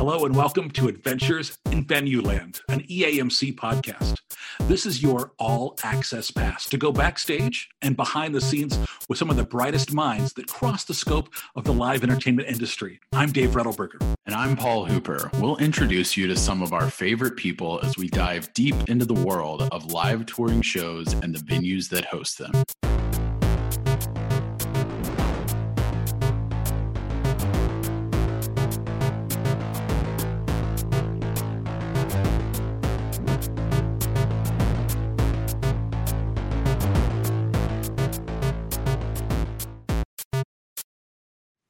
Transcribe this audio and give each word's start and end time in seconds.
Hello 0.00 0.24
and 0.24 0.34
welcome 0.34 0.70
to 0.70 0.88
Adventures 0.88 1.58
in 1.70 1.84
Venue 1.84 2.22
Land, 2.22 2.62
an 2.70 2.80
EAMC 2.84 3.54
podcast. 3.54 4.16
This 4.60 4.86
is 4.86 5.02
your 5.02 5.32
all 5.38 5.76
access 5.84 6.30
pass 6.30 6.66
to 6.70 6.78
go 6.78 6.90
backstage 6.90 7.68
and 7.82 7.98
behind 7.98 8.34
the 8.34 8.40
scenes 8.40 8.78
with 9.10 9.18
some 9.18 9.28
of 9.28 9.36
the 9.36 9.44
brightest 9.44 9.92
minds 9.92 10.32
that 10.32 10.46
cross 10.46 10.84
the 10.84 10.94
scope 10.94 11.28
of 11.54 11.64
the 11.64 11.74
live 11.74 12.02
entertainment 12.02 12.48
industry. 12.48 12.98
I'm 13.12 13.30
Dave 13.30 13.50
Rettelberger. 13.50 14.00
And 14.24 14.34
I'm 14.34 14.56
Paul 14.56 14.86
Hooper. 14.86 15.30
We'll 15.34 15.58
introduce 15.58 16.16
you 16.16 16.26
to 16.28 16.36
some 16.36 16.62
of 16.62 16.72
our 16.72 16.88
favorite 16.88 17.36
people 17.36 17.78
as 17.82 17.98
we 17.98 18.08
dive 18.08 18.50
deep 18.54 18.76
into 18.88 19.04
the 19.04 19.12
world 19.12 19.68
of 19.70 19.92
live 19.92 20.24
touring 20.24 20.62
shows 20.62 21.12
and 21.12 21.34
the 21.34 21.40
venues 21.40 21.90
that 21.90 22.06
host 22.06 22.38
them. 22.38 22.52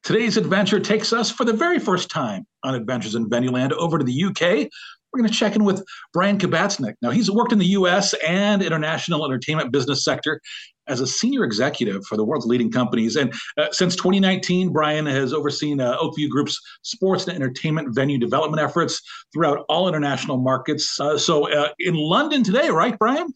Today's 0.03 0.35
adventure 0.35 0.79
takes 0.79 1.13
us 1.13 1.29
for 1.29 1.45
the 1.45 1.53
very 1.53 1.77
first 1.77 2.09
time 2.09 2.45
on 2.63 2.73
Adventures 2.73 3.13
in 3.13 3.29
Venueland 3.29 3.71
over 3.73 3.99
to 3.99 4.03
the 4.03 4.23
UK. 4.23 4.67
We're 5.13 5.19
going 5.19 5.29
to 5.29 5.37
check 5.37 5.55
in 5.55 5.63
with 5.63 5.85
Brian 6.11 6.39
Kabatznick. 6.39 6.95
Now, 7.03 7.11
he's 7.11 7.29
worked 7.29 7.51
in 7.51 7.59
the 7.59 7.67
US 7.67 8.15
and 8.25 8.63
international 8.63 9.23
entertainment 9.25 9.71
business 9.71 10.03
sector 10.03 10.41
as 10.87 11.01
a 11.01 11.07
senior 11.07 11.43
executive 11.43 12.03
for 12.05 12.17
the 12.17 12.23
world's 12.23 12.47
leading 12.47 12.71
companies. 12.71 13.15
And 13.15 13.31
uh, 13.57 13.67
since 13.71 13.95
2019, 13.95 14.73
Brian 14.73 15.05
has 15.05 15.33
overseen 15.33 15.79
uh, 15.79 15.97
Oak 15.99 16.15
View 16.15 16.29
Group's 16.29 16.59
sports 16.81 17.27
and 17.27 17.35
entertainment 17.35 17.93
venue 17.93 18.17
development 18.17 18.63
efforts 18.63 19.01
throughout 19.31 19.65
all 19.69 19.87
international 19.87 20.37
markets. 20.37 20.99
Uh, 20.99 21.15
so, 21.15 21.51
uh, 21.51 21.69
in 21.77 21.93
London 21.93 22.43
today, 22.43 22.69
right, 22.69 22.97
Brian? 22.97 23.27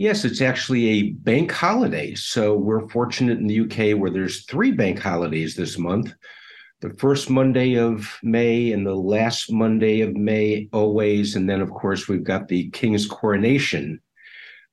Yes, 0.00 0.24
it's 0.24 0.40
actually 0.40 0.88
a 0.88 1.10
bank 1.10 1.52
holiday. 1.52 2.14
So 2.14 2.56
we're 2.56 2.88
fortunate 2.88 3.38
in 3.38 3.46
the 3.46 3.60
UK 3.60 4.00
where 4.00 4.10
there's 4.10 4.46
three 4.46 4.72
bank 4.72 4.98
holidays 4.98 5.54
this 5.54 5.76
month. 5.76 6.14
The 6.80 6.94
first 6.94 7.28
Monday 7.28 7.74
of 7.74 8.10
May 8.22 8.72
and 8.72 8.86
the 8.86 8.94
last 8.94 9.52
Monday 9.52 10.00
of 10.00 10.16
May 10.16 10.70
always. 10.72 11.36
And 11.36 11.46
then, 11.46 11.60
of 11.60 11.68
course, 11.68 12.08
we've 12.08 12.24
got 12.24 12.48
the 12.48 12.70
King's 12.70 13.06
coronation, 13.06 14.00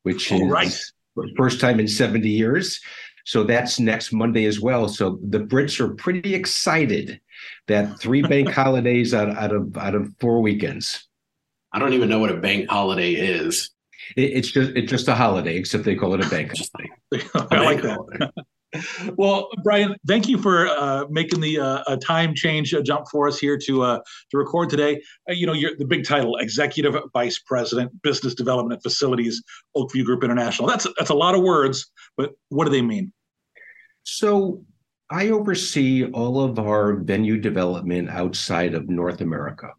which 0.03 0.31
oh, 0.31 0.37
is 0.37 0.49
right. 0.49 1.33
first 1.35 1.59
time 1.59 1.81
in 1.81 1.89
70 1.89 2.29
years. 2.29 2.79
So 3.25 3.43
that's 3.43 3.81
next 3.81 4.13
Monday 4.13 4.45
as 4.45 4.61
well. 4.61 4.87
So 4.87 5.19
the 5.27 5.41
Brits 5.41 5.81
are 5.81 5.93
pretty 5.93 6.35
excited 6.35 7.19
that 7.67 7.99
three 7.99 8.21
bank 8.29 8.47
holidays 8.47 9.13
out, 9.13 9.35
out 9.35 9.53
of 9.53 9.77
out 9.77 9.93
of 9.93 10.07
four 10.21 10.41
weekends. 10.41 11.05
I 11.73 11.79
don't 11.79 11.91
even 11.91 12.07
know 12.07 12.19
what 12.19 12.31
a 12.31 12.37
bank 12.37 12.69
holiday 12.69 13.11
is. 13.11 13.71
It, 14.15 14.21
it's 14.21 14.51
just 14.51 14.71
it's 14.75 14.89
just 14.89 15.07
a 15.07 15.15
holiday, 15.15 15.57
except 15.57 15.83
they 15.83 15.95
call 15.95 16.13
it 16.13 16.25
a 16.25 16.29
bank 16.29 16.53
holiday. 16.55 17.55
I 17.55 17.63
like 17.63 17.81
that. 17.81 18.31
well, 19.17 19.49
Brian, 19.63 19.95
thank 20.07 20.27
you 20.27 20.37
for 20.37 20.67
uh, 20.67 21.05
making 21.09 21.39
the 21.39 21.59
uh, 21.59 21.95
time 21.97 22.33
change 22.35 22.73
uh, 22.73 22.81
jump 22.81 23.07
for 23.09 23.27
us 23.27 23.39
here 23.39 23.57
to 23.57 23.83
uh, 23.83 23.99
to 24.31 24.37
record 24.37 24.69
today. 24.69 25.01
Uh, 25.29 25.33
you 25.33 25.45
know, 25.45 25.53
you're 25.53 25.75
the 25.77 25.85
big 25.85 26.05
title, 26.05 26.37
Executive 26.37 26.95
Vice 27.13 27.39
President, 27.39 27.91
Business 28.01 28.33
Development 28.33 28.81
Facilities, 28.81 29.41
Oak 29.75 29.91
View 29.93 30.03
Group 30.03 30.23
International. 30.23 30.67
That's 30.67 30.87
that's 30.97 31.09
a 31.09 31.15
lot 31.15 31.35
of 31.35 31.41
words, 31.41 31.89
but 32.17 32.31
what 32.49 32.65
do 32.65 32.71
they 32.71 32.81
mean? 32.81 33.13
So, 34.03 34.63
I 35.09 35.29
oversee 35.29 36.09
all 36.11 36.41
of 36.41 36.59
our 36.59 36.95
venue 36.95 37.39
development 37.39 38.09
outside 38.09 38.73
of 38.73 38.89
North 38.89 39.21
America. 39.21 39.71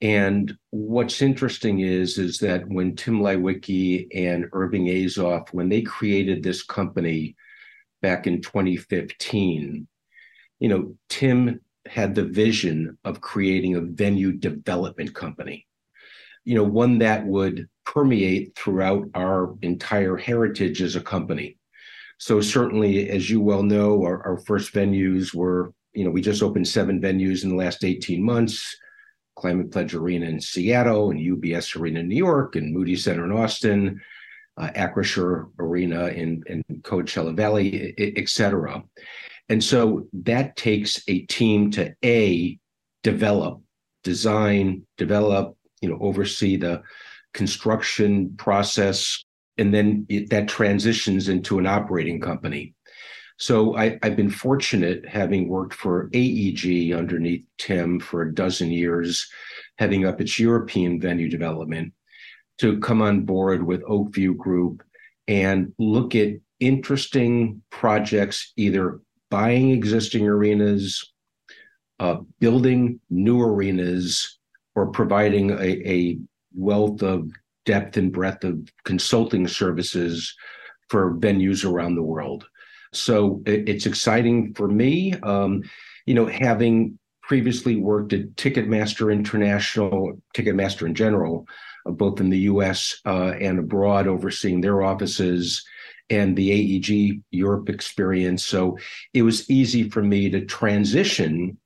And 0.00 0.56
what's 0.70 1.22
interesting 1.22 1.80
is, 1.80 2.18
is 2.18 2.38
that 2.38 2.68
when 2.68 2.94
Tim 2.94 3.20
Leiweke 3.20 4.06
and 4.14 4.48
Irving 4.52 4.86
Azoff, 4.86 5.48
when 5.52 5.68
they 5.68 5.82
created 5.82 6.42
this 6.42 6.62
company 6.62 7.34
back 8.00 8.26
in 8.28 8.40
2015, 8.40 9.88
you 10.60 10.68
know, 10.68 10.94
Tim 11.08 11.60
had 11.86 12.14
the 12.14 12.24
vision 12.24 12.96
of 13.04 13.20
creating 13.20 13.74
a 13.74 13.80
venue 13.80 14.32
development 14.32 15.14
company, 15.14 15.66
you 16.44 16.54
know, 16.54 16.64
one 16.64 16.98
that 16.98 17.26
would 17.26 17.68
permeate 17.84 18.54
throughout 18.54 19.06
our 19.14 19.56
entire 19.62 20.16
heritage 20.16 20.80
as 20.80 20.94
a 20.94 21.00
company. 21.00 21.56
So 22.18 22.40
certainly, 22.40 23.10
as 23.10 23.30
you 23.30 23.40
well 23.40 23.62
know, 23.62 24.02
our, 24.02 24.24
our 24.24 24.38
first 24.38 24.72
venues 24.72 25.34
were, 25.34 25.72
you 25.92 26.04
know, 26.04 26.10
we 26.10 26.20
just 26.20 26.42
opened 26.42 26.68
seven 26.68 27.00
venues 27.00 27.42
in 27.42 27.50
the 27.50 27.56
last 27.56 27.84
18 27.84 28.22
months 28.22 28.76
Climate 29.38 29.70
Pledge 29.70 29.94
Arena 29.94 30.26
in 30.26 30.40
Seattle 30.40 31.10
and 31.10 31.20
UBS 31.20 31.78
Arena 31.78 32.00
in 32.00 32.08
New 32.08 32.16
York 32.16 32.56
and 32.56 32.74
Moody 32.74 32.96
Center 32.96 33.24
in 33.24 33.32
Austin, 33.32 34.00
uh, 34.56 34.70
Acrisure 34.74 35.50
Arena 35.60 36.08
in, 36.08 36.42
in 36.46 36.62
Coachella 36.82 37.34
Valley, 37.34 37.94
et 37.96 38.28
cetera. 38.28 38.82
And 39.48 39.62
so 39.62 40.08
that 40.12 40.56
takes 40.56 41.02
a 41.06 41.20
team 41.26 41.70
to 41.72 41.94
A, 42.04 42.58
develop, 43.04 43.62
design, 44.02 44.82
develop, 44.96 45.56
you 45.80 45.88
know, 45.88 45.98
oversee 46.00 46.56
the 46.56 46.82
construction 47.32 48.34
process, 48.36 49.24
and 49.56 49.72
then 49.72 50.04
it, 50.08 50.30
that 50.30 50.48
transitions 50.48 51.28
into 51.28 51.58
an 51.58 51.66
operating 51.66 52.20
company. 52.20 52.74
So 53.38 53.76
I, 53.76 53.98
have 54.02 54.16
been 54.16 54.30
fortunate 54.30 55.08
having 55.08 55.48
worked 55.48 55.72
for 55.72 56.10
AEG 56.12 56.92
underneath 56.92 57.44
Tim 57.56 58.00
for 58.00 58.22
a 58.22 58.34
dozen 58.34 58.72
years, 58.72 59.30
heading 59.78 60.04
up 60.04 60.20
its 60.20 60.40
European 60.40 61.00
venue 61.00 61.28
development, 61.28 61.92
to 62.58 62.80
come 62.80 63.00
on 63.00 63.24
board 63.24 63.64
with 63.64 63.84
Oak 63.86 64.12
View 64.12 64.34
Group 64.34 64.82
and 65.28 65.72
look 65.78 66.16
at 66.16 66.34
interesting 66.58 67.62
projects, 67.70 68.52
either 68.56 69.00
buying 69.30 69.70
existing 69.70 70.26
arenas, 70.26 71.12
uh, 72.00 72.16
building 72.40 72.98
new 73.08 73.40
arenas, 73.40 74.40
or 74.74 74.88
providing 74.88 75.50
a, 75.50 75.88
a 75.88 76.18
wealth 76.54 77.02
of 77.02 77.30
depth 77.66 77.96
and 77.96 78.12
breadth 78.12 78.42
of 78.42 78.58
consulting 78.84 79.46
services 79.46 80.34
for 80.88 81.14
venues 81.18 81.64
around 81.64 81.94
the 81.94 82.02
world. 82.02 82.44
So 82.92 83.42
it, 83.46 83.68
it's 83.68 83.86
exciting 83.86 84.54
for 84.54 84.68
me. 84.68 85.14
Um, 85.22 85.62
you 86.06 86.14
know, 86.14 86.26
having 86.26 86.98
previously 87.22 87.76
worked 87.76 88.12
at 88.14 88.34
Ticketmaster 88.36 89.12
International, 89.12 90.18
Ticketmaster 90.34 90.86
in 90.86 90.94
general, 90.94 91.46
uh, 91.86 91.90
both 91.90 92.20
in 92.20 92.30
the 92.30 92.38
US 92.40 93.00
uh, 93.04 93.34
and 93.40 93.58
abroad, 93.58 94.06
overseeing 94.06 94.60
their 94.60 94.82
offices 94.82 95.64
and 96.10 96.34
the 96.34 96.50
AEG 96.50 97.20
Europe 97.30 97.68
experience. 97.68 98.46
So 98.46 98.78
it 99.12 99.22
was 99.22 99.48
easy 99.50 99.90
for 99.90 100.02
me 100.02 100.30
to 100.30 100.46
transition 100.46 101.58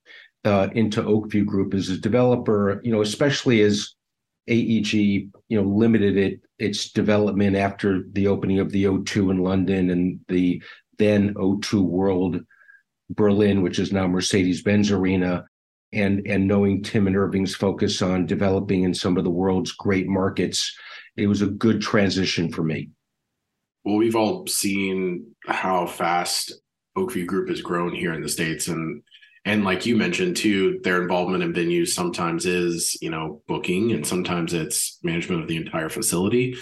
uh, 0.44 0.68
into 0.74 1.04
Oak 1.04 1.30
View 1.30 1.44
Group 1.44 1.74
as 1.74 1.88
a 1.88 1.96
developer, 1.96 2.80
you 2.82 2.90
know, 2.90 3.02
especially 3.02 3.60
as 3.62 3.94
AEG, 4.48 4.92
you 4.94 5.32
know, 5.50 5.62
limited 5.62 6.16
it 6.16 6.40
its 6.58 6.90
development 6.90 7.56
after 7.56 8.04
the 8.12 8.28
opening 8.28 8.58
of 8.58 8.70
the 8.70 8.84
O2 8.84 9.30
in 9.30 9.38
London 9.38 9.90
and 9.90 10.20
the 10.28 10.62
then 10.98 11.34
O2 11.34 11.82
World 11.82 12.40
Berlin, 13.10 13.62
which 13.62 13.78
is 13.78 13.92
now 13.92 14.06
Mercedes 14.06 14.62
Benz 14.62 14.90
Arena, 14.90 15.46
and, 15.92 16.26
and 16.26 16.46
knowing 16.46 16.82
Tim 16.82 17.06
and 17.06 17.16
Irving's 17.16 17.54
focus 17.54 18.00
on 18.00 18.26
developing 18.26 18.84
in 18.84 18.94
some 18.94 19.16
of 19.16 19.24
the 19.24 19.30
world's 19.30 19.72
great 19.72 20.08
markets, 20.08 20.74
it 21.16 21.26
was 21.26 21.42
a 21.42 21.46
good 21.46 21.82
transition 21.82 22.50
for 22.50 22.62
me. 22.62 22.90
Well, 23.84 23.96
we've 23.96 24.16
all 24.16 24.46
seen 24.46 25.34
how 25.46 25.86
fast 25.86 26.52
Oak 26.96 27.12
View 27.12 27.26
Group 27.26 27.48
has 27.48 27.60
grown 27.60 27.94
here 27.94 28.12
in 28.12 28.22
the 28.22 28.28
States. 28.28 28.68
And 28.68 29.02
and 29.44 29.64
like 29.64 29.86
you 29.86 29.96
mentioned 29.96 30.36
too, 30.36 30.78
their 30.84 31.02
involvement 31.02 31.42
in 31.42 31.52
venues 31.52 31.88
sometimes 31.88 32.46
is, 32.46 32.96
you 33.02 33.10
know, 33.10 33.42
booking 33.48 33.90
and 33.90 34.06
sometimes 34.06 34.54
it's 34.54 34.98
management 35.02 35.42
of 35.42 35.48
the 35.48 35.56
entire 35.56 35.88
facility 35.88 36.56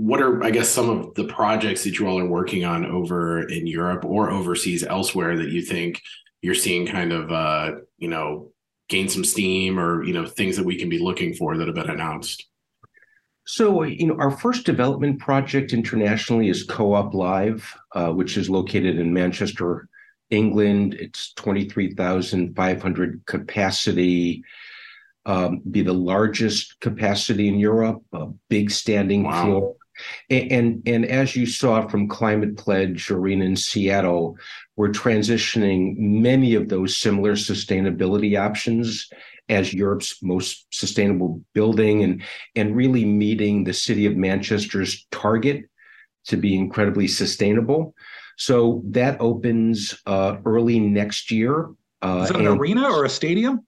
what 0.00 0.22
are 0.22 0.42
i 0.42 0.50
guess 0.50 0.68
some 0.70 0.88
of 0.88 1.14
the 1.14 1.24
projects 1.24 1.84
that 1.84 1.98
you 1.98 2.08
all 2.08 2.18
are 2.18 2.26
working 2.26 2.64
on 2.64 2.86
over 2.86 3.46
in 3.48 3.66
europe 3.66 4.02
or 4.02 4.30
overseas 4.30 4.82
elsewhere 4.82 5.36
that 5.36 5.50
you 5.50 5.60
think 5.60 6.00
you're 6.40 6.54
seeing 6.54 6.86
kind 6.86 7.12
of 7.12 7.30
uh 7.30 7.72
you 7.98 8.08
know 8.08 8.50
gain 8.88 9.10
some 9.10 9.24
steam 9.24 9.78
or 9.78 10.02
you 10.02 10.14
know 10.14 10.24
things 10.24 10.56
that 10.56 10.64
we 10.64 10.76
can 10.76 10.88
be 10.88 10.98
looking 10.98 11.34
for 11.34 11.58
that 11.58 11.66
have 11.66 11.74
been 11.74 11.90
announced 11.90 12.46
so 13.44 13.82
you 13.82 14.06
know 14.06 14.16
our 14.16 14.30
first 14.30 14.64
development 14.64 15.18
project 15.20 15.74
internationally 15.74 16.48
is 16.48 16.64
co-op 16.64 17.12
live 17.12 17.76
uh, 17.94 18.10
which 18.10 18.38
is 18.38 18.48
located 18.48 18.98
in 18.98 19.12
manchester 19.12 19.86
england 20.30 20.94
it's 20.94 21.34
23500 21.34 23.20
capacity 23.26 24.42
um, 25.26 25.60
be 25.70 25.82
the 25.82 25.92
largest 25.92 26.80
capacity 26.80 27.46
in 27.48 27.58
Europe, 27.58 28.02
a 28.14 28.28
big 28.48 28.70
standing 28.70 29.24
wow. 29.24 29.44
floor. 29.44 29.76
And, 30.28 30.52
and, 30.52 30.82
and 30.86 31.06
as 31.06 31.36
you 31.36 31.46
saw 31.46 31.86
from 31.86 32.08
Climate 32.08 32.56
Pledge 32.56 33.10
Arena 33.10 33.44
in 33.44 33.56
Seattle, 33.56 34.36
we're 34.76 34.90
transitioning 34.90 35.96
many 35.98 36.54
of 36.54 36.68
those 36.68 36.96
similar 36.96 37.32
sustainability 37.32 38.38
options 38.38 39.08
as 39.48 39.74
Europe's 39.74 40.22
most 40.22 40.66
sustainable 40.70 41.42
building 41.54 42.04
and, 42.04 42.22
and 42.54 42.76
really 42.76 43.04
meeting 43.04 43.64
the 43.64 43.72
city 43.72 44.06
of 44.06 44.16
Manchester's 44.16 45.06
target 45.10 45.64
to 46.26 46.36
be 46.36 46.56
incredibly 46.56 47.08
sustainable. 47.08 47.94
So 48.36 48.82
that 48.86 49.20
opens 49.20 50.00
uh, 50.06 50.36
early 50.46 50.78
next 50.78 51.30
year. 51.30 51.70
Uh, 52.00 52.22
Is 52.24 52.30
it 52.30 52.36
an 52.36 52.46
arena 52.46 52.88
or 52.90 53.04
a 53.04 53.10
stadium? 53.10 53.66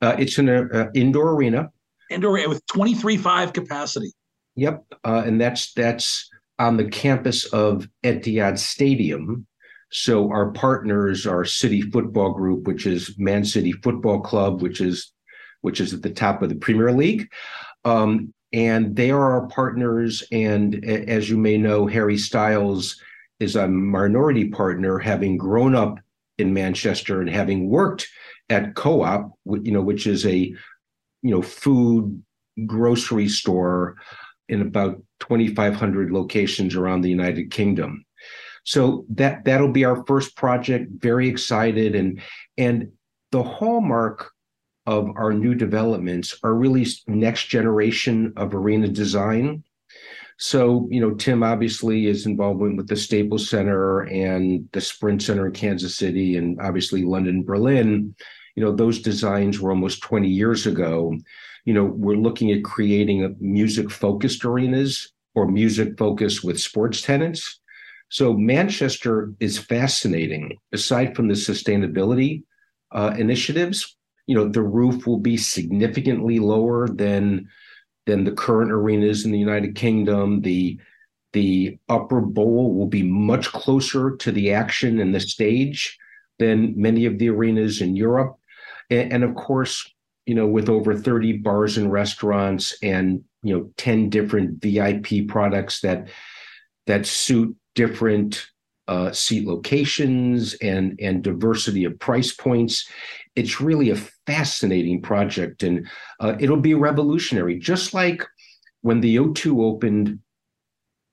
Uh, 0.00 0.16
it's 0.18 0.38
an 0.38 0.48
uh, 0.48 0.90
indoor 0.94 1.34
arena. 1.34 1.70
Indoor 2.10 2.48
with 2.48 2.64
23.5 2.66 3.54
capacity. 3.54 4.12
Yep, 4.56 4.84
uh, 5.04 5.22
and 5.24 5.40
that's 5.40 5.72
that's 5.72 6.28
on 6.58 6.76
the 6.76 6.88
campus 6.88 7.46
of 7.46 7.88
Etihad 8.04 8.58
Stadium. 8.58 9.46
So 9.90 10.30
our 10.30 10.50
partners 10.52 11.26
are 11.26 11.44
City 11.44 11.82
Football 11.82 12.32
Group, 12.32 12.66
which 12.66 12.86
is 12.86 13.14
Man 13.18 13.44
City 13.44 13.72
Football 13.72 14.20
Club, 14.20 14.62
which 14.62 14.80
is 14.80 15.12
which 15.60 15.80
is 15.80 15.94
at 15.94 16.02
the 16.02 16.10
top 16.10 16.42
of 16.42 16.48
the 16.48 16.54
Premier 16.54 16.92
League. 16.92 17.30
Um, 17.84 18.32
and 18.52 18.94
they 18.94 19.10
are 19.10 19.32
our 19.32 19.46
partners. 19.48 20.22
And 20.30 20.84
as 20.84 21.30
you 21.30 21.38
may 21.38 21.56
know, 21.56 21.86
Harry 21.86 22.18
Styles 22.18 23.00
is 23.40 23.56
a 23.56 23.66
minority 23.66 24.48
partner, 24.48 24.98
having 24.98 25.36
grown 25.36 25.74
up 25.74 25.98
in 26.38 26.52
Manchester 26.52 27.20
and 27.20 27.30
having 27.30 27.68
worked 27.68 28.08
at 28.50 28.74
Co-op, 28.74 29.32
you 29.46 29.72
know, 29.72 29.80
which 29.80 30.06
is 30.06 30.26
a 30.26 30.36
you 30.36 31.30
know 31.30 31.42
food 31.42 32.22
grocery 32.66 33.28
store 33.28 33.96
in 34.52 34.60
about 34.60 35.02
2,500 35.20 36.12
locations 36.12 36.76
around 36.76 37.00
the 37.00 37.10
United 37.10 37.50
Kingdom. 37.50 38.04
So 38.64 39.06
that 39.08 39.44
that'll 39.44 39.72
be 39.72 39.84
our 39.84 40.04
first 40.06 40.36
project. 40.36 40.86
Very 40.98 41.26
excited, 41.26 41.96
and 41.96 42.20
and 42.56 42.92
the 43.32 43.42
hallmark 43.42 44.30
of 44.86 45.08
our 45.16 45.32
new 45.32 45.54
developments 45.54 46.38
are 46.44 46.54
really 46.54 46.86
next 47.06 47.46
generation 47.46 48.32
of 48.36 48.54
arena 48.54 48.88
design. 48.88 49.64
So, 50.38 50.88
you 50.90 51.00
know, 51.00 51.14
Tim 51.14 51.42
obviously 51.42 52.06
is 52.06 52.26
involved 52.26 52.60
with 52.60 52.88
the 52.88 52.96
Staples 52.96 53.48
Center 53.48 54.00
and 54.00 54.68
the 54.72 54.80
Sprint 54.80 55.22
Center 55.22 55.46
in 55.46 55.52
Kansas 55.52 55.96
City, 55.96 56.36
and 56.36 56.60
obviously 56.60 57.04
London, 57.04 57.44
Berlin. 57.44 58.14
You 58.56 58.64
know, 58.64 58.72
those 58.72 59.00
designs 59.00 59.60
were 59.60 59.70
almost 59.70 60.02
20 60.02 60.28
years 60.28 60.66
ago. 60.66 61.16
You 61.64 61.74
know, 61.74 61.84
we're 61.84 62.16
looking 62.16 62.50
at 62.50 62.64
creating 62.64 63.36
music 63.40 63.90
focused 63.90 64.44
arenas 64.44 65.12
or 65.34 65.46
music 65.46 65.96
focused 65.96 66.42
with 66.44 66.60
sports 66.60 67.02
tenants. 67.02 67.60
So, 68.08 68.34
Manchester 68.34 69.32
is 69.40 69.58
fascinating. 69.58 70.58
Aside 70.72 71.16
from 71.16 71.28
the 71.28 71.34
sustainability 71.34 72.42
uh, 72.90 73.14
initiatives, 73.16 73.96
you 74.26 74.34
know 74.34 74.48
the 74.48 74.62
roof 74.62 75.06
will 75.06 75.18
be 75.18 75.36
significantly 75.36 76.38
lower 76.38 76.88
than 76.88 77.48
than 78.06 78.24
the 78.24 78.32
current 78.32 78.72
arenas 78.72 79.24
in 79.24 79.32
the 79.32 79.38
United 79.38 79.74
Kingdom. 79.74 80.42
The 80.42 80.78
the 81.32 81.78
upper 81.88 82.20
bowl 82.20 82.74
will 82.74 82.86
be 82.86 83.02
much 83.02 83.50
closer 83.52 84.16
to 84.16 84.32
the 84.32 84.52
action 84.52 85.00
and 85.00 85.14
the 85.14 85.20
stage 85.20 85.98
than 86.38 86.74
many 86.76 87.06
of 87.06 87.18
the 87.18 87.30
arenas 87.30 87.80
in 87.80 87.96
Europe. 87.96 88.36
And, 88.90 89.12
and, 89.12 89.24
of 89.24 89.34
course, 89.34 89.91
you 90.26 90.34
know, 90.34 90.46
with 90.46 90.68
over 90.68 90.94
30 90.96 91.38
bars 91.38 91.76
and 91.76 91.92
restaurants 91.92 92.76
and 92.82 93.24
you 93.42 93.56
know 93.56 93.70
10 93.76 94.08
different 94.08 94.60
VIP 94.60 95.28
products 95.28 95.80
that 95.80 96.08
that 96.86 97.06
suit 97.06 97.56
different 97.74 98.46
uh, 98.88 99.12
seat 99.12 99.46
locations 99.46 100.54
and 100.54 100.98
and 101.00 101.22
diversity 101.22 101.84
of 101.84 101.98
price 101.98 102.32
points, 102.32 102.88
it's 103.36 103.60
really 103.60 103.90
a 103.90 103.96
fascinating 104.26 105.00
project. 105.02 105.62
And 105.62 105.88
uh, 106.20 106.36
it'll 106.38 106.56
be 106.56 106.74
revolutionary. 106.74 107.58
Just 107.58 107.94
like 107.94 108.24
when 108.82 109.00
the 109.00 109.16
o2 109.16 109.62
opened 109.62 110.18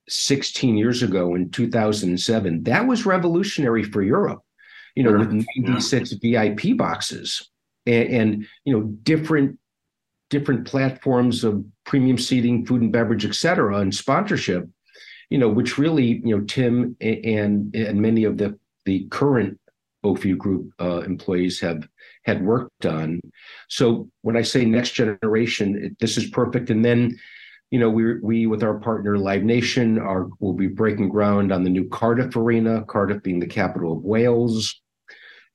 16 0.09 0.75
years 0.75 1.03
ago 1.03 1.35
in 1.35 1.49
2007 1.51 2.63
that 2.63 2.87
was 2.87 3.05
revolutionary 3.05 3.83
for 3.83 4.01
europe 4.01 4.41
you 4.95 5.03
know 5.03 5.17
with 5.17 5.45
96 5.55 6.15
yeah. 6.21 6.41
vip 6.43 6.77
boxes 6.77 7.48
and, 7.85 8.09
and, 8.09 8.47
you 8.65 8.73
know 8.73 8.83
different 9.03 9.57
different 10.29 10.67
platforms 10.67 11.43
of 11.43 11.65
premium 11.85 12.17
seating 12.17 12.65
food 12.65 12.81
and 12.81 12.91
beverage 12.91 13.25
et 13.25 13.35
cetera 13.35 13.77
and 13.77 13.93
sponsorship 13.95 14.67
you 15.29 15.37
know 15.37 15.49
which 15.49 15.77
really 15.77 16.21
you 16.23 16.37
know 16.37 16.43
tim 16.45 16.95
and 17.01 17.75
and 17.75 18.01
many 18.01 18.23
of 18.23 18.37
the 18.37 18.57
the 18.85 19.07
current 19.09 19.59
View 20.03 20.35
Group 20.37 20.71
uh, 20.79 21.01
employees 21.01 21.59
have 21.59 21.87
had 22.23 22.43
worked 22.43 22.85
on. 22.85 23.19
So 23.67 24.09
when 24.21 24.37
I 24.37 24.41
say 24.41 24.65
next 24.65 24.91
generation, 24.91 25.77
it, 25.83 25.99
this 25.99 26.17
is 26.17 26.29
perfect. 26.29 26.69
And 26.69 26.83
then, 26.83 27.17
you 27.71 27.79
know, 27.79 27.89
we 27.89 28.19
we 28.19 28.47
with 28.47 28.63
our 28.63 28.79
partner 28.79 29.17
Live 29.17 29.43
Nation 29.43 29.99
are 29.99 30.27
will 30.39 30.53
be 30.53 30.67
breaking 30.67 31.09
ground 31.09 31.51
on 31.51 31.63
the 31.63 31.69
new 31.69 31.87
Cardiff 31.89 32.35
Arena, 32.35 32.83
Cardiff 32.87 33.21
being 33.21 33.39
the 33.39 33.47
capital 33.47 33.93
of 33.93 34.03
Wales, 34.03 34.81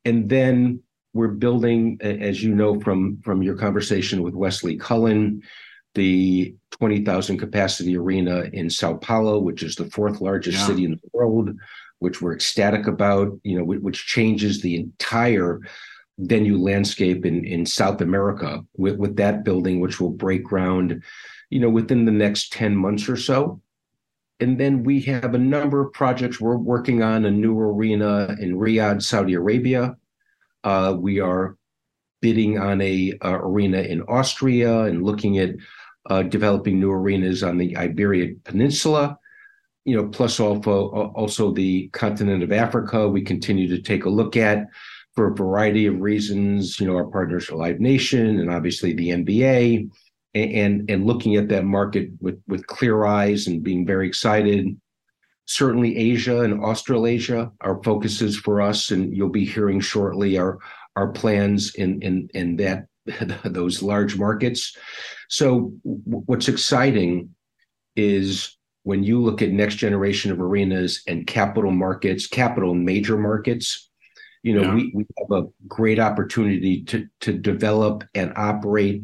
and 0.04 0.28
then 0.28 0.83
we're 1.14 1.28
building, 1.28 1.98
as 2.02 2.42
you 2.42 2.54
know 2.54 2.78
from 2.80 3.20
from 3.22 3.42
your 3.42 3.56
conversation 3.56 4.22
with 4.22 4.34
Wesley 4.34 4.76
Cullen, 4.76 5.42
the 5.94 6.54
20,000 6.72 7.38
capacity 7.38 7.96
arena 7.96 8.50
in 8.52 8.68
Sao 8.68 8.94
Paulo, 8.94 9.38
which 9.38 9.62
is 9.62 9.76
the 9.76 9.86
fourth 9.86 10.20
largest 10.20 10.58
yeah. 10.58 10.66
city 10.66 10.84
in 10.84 10.90
the 10.92 11.10
world 11.12 11.56
which 12.04 12.20
we're 12.20 12.34
ecstatic 12.34 12.86
about, 12.86 13.32
you 13.42 13.56
know, 13.58 13.64
which 13.64 14.06
changes 14.06 14.60
the 14.60 14.76
entire 14.76 15.60
venue 16.18 16.58
landscape 16.58 17.24
in, 17.24 17.44
in 17.46 17.64
South 17.64 18.02
America 18.02 18.62
with, 18.76 18.96
with 18.96 19.16
that 19.16 19.42
building, 19.42 19.80
which 19.80 20.00
will 20.00 20.10
break 20.10 20.44
ground, 20.44 21.02
you 21.48 21.58
know, 21.58 21.70
within 21.70 22.04
the 22.04 22.12
next 22.12 22.52
10 22.52 22.76
months 22.76 23.08
or 23.08 23.16
so. 23.16 23.60
And 24.38 24.60
then 24.60 24.82
we 24.82 25.00
have 25.02 25.34
a 25.34 25.38
number 25.38 25.80
of 25.80 25.94
projects. 25.94 26.40
We're 26.40 26.56
working 26.56 27.02
on 27.02 27.24
a 27.24 27.30
new 27.30 27.58
arena 27.58 28.36
in 28.38 28.58
Riyadh, 28.58 29.02
Saudi 29.02 29.32
Arabia. 29.32 29.96
Uh, 30.64 30.96
we 30.98 31.20
are 31.20 31.56
bidding 32.20 32.58
on 32.58 32.80
a, 32.80 33.12
a, 33.20 33.34
arena 33.34 33.82
in 33.82 34.02
Austria 34.02 34.82
and 34.84 35.04
looking 35.04 35.38
at 35.38 35.54
uh, 36.10 36.22
developing 36.22 36.80
new 36.80 36.90
arenas 36.90 37.42
on 37.42 37.58
the 37.58 37.76
Iberian 37.76 38.40
Peninsula 38.44 39.18
you 39.84 39.94
know, 39.96 40.08
plus 40.08 40.40
also 40.40 40.88
also 41.14 41.52
the 41.52 41.88
continent 41.88 42.42
of 42.42 42.52
Africa. 42.52 43.08
We 43.08 43.22
continue 43.22 43.68
to 43.68 43.82
take 43.82 44.04
a 44.04 44.10
look 44.10 44.36
at 44.36 44.66
for 45.14 45.30
a 45.30 45.34
variety 45.34 45.86
of 45.86 46.00
reasons. 46.00 46.80
You 46.80 46.86
know, 46.86 46.96
our 46.96 47.04
partners 47.04 47.50
are 47.50 47.56
Live 47.56 47.80
Nation 47.80 48.40
and 48.40 48.50
obviously 48.50 48.94
the 48.94 49.10
NBA, 49.10 49.90
and 50.34 50.52
and, 50.52 50.90
and 50.90 51.06
looking 51.06 51.36
at 51.36 51.48
that 51.48 51.64
market 51.64 52.10
with 52.20 52.40
with 52.48 52.66
clear 52.66 53.04
eyes 53.04 53.46
and 53.46 53.62
being 53.62 53.86
very 53.86 54.08
excited. 54.08 54.74
Certainly, 55.46 55.96
Asia 55.96 56.40
and 56.40 56.62
Australasia 56.62 57.52
are 57.60 57.82
focuses 57.82 58.36
for 58.36 58.62
us, 58.62 58.90
and 58.90 59.14
you'll 59.14 59.28
be 59.28 59.44
hearing 59.44 59.80
shortly 59.80 60.38
our 60.38 60.58
our 60.96 61.08
plans 61.08 61.74
in 61.74 62.00
in 62.02 62.28
in 62.34 62.56
that 62.56 62.86
those 63.44 63.82
large 63.82 64.16
markets. 64.16 64.76
So, 65.28 65.72
what's 65.82 66.48
exciting 66.48 67.34
is 67.96 68.56
when 68.84 69.02
you 69.02 69.20
look 69.20 69.42
at 69.42 69.50
next 69.50 69.76
generation 69.76 70.30
of 70.30 70.40
arenas 70.40 71.02
and 71.06 71.26
capital 71.26 71.70
markets, 71.70 72.26
capital 72.26 72.74
major 72.74 73.16
markets, 73.16 73.90
you 74.42 74.54
know, 74.54 74.62
yeah. 74.62 74.74
we, 74.74 74.92
we 74.94 75.06
have 75.18 75.44
a 75.44 75.48
great 75.66 75.98
opportunity 75.98 76.82
to 76.84 77.06
to 77.20 77.32
develop 77.32 78.04
and 78.14 78.32
operate 78.36 79.02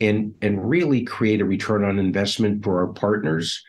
and 0.00 0.34
and 0.42 0.68
really 0.68 1.02
create 1.02 1.40
a 1.40 1.46
return 1.46 1.84
on 1.84 1.98
investment 1.98 2.62
for 2.62 2.80
our 2.80 2.92
partners 2.92 3.62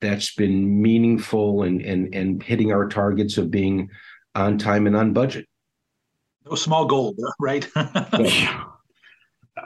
that's 0.00 0.34
been 0.34 0.80
meaningful 0.80 1.62
and 1.62 1.80
and 1.82 2.14
and 2.14 2.42
hitting 2.42 2.72
our 2.72 2.88
targets 2.88 3.38
of 3.38 3.50
being 3.50 3.90
on 4.34 4.58
time 4.58 4.86
and 4.86 4.96
on 4.96 5.12
budget. 5.12 5.46
No 6.46 6.54
small 6.54 6.86
goal, 6.86 7.14
right? 7.40 7.68
yeah. 8.18 8.64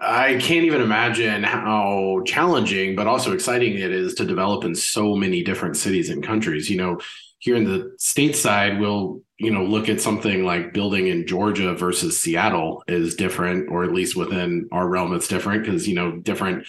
I 0.01 0.39
can't 0.41 0.65
even 0.65 0.81
imagine 0.81 1.43
how 1.43 2.23
challenging, 2.25 2.97
but 2.97 3.07
also 3.07 3.33
exciting 3.33 3.75
it 3.75 3.93
is 3.93 4.15
to 4.15 4.25
develop 4.25 4.65
in 4.65 4.75
so 4.75 5.15
many 5.15 5.43
different 5.43 5.77
cities 5.77 6.09
and 6.09 6.25
countries. 6.25 6.71
You 6.71 6.79
know, 6.79 7.01
here 7.39 7.57
in 7.57 7.65
the 7.65 7.95
stateside, 7.99 8.81
we'll, 8.81 9.21
you 9.37 9.51
know, 9.51 9.65
look 9.65 9.89
at 9.89 10.01
something 10.01 10.45
like 10.45 10.73
building 10.73 11.09
in 11.09 11.27
Georgia 11.27 11.75
versus 11.75 12.19
Seattle 12.19 12.83
is 12.89 13.17
different, 13.17 13.69
or 13.69 13.85
at 13.85 13.93
least 13.93 14.17
within 14.17 14.69
our 14.73 14.89
realm, 14.89 15.12
it's 15.12 15.29
different 15.29 15.65
because, 15.65 15.87
you 15.87 15.95
know, 15.95 16.12
different 16.12 16.67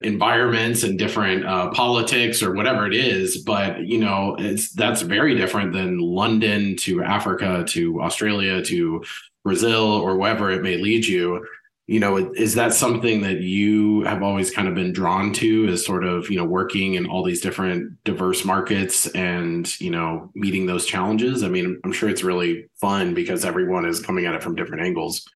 environments 0.00 0.82
and 0.82 0.98
different 0.98 1.46
uh, 1.46 1.70
politics 1.70 2.42
or 2.42 2.52
whatever 2.52 2.86
it 2.86 2.94
is. 2.94 3.38
But, 3.38 3.86
you 3.86 3.98
know, 3.98 4.36
it's 4.38 4.72
that's 4.72 5.02
very 5.02 5.34
different 5.36 5.72
than 5.72 5.98
London 5.98 6.76
to 6.78 7.02
Africa 7.02 7.64
to 7.68 8.02
Australia 8.02 8.62
to 8.64 9.02
Brazil 9.44 9.84
or 9.84 10.16
wherever 10.16 10.50
it 10.50 10.62
may 10.62 10.78
lead 10.78 11.06
you 11.06 11.44
you 11.86 12.00
know 12.00 12.16
is 12.34 12.54
that 12.54 12.72
something 12.72 13.20
that 13.20 13.40
you 13.40 14.02
have 14.04 14.22
always 14.22 14.50
kind 14.50 14.68
of 14.68 14.74
been 14.74 14.92
drawn 14.92 15.32
to 15.32 15.68
is 15.68 15.84
sort 15.84 16.04
of 16.04 16.30
you 16.30 16.38
know 16.38 16.44
working 16.44 16.94
in 16.94 17.06
all 17.06 17.22
these 17.22 17.42
different 17.42 17.92
diverse 18.04 18.44
markets 18.44 19.06
and 19.08 19.78
you 19.80 19.90
know 19.90 20.30
meeting 20.34 20.64
those 20.64 20.86
challenges 20.86 21.42
i 21.42 21.48
mean 21.48 21.78
i'm 21.84 21.92
sure 21.92 22.08
it's 22.08 22.24
really 22.24 22.66
fun 22.80 23.12
because 23.12 23.44
everyone 23.44 23.84
is 23.84 24.00
coming 24.00 24.24
at 24.24 24.34
it 24.34 24.42
from 24.42 24.54
different 24.54 24.82
angles 24.82 25.26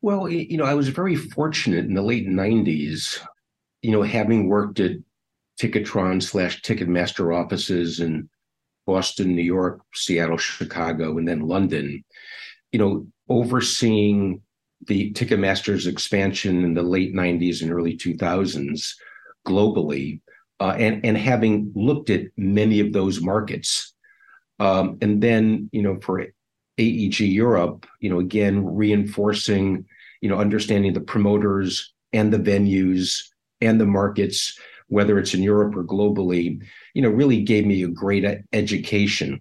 Well, 0.00 0.28
you 0.28 0.56
know, 0.56 0.64
I 0.64 0.74
was 0.74 0.88
very 0.88 1.14
fortunate 1.14 1.84
in 1.84 1.94
the 1.94 2.02
late 2.02 2.26
90s, 2.26 3.20
you 3.82 3.90
know, 3.90 4.02
having 4.02 4.48
worked 4.48 4.80
at 4.80 4.92
Ticketron 5.60 6.22
slash 6.22 6.62
Ticketmaster 6.62 7.36
offices 7.36 8.00
in 8.00 8.28
Boston, 8.86 9.34
New 9.34 9.42
York, 9.42 9.82
Seattle, 9.94 10.38
Chicago, 10.38 11.18
and 11.18 11.28
then 11.28 11.40
London, 11.40 12.04
you 12.72 12.78
know, 12.78 13.06
overseeing 13.28 14.40
the 14.86 15.12
Ticketmaster's 15.12 15.86
expansion 15.86 16.64
in 16.64 16.74
the 16.74 16.82
late 16.82 17.14
90s 17.14 17.62
and 17.62 17.70
early 17.70 17.96
2000s 17.96 18.94
globally, 19.46 20.20
uh, 20.60 20.74
and, 20.78 21.04
and 21.04 21.16
having 21.16 21.72
looked 21.74 22.10
at 22.10 22.26
many 22.36 22.80
of 22.80 22.92
those 22.92 23.20
markets. 23.20 23.94
Um, 24.58 24.98
and 25.00 25.22
then, 25.22 25.68
you 25.72 25.82
know, 25.82 25.98
for 26.00 26.26
AEG 26.78 27.20
Europe, 27.20 27.86
you 28.00 28.10
know, 28.10 28.20
again, 28.20 28.64
reinforcing, 28.64 29.84
you 30.20 30.28
know, 30.28 30.38
understanding 30.38 30.92
the 30.92 31.00
promoters 31.00 31.92
and 32.12 32.32
the 32.32 32.38
venues 32.38 33.31
and 33.62 33.80
the 33.80 33.86
markets, 33.86 34.58
whether 34.88 35.18
it's 35.18 35.32
in 35.32 35.42
Europe 35.42 35.74
or 35.76 35.84
globally, 35.84 36.62
you 36.94 37.00
know, 37.00 37.08
really 37.08 37.42
gave 37.42 37.64
me 37.64 37.82
a 37.82 37.88
great 37.88 38.24
education. 38.52 39.40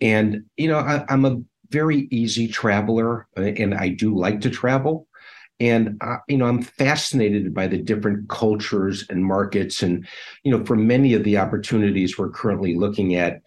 And, 0.00 0.44
you 0.56 0.68
know, 0.68 0.78
I, 0.78 1.04
I'm 1.08 1.24
a 1.24 1.42
very 1.68 2.08
easy 2.10 2.48
traveler 2.48 3.26
uh, 3.36 3.42
and 3.42 3.74
I 3.74 3.88
do 3.88 4.16
like 4.16 4.40
to 4.42 4.50
travel. 4.50 5.06
And, 5.58 6.00
you 6.26 6.38
know, 6.38 6.46
I'm 6.46 6.62
fascinated 6.62 7.52
by 7.52 7.66
the 7.66 7.76
different 7.76 8.30
cultures 8.30 9.04
and 9.10 9.22
markets. 9.22 9.82
And, 9.82 10.08
you 10.42 10.50
know, 10.50 10.64
for 10.64 10.74
many 10.74 11.12
of 11.12 11.22
the 11.22 11.36
opportunities 11.36 12.16
we're 12.16 12.30
currently 12.30 12.76
looking 12.76 13.14
at, 13.14 13.42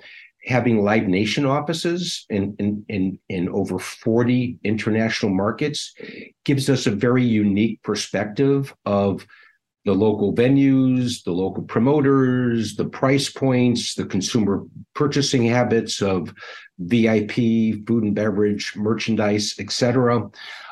having 0.45 0.83
Live 0.83 1.07
Nation 1.07 1.45
offices 1.45 2.25
in, 2.29 2.55
in, 2.59 2.85
in, 2.89 3.19
in 3.29 3.49
over 3.49 3.79
40 3.79 4.59
international 4.63 5.33
markets 5.33 5.93
gives 6.43 6.69
us 6.69 6.85
a 6.85 6.91
very 6.91 7.23
unique 7.23 7.81
perspective 7.81 8.75
of 8.85 9.25
the 9.85 9.93
local 9.93 10.33
venues, 10.33 11.23
the 11.23 11.31
local 11.31 11.63
promoters, 11.63 12.75
the 12.75 12.85
price 12.85 13.29
points, 13.29 13.95
the 13.95 14.05
consumer 14.05 14.63
purchasing 14.93 15.45
habits 15.45 16.01
of 16.01 16.33
VIP, 16.79 17.33
food 17.85 18.03
and 18.03 18.15
beverage, 18.15 18.75
merchandise, 18.75 19.55
etc., 19.59 20.29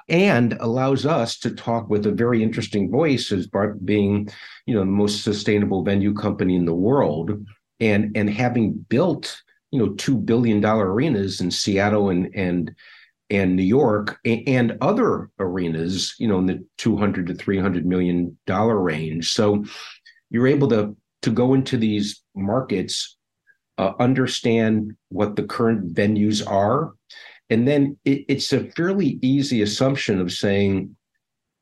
and 0.10 0.54
allows 0.60 1.06
us 1.06 1.38
to 1.40 1.52
talk 1.52 1.90
with 1.90 2.06
a 2.06 2.12
very 2.12 2.44
interesting 2.44 2.90
voice 2.90 3.32
as 3.32 3.48
being, 3.86 4.30
you 4.66 4.74
know, 4.74 4.82
the 4.82 4.86
most 4.86 5.24
sustainable 5.24 5.84
venue 5.84 6.14
company 6.14 6.56
in 6.56 6.66
the 6.66 6.74
world, 6.74 7.46
and 7.80 8.16
and 8.16 8.30
having 8.30 8.74
built 8.74 9.42
you 9.72 9.80
know 9.80 9.94
two 9.94 10.18
billion 10.18 10.62
dollar 10.62 10.92
arenas 10.92 11.42
in 11.42 11.50
Seattle 11.50 12.10
and 12.10 12.34
and 12.36 12.76
and 13.32 13.56
New 13.56 13.64
York 13.64 14.20
and 14.26 14.78
other 14.82 15.30
arenas, 15.40 16.14
you 16.20 16.28
know, 16.28 16.38
in 16.40 16.46
the 16.46 16.66
200 16.78 17.28
to 17.28 17.34
300 17.34 17.86
million 17.86 18.38
dollar 18.46 18.80
range. 18.80 19.32
So 19.32 19.64
you're 20.30 20.48
able 20.48 20.68
to 20.70 20.96
to 21.22 21.32
go 21.32 21.54
into 21.54 21.78
these 21.78 22.22
markets, 22.36 23.18
uh, 23.78 23.94
understand 24.00 24.96
what 25.10 25.36
the 25.36 25.44
current 25.44 25.94
venues 25.94 26.46
are, 26.46 26.94
and 27.50 27.68
then 27.68 27.98
it, 28.04 28.26
it's 28.28 28.52
a 28.52 28.66
fairly 28.72 29.18
easy 29.22 29.62
assumption 29.62 30.20
of 30.20 30.32
saying, 30.32 30.96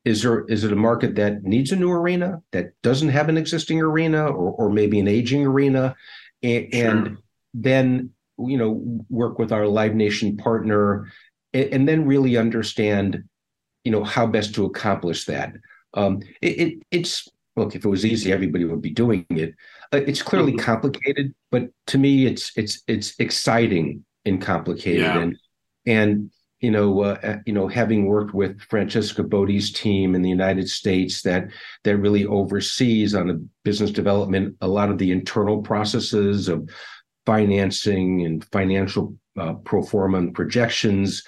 is 0.04 0.22
there 0.22 0.44
is 0.46 0.64
it 0.64 0.72
a 0.72 0.76
market 0.76 1.14
that 1.16 1.44
needs 1.44 1.70
a 1.70 1.76
new 1.76 1.92
arena 1.92 2.42
that 2.52 2.72
doesn't 2.82 3.10
have 3.10 3.28
an 3.28 3.36
existing 3.36 3.80
arena 3.80 4.26
or 4.26 4.52
or 4.52 4.70
maybe 4.70 4.98
an 4.98 5.08
aging 5.08 5.46
arena, 5.46 5.94
and, 6.42 6.74
sure. 6.74 6.90
and 6.90 7.18
then 7.54 8.10
you 8.38 8.56
know 8.56 9.04
work 9.08 9.38
with 9.38 9.52
our 9.52 9.66
live 9.66 9.94
nation 9.94 10.36
partner 10.36 11.12
and, 11.52 11.72
and 11.72 11.88
then 11.88 12.06
really 12.06 12.36
understand 12.36 13.24
you 13.84 13.92
know 13.92 14.04
how 14.04 14.26
best 14.26 14.54
to 14.54 14.64
accomplish 14.64 15.24
that 15.24 15.52
um, 15.94 16.20
it, 16.40 16.60
it, 16.60 16.82
it's 16.90 17.28
look 17.56 17.74
if 17.74 17.84
it 17.84 17.88
was 17.88 18.04
easy 18.06 18.32
everybody 18.32 18.64
would 18.64 18.82
be 18.82 18.90
doing 18.90 19.24
it 19.30 19.54
uh, 19.92 19.98
it's 19.98 20.22
clearly 20.22 20.52
mm-hmm. 20.52 20.64
complicated 20.64 21.34
but 21.50 21.68
to 21.86 21.98
me 21.98 22.26
it's 22.26 22.52
it's 22.56 22.82
it's 22.86 23.14
exciting 23.18 24.04
and 24.24 24.40
complicated 24.42 25.02
yeah. 25.02 25.18
and 25.18 25.36
and 25.86 26.30
you 26.60 26.70
know 26.70 27.00
uh, 27.00 27.18
uh 27.22 27.36
you 27.46 27.52
know 27.52 27.66
having 27.66 28.06
worked 28.06 28.34
with 28.34 28.60
Francesca 28.62 29.22
Bodie's 29.22 29.72
team 29.72 30.14
in 30.14 30.22
the 30.22 30.28
United 30.28 30.68
States 30.68 31.22
that 31.22 31.48
that 31.84 31.96
really 31.96 32.26
oversees 32.26 33.14
on 33.14 33.28
the 33.28 33.46
business 33.64 33.90
development 33.90 34.56
a 34.60 34.68
lot 34.68 34.90
of 34.90 34.98
the 34.98 35.10
internal 35.10 35.62
processes 35.62 36.48
of 36.48 36.68
financing 37.30 38.26
and 38.26 38.44
financial 38.46 39.14
uh, 39.38 39.54
pro 39.68 39.82
forma 39.82 40.18
and 40.18 40.34
projections, 40.34 41.22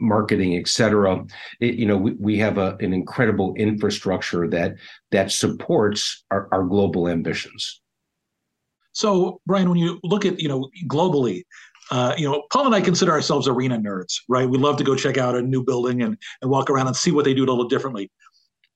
marketing, 0.00 0.56
et 0.56 0.66
cetera. 0.66 1.24
It, 1.60 1.74
you 1.76 1.86
know, 1.86 1.96
we, 1.96 2.12
we 2.18 2.38
have 2.38 2.58
a, 2.58 2.76
an 2.80 2.92
incredible 2.92 3.54
infrastructure 3.54 4.48
that 4.48 4.74
that 5.12 5.30
supports 5.30 6.24
our, 6.32 6.48
our 6.50 6.64
global 6.64 7.06
ambitions. 7.06 7.80
So, 8.90 9.40
Brian, 9.46 9.68
when 9.68 9.78
you 9.78 10.00
look 10.02 10.24
at 10.24 10.40
you 10.40 10.48
know 10.48 10.68
globally, 10.88 11.44
uh, 11.92 12.14
you 12.18 12.28
know, 12.28 12.42
Paul 12.52 12.66
and 12.66 12.74
I 12.74 12.80
consider 12.80 13.12
ourselves 13.12 13.46
arena 13.46 13.78
nerds, 13.78 14.14
right? 14.28 14.48
We 14.50 14.58
love 14.58 14.76
to 14.78 14.84
go 14.84 14.96
check 14.96 15.16
out 15.16 15.36
a 15.36 15.42
new 15.42 15.62
building 15.62 16.02
and, 16.02 16.18
and 16.42 16.50
walk 16.50 16.70
around 16.70 16.88
and 16.88 16.96
see 16.96 17.12
what 17.12 17.24
they 17.24 17.34
do 17.34 17.44
a 17.44 17.50
little 17.54 17.68
differently. 17.68 18.10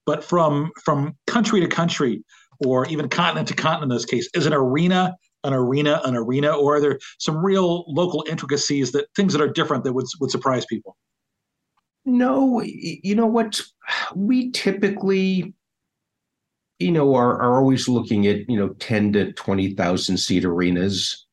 But 0.06 0.22
from 0.22 0.70
from 0.84 1.16
country 1.26 1.58
to 1.60 1.66
country, 1.66 2.22
or 2.64 2.86
even 2.86 3.08
continent 3.08 3.48
to 3.48 3.54
continent 3.54 3.90
in 3.90 3.96
this 3.96 4.04
case, 4.04 4.28
is 4.34 4.46
an 4.46 4.52
arena 4.52 5.16
an 5.44 5.54
arena 5.54 6.00
an 6.04 6.16
arena, 6.16 6.54
or 6.54 6.76
are 6.76 6.80
there 6.80 6.99
some 7.18 7.44
real 7.44 7.85
local 7.88 8.25
intricacies 8.28 8.92
that 8.92 9.06
things 9.14 9.32
that 9.32 9.42
are 9.42 9.49
different 9.49 9.85
that 9.85 9.92
would 9.92 10.06
would 10.20 10.30
surprise 10.30 10.66
people? 10.66 10.97
No, 12.04 12.62
you 12.62 13.14
know 13.14 13.26
what? 13.26 13.61
We 14.14 14.50
typically, 14.52 15.54
you 16.78 16.90
know, 16.90 17.14
are 17.14 17.40
are 17.40 17.59
always 17.59 17.88
looking 17.88 18.26
at 18.26 18.49
you 18.49 18.56
know 18.56 18.70
ten 18.75 19.12
to 19.12 19.32
twenty 19.32 19.75
thousand 19.75 20.18
seat 20.18 20.44
arenas. 20.44 21.26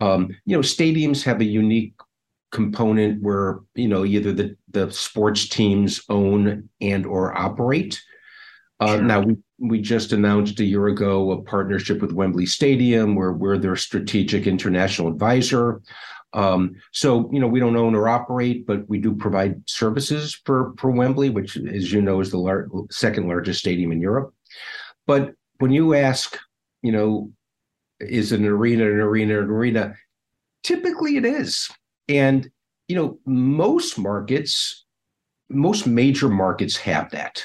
Um, 0.00 0.34
you 0.46 0.56
know, 0.56 0.62
stadiums 0.62 1.22
have 1.24 1.40
a 1.40 1.44
unique 1.44 1.94
component 2.50 3.22
where 3.22 3.60
you 3.74 3.88
know 3.88 4.04
either 4.04 4.32
the 4.32 4.56
the 4.68 4.90
sports 4.90 5.48
teams 5.48 6.00
own 6.08 6.68
and 6.80 7.06
or 7.06 7.36
operate. 7.36 8.00
Uh, 8.80 8.96
sure. 8.96 9.02
Now 9.02 9.20
we 9.20 9.36
we 9.58 9.80
just 9.80 10.12
announced 10.12 10.58
a 10.58 10.64
year 10.64 10.88
ago 10.88 11.32
a 11.32 11.42
partnership 11.42 12.00
with 12.00 12.12
Wembley 12.12 12.46
Stadium, 12.46 13.14
where 13.14 13.32
we're 13.32 13.58
their 13.58 13.76
strategic 13.76 14.46
international 14.46 15.08
advisor. 15.08 15.82
Um, 16.32 16.76
so 16.92 17.28
you 17.32 17.40
know 17.40 17.46
we 17.46 17.60
don't 17.60 17.76
own 17.76 17.94
or 17.94 18.08
operate, 18.08 18.66
but 18.66 18.88
we 18.88 18.98
do 18.98 19.14
provide 19.14 19.62
services 19.68 20.40
for 20.46 20.72
for 20.78 20.90
Wembley, 20.90 21.28
which, 21.28 21.56
as 21.58 21.92
you 21.92 22.00
know, 22.00 22.20
is 22.20 22.30
the 22.30 22.38
lar- 22.38 22.68
second 22.90 23.28
largest 23.28 23.60
stadium 23.60 23.92
in 23.92 24.00
Europe. 24.00 24.32
But 25.06 25.34
when 25.58 25.72
you 25.72 25.94
ask, 25.94 26.38
you 26.82 26.92
know, 26.92 27.30
is 28.00 28.32
an 28.32 28.46
arena 28.46 28.84
an 28.84 29.00
arena 29.00 29.42
an 29.42 29.50
arena? 29.50 29.94
Typically, 30.62 31.16
it 31.16 31.26
is, 31.26 31.68
and 32.08 32.50
you 32.88 32.96
know 32.96 33.18
most 33.26 33.98
markets, 33.98 34.86
most 35.50 35.86
major 35.86 36.30
markets 36.30 36.76
have 36.78 37.10
that. 37.10 37.44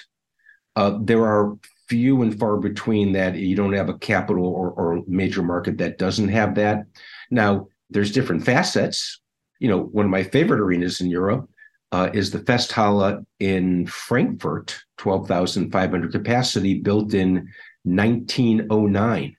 Uh, 0.75 0.98
there 1.01 1.25
are 1.25 1.58
few 1.88 2.22
and 2.22 2.39
far 2.39 2.58
between 2.58 3.13
that 3.13 3.36
you 3.36 3.55
don't 3.55 3.74
have 3.74 3.89
a 3.89 3.98
capital 3.98 4.46
or, 4.48 4.72
or 4.72 5.03
major 5.08 5.44
market 5.44 5.77
that 5.77 5.98
doesn't 5.98 6.29
have 6.29 6.55
that. 6.55 6.86
Now, 7.29 7.67
there's 7.89 8.12
different 8.12 8.44
facets. 8.44 9.22
You 9.60 9.70
know, 9.70 9.79
one 9.79 10.05
of 10.05 10.12
my 10.12 10.24
favorite 10.24 10.60
arenas 10.60 11.01
in 11.01 11.10
Europe 11.10 11.50
uh, 11.91 12.10
is 12.13 12.32
the 12.32 12.39
Festhalle 12.39 13.25
in 13.39 13.86
Frankfurt, 13.88 14.77
12,500 14.98 16.12
capacity, 16.12 16.79
built 16.79 17.13
in 17.13 17.48
1909. 17.84 19.38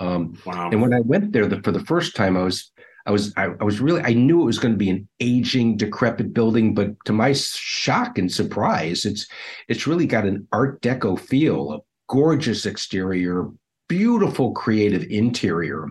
Um, 0.00 0.36
wow. 0.44 0.70
And 0.70 0.82
when 0.82 0.92
I 0.92 1.00
went 1.00 1.32
there 1.32 1.46
the, 1.46 1.62
for 1.62 1.70
the 1.70 1.84
first 1.84 2.16
time, 2.16 2.36
I 2.36 2.42
was 2.42 2.72
I 3.06 3.10
was 3.10 3.32
I, 3.36 3.44
I, 3.60 3.64
was 3.64 3.80
really 3.80 4.00
I 4.02 4.14
knew 4.14 4.40
it 4.42 4.46
was 4.46 4.58
going 4.58 4.72
to 4.72 4.78
be 4.78 4.90
an 4.90 5.08
aging, 5.20 5.76
decrepit 5.76 6.32
building, 6.32 6.74
but 6.74 6.92
to 7.04 7.12
my 7.12 7.32
shock 7.32 8.16
and 8.18 8.32
surprise, 8.32 9.04
it's 9.04 9.26
it's 9.68 9.86
really 9.86 10.06
got 10.06 10.24
an 10.24 10.48
Art 10.52 10.80
Deco 10.80 11.18
feel, 11.18 11.72
a 11.72 11.78
gorgeous 12.08 12.64
exterior, 12.64 13.48
beautiful 13.88 14.52
creative 14.52 15.04
interior, 15.10 15.88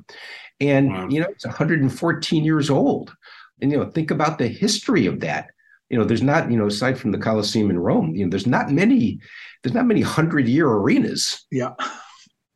and 0.60 0.89
wow. 0.89 1.08
you 1.10 1.20
know 1.20 1.27
it's 1.29 1.46
114 1.46 2.43
years 2.43 2.70
old. 2.70 3.13
And 3.62 3.72
you 3.72 3.77
know, 3.77 3.89
think 3.89 4.12
about 4.12 4.39
the 4.39 4.48
history 4.48 5.05
of 5.05 5.20
that. 5.20 5.51
You 5.89 6.00
know, 6.00 6.03
there's 6.05 6.24
not 6.24 6.50
you 6.50 6.58
know 6.58 6.65
aside 6.65 6.98
from 6.98 7.12
the 7.12 7.20
Colosseum 7.20 7.70
in 7.70 7.77
Rome, 7.77 8.15
you 8.15 8.25
know, 8.25 8.29
there's 8.32 8.48
not 8.48 8.72
many 8.72 9.20
there's 9.62 9.74
not 9.74 9.86
many 9.86 10.01
hundred 10.01 10.48
year 10.48 10.67
arenas. 10.67 11.46
Yeah. 11.51 11.74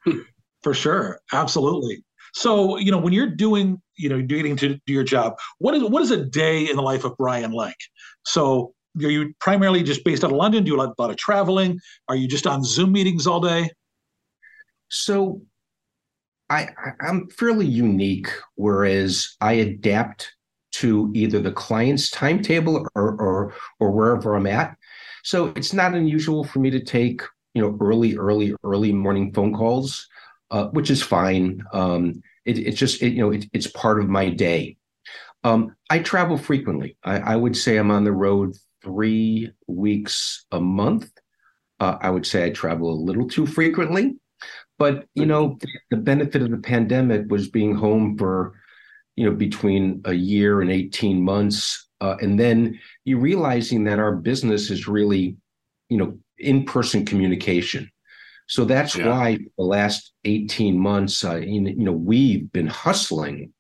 For 0.64 0.74
sure. 0.74 1.22
Absolutely. 1.32 2.04
So, 2.38 2.78
you 2.78 2.92
know, 2.92 3.00
when 3.00 3.14
you're 3.14 3.36
doing, 3.36 3.82
you 3.96 4.10
know, 4.10 4.22
getting 4.22 4.56
to 4.58 4.80
do 4.86 4.94
your 4.94 5.04
job, 5.04 5.34
what 5.58 5.74
is 5.74 5.82
what 5.84 6.04
is 6.04 6.12
a 6.12 6.24
day 6.24 6.70
in 6.70 6.76
the 6.76 6.84
life 6.84 7.04
of 7.04 7.18
Brian 7.18 7.52
like? 7.52 7.78
So, 8.26 8.76
are 9.04 9.10
you 9.10 9.34
primarily 9.40 9.82
just 9.82 10.06
based 10.06 10.24
out 10.24 10.30
of 10.30 10.38
London? 10.38 10.64
Do 10.64 10.70
you 10.70 10.78
like 10.78 10.90
a 10.90 11.02
lot 11.02 11.10
of 11.10 11.18
traveling? 11.18 11.80
Are 12.08 12.16
you 12.16 12.28
just 12.28 12.46
on 12.46 12.64
Zoom 12.64 12.92
meetings 12.92 13.26
all 13.26 13.40
day? 13.40 13.72
So, 14.90 15.42
I 16.48 16.70
I'm 17.02 17.28
fairly 17.30 17.66
unique, 17.66 18.30
whereas 18.54 19.36
I 19.42 19.54
adapt 19.54 20.32
to 20.74 21.12
either 21.16 21.40
the 21.40 21.52
client's 21.52 22.12
timetable 22.12 22.86
or 22.94 23.20
or 23.20 23.54
or 23.80 23.90
wherever 23.90 24.36
I'm 24.36 24.46
at. 24.46 24.78
So 25.24 25.48
it's 25.56 25.74
not 25.74 25.96
unusual 25.96 26.44
for 26.44 26.60
me 26.60 26.70
to 26.70 26.84
take, 26.84 27.24
you 27.56 27.64
know, 27.64 27.76
early, 27.82 28.16
early, 28.16 28.54
early 28.64 28.94
morning 28.94 29.34
phone 29.34 29.56
calls, 29.56 30.08
uh, 30.52 30.68
which 30.68 30.90
is 30.90 31.02
fine. 31.02 31.64
Um, 31.74 32.22
it, 32.46 32.58
it's 32.58 32.78
just, 32.78 33.02
it, 33.02 33.14
you 33.14 33.20
know, 33.20 33.32
it, 33.32 33.46
it's 33.54 33.68
part 33.68 34.00
of 34.00 34.10
my 34.10 34.30
day. 34.30 34.78
Um, 35.44 35.76
I 35.90 36.00
travel 36.00 36.38
frequently. 36.38 36.98
I, 37.04 37.20
I, 37.20 37.36
would 37.36 37.56
say 37.56 37.78
I'm 37.78 37.92
on 37.92 38.04
the 38.04 38.12
road 38.12 38.56
three 38.84 39.52
weeks 39.68 40.46
a 40.52 40.60
month. 40.60 41.12
Uh, 41.80 41.98
I 42.02 42.10
would 42.10 42.26
say 42.26 42.46
I 42.46 42.50
travel 42.50 42.92
a 42.92 43.04
little 43.04 43.28
too 43.28 43.46
frequently, 43.46 44.16
but 44.80 45.06
you 45.14 45.26
know, 45.26 45.58
the 45.92 45.98
benefit 45.98 46.42
of 46.42 46.52
the 46.52 46.58
pandemic 46.58 47.30
was 47.30 47.50
being 47.50 47.76
home 47.76 48.18
for, 48.18 48.60
you 49.16 49.26
know, 49.26 49.36
between 49.36 50.02
a 50.06 50.14
year 50.14 50.62
and 50.62 50.72
18 50.72 51.22
months. 51.22 51.88
Uh, 52.02 52.16
and 52.20 52.40
then 52.40 52.80
you 53.06 53.20
realizing 53.20 53.84
that 53.86 54.00
our 54.00 54.16
business 54.16 54.70
is 54.70 54.88
really, 54.88 55.38
you 55.90 55.98
know, 55.98 56.18
in-person 56.40 57.06
communication. 57.06 57.90
So 58.48 58.66
that's 58.66 58.96
yeah. 58.96 59.10
why 59.10 59.38
the 59.58 59.64
last 59.64 60.14
18 60.24 60.78
months, 60.78 61.24
uh, 61.24 61.36
you 61.38 61.76
know, 61.76 61.92
we've 61.92 62.52
been 62.52 62.68
hustling 62.68 63.54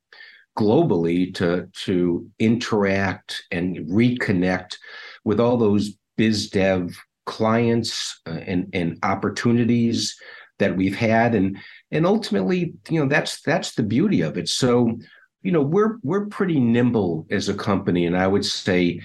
globally 0.57 1.33
to 1.35 1.69
to 1.85 2.27
interact 2.39 3.43
and 3.51 3.77
reconnect 3.87 4.77
with 5.23 5.39
all 5.39 5.57
those 5.57 5.91
biz 6.17 6.49
dev 6.49 6.97
clients 7.25 8.19
uh, 8.25 8.39
and 8.45 8.67
and 8.73 8.97
opportunities 9.03 10.17
that 10.59 10.75
we've 10.75 10.95
had. 10.95 11.35
And 11.35 11.57
and 11.91 12.05
ultimately 12.05 12.73
you 12.89 12.99
know 12.99 13.07
that's 13.07 13.41
that's 13.41 13.75
the 13.75 13.83
beauty 13.83 14.21
of 14.21 14.37
it. 14.37 14.49
So 14.49 14.97
you 15.43 15.51
know 15.51 15.61
we're 15.61 15.97
we're 16.01 16.25
pretty 16.25 16.59
nimble 16.59 17.27
as 17.29 17.49
a 17.49 17.53
company. 17.53 18.05
And 18.05 18.17
i 18.17 18.25
would 18.25 18.45
say 18.45 19.01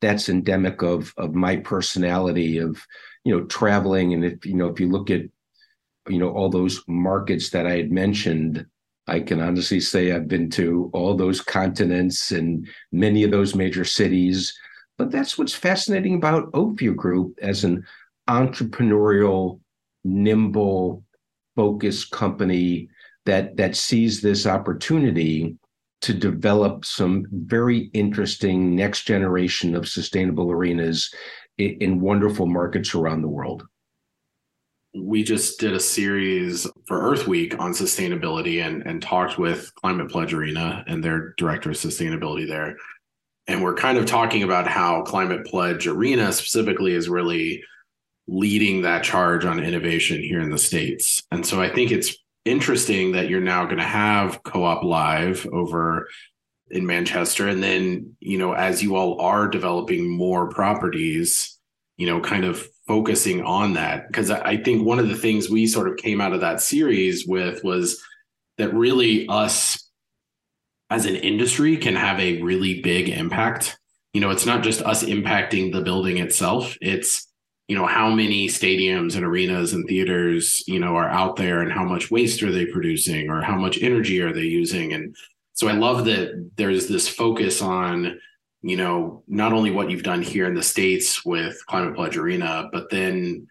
that's 0.00 0.28
endemic 0.28 0.82
of 0.82 1.12
of 1.16 1.34
my 1.34 1.56
personality 1.56 2.58
of 2.58 2.84
you 3.24 3.36
know 3.36 3.44
traveling 3.46 4.14
and 4.14 4.24
if 4.24 4.44
you 4.46 4.54
know 4.54 4.68
if 4.68 4.78
you 4.80 4.88
look 4.88 5.10
at 5.10 5.22
you 6.08 6.18
know 6.18 6.30
all 6.30 6.48
those 6.48 6.82
markets 6.86 7.50
that 7.50 7.66
i 7.66 7.76
had 7.76 7.90
mentioned 7.90 8.66
I 9.08 9.20
can 9.20 9.40
honestly 9.40 9.80
say 9.80 10.10
I've 10.12 10.28
been 10.28 10.50
to 10.50 10.90
all 10.92 11.14
those 11.14 11.40
continents 11.40 12.32
and 12.32 12.68
many 12.90 13.22
of 13.22 13.30
those 13.30 13.54
major 13.54 13.84
cities. 13.84 14.58
But 14.98 15.10
that's 15.10 15.38
what's 15.38 15.54
fascinating 15.54 16.16
about 16.16 16.50
Oak 16.54 16.78
View 16.78 16.94
Group 16.94 17.38
as 17.40 17.64
an 17.64 17.84
entrepreneurial, 18.28 19.60
nimble, 20.04 21.04
focused 21.54 22.10
company 22.10 22.88
that 23.26 23.56
that 23.56 23.76
sees 23.76 24.20
this 24.20 24.46
opportunity 24.46 25.56
to 26.02 26.14
develop 26.14 26.84
some 26.84 27.26
very 27.30 27.90
interesting 27.92 28.74
next 28.76 29.04
generation 29.04 29.74
of 29.74 29.88
sustainable 29.88 30.50
arenas 30.50 31.12
in, 31.58 31.76
in 31.80 32.00
wonderful 32.00 32.46
markets 32.46 32.94
around 32.94 33.22
the 33.22 33.28
world 33.28 33.64
we 35.02 35.22
just 35.22 35.60
did 35.60 35.72
a 35.72 35.80
series 35.80 36.66
for 36.86 37.00
Earth 37.00 37.26
Week 37.26 37.58
on 37.58 37.72
sustainability 37.72 38.64
and, 38.64 38.82
and 38.86 39.02
talked 39.02 39.38
with 39.38 39.74
Climate 39.76 40.10
Pledge 40.10 40.32
Arena 40.32 40.84
and 40.86 41.02
their 41.02 41.34
director 41.36 41.70
of 41.70 41.76
sustainability 41.76 42.46
there. 42.46 42.76
And 43.46 43.62
we're 43.62 43.74
kind 43.74 43.98
of 43.98 44.06
talking 44.06 44.42
about 44.42 44.66
how 44.66 45.02
Climate 45.02 45.46
Pledge 45.46 45.86
Arena 45.86 46.32
specifically 46.32 46.94
is 46.94 47.08
really 47.08 47.62
leading 48.26 48.82
that 48.82 49.04
charge 49.04 49.44
on 49.44 49.62
innovation 49.62 50.20
here 50.20 50.40
in 50.40 50.50
the 50.50 50.58
States. 50.58 51.22
And 51.30 51.46
so 51.46 51.60
I 51.60 51.68
think 51.68 51.92
it's 51.92 52.16
interesting 52.46 53.12
that 53.12 53.28
you're 53.28 53.40
now 53.40 53.64
going 53.64 53.78
to 53.78 53.84
have 53.84 54.42
Co 54.42 54.64
op 54.64 54.82
Live 54.84 55.46
over 55.52 56.08
in 56.70 56.86
Manchester. 56.86 57.48
And 57.48 57.62
then, 57.62 58.16
you 58.20 58.38
know, 58.38 58.52
as 58.52 58.82
you 58.82 58.96
all 58.96 59.20
are 59.20 59.48
developing 59.48 60.08
more 60.08 60.48
properties, 60.48 61.58
you 61.96 62.06
know, 62.06 62.20
kind 62.20 62.44
of 62.44 62.66
focusing 62.86 63.42
on 63.42 63.74
that 63.74 64.06
because 64.06 64.30
I 64.30 64.56
think 64.56 64.84
one 64.84 64.98
of 64.98 65.08
the 65.08 65.16
things 65.16 65.50
we 65.50 65.66
sort 65.66 65.88
of 65.88 65.96
came 65.96 66.20
out 66.20 66.32
of 66.32 66.40
that 66.40 66.60
series 66.60 67.26
with 67.26 67.64
was 67.64 68.00
that 68.58 68.74
really 68.74 69.26
us 69.28 69.90
as 70.88 71.04
an 71.04 71.16
industry 71.16 71.76
can 71.76 71.96
have 71.96 72.20
a 72.20 72.40
really 72.42 72.80
big 72.80 73.08
impact. 73.08 73.78
You 74.12 74.20
know, 74.20 74.30
it's 74.30 74.46
not 74.46 74.62
just 74.62 74.82
us 74.82 75.02
impacting 75.02 75.72
the 75.72 75.82
building 75.82 76.18
itself, 76.18 76.76
it's 76.80 77.25
you 77.68 77.76
know 77.76 77.86
how 77.86 78.10
many 78.10 78.48
stadiums 78.48 79.16
and 79.16 79.24
arenas 79.24 79.72
and 79.72 79.88
theaters 79.88 80.62
you 80.68 80.78
know 80.78 80.94
are 80.96 81.08
out 81.08 81.36
there 81.36 81.62
and 81.62 81.72
how 81.72 81.84
much 81.84 82.10
waste 82.10 82.42
are 82.42 82.52
they 82.52 82.66
producing 82.66 83.28
or 83.28 83.42
how 83.42 83.56
much 83.56 83.82
energy 83.82 84.20
are 84.20 84.32
they 84.32 84.44
using? 84.44 84.92
And 84.92 85.16
so 85.52 85.68
i 85.68 85.72
love 85.72 86.04
that 86.04 86.50
there's 86.56 86.86
this 86.86 87.08
focus 87.08 87.62
on 87.62 88.18
you 88.66 88.76
know, 88.76 89.22
not 89.28 89.52
only 89.52 89.70
what 89.70 89.90
you've 89.90 90.02
done 90.02 90.22
here 90.22 90.48
in 90.48 90.54
the 90.54 90.62
States 90.62 91.24
with 91.24 91.64
Climate 91.66 91.94
Pledge 91.94 92.16
Arena, 92.16 92.68
but 92.72 92.90
then 92.90 93.46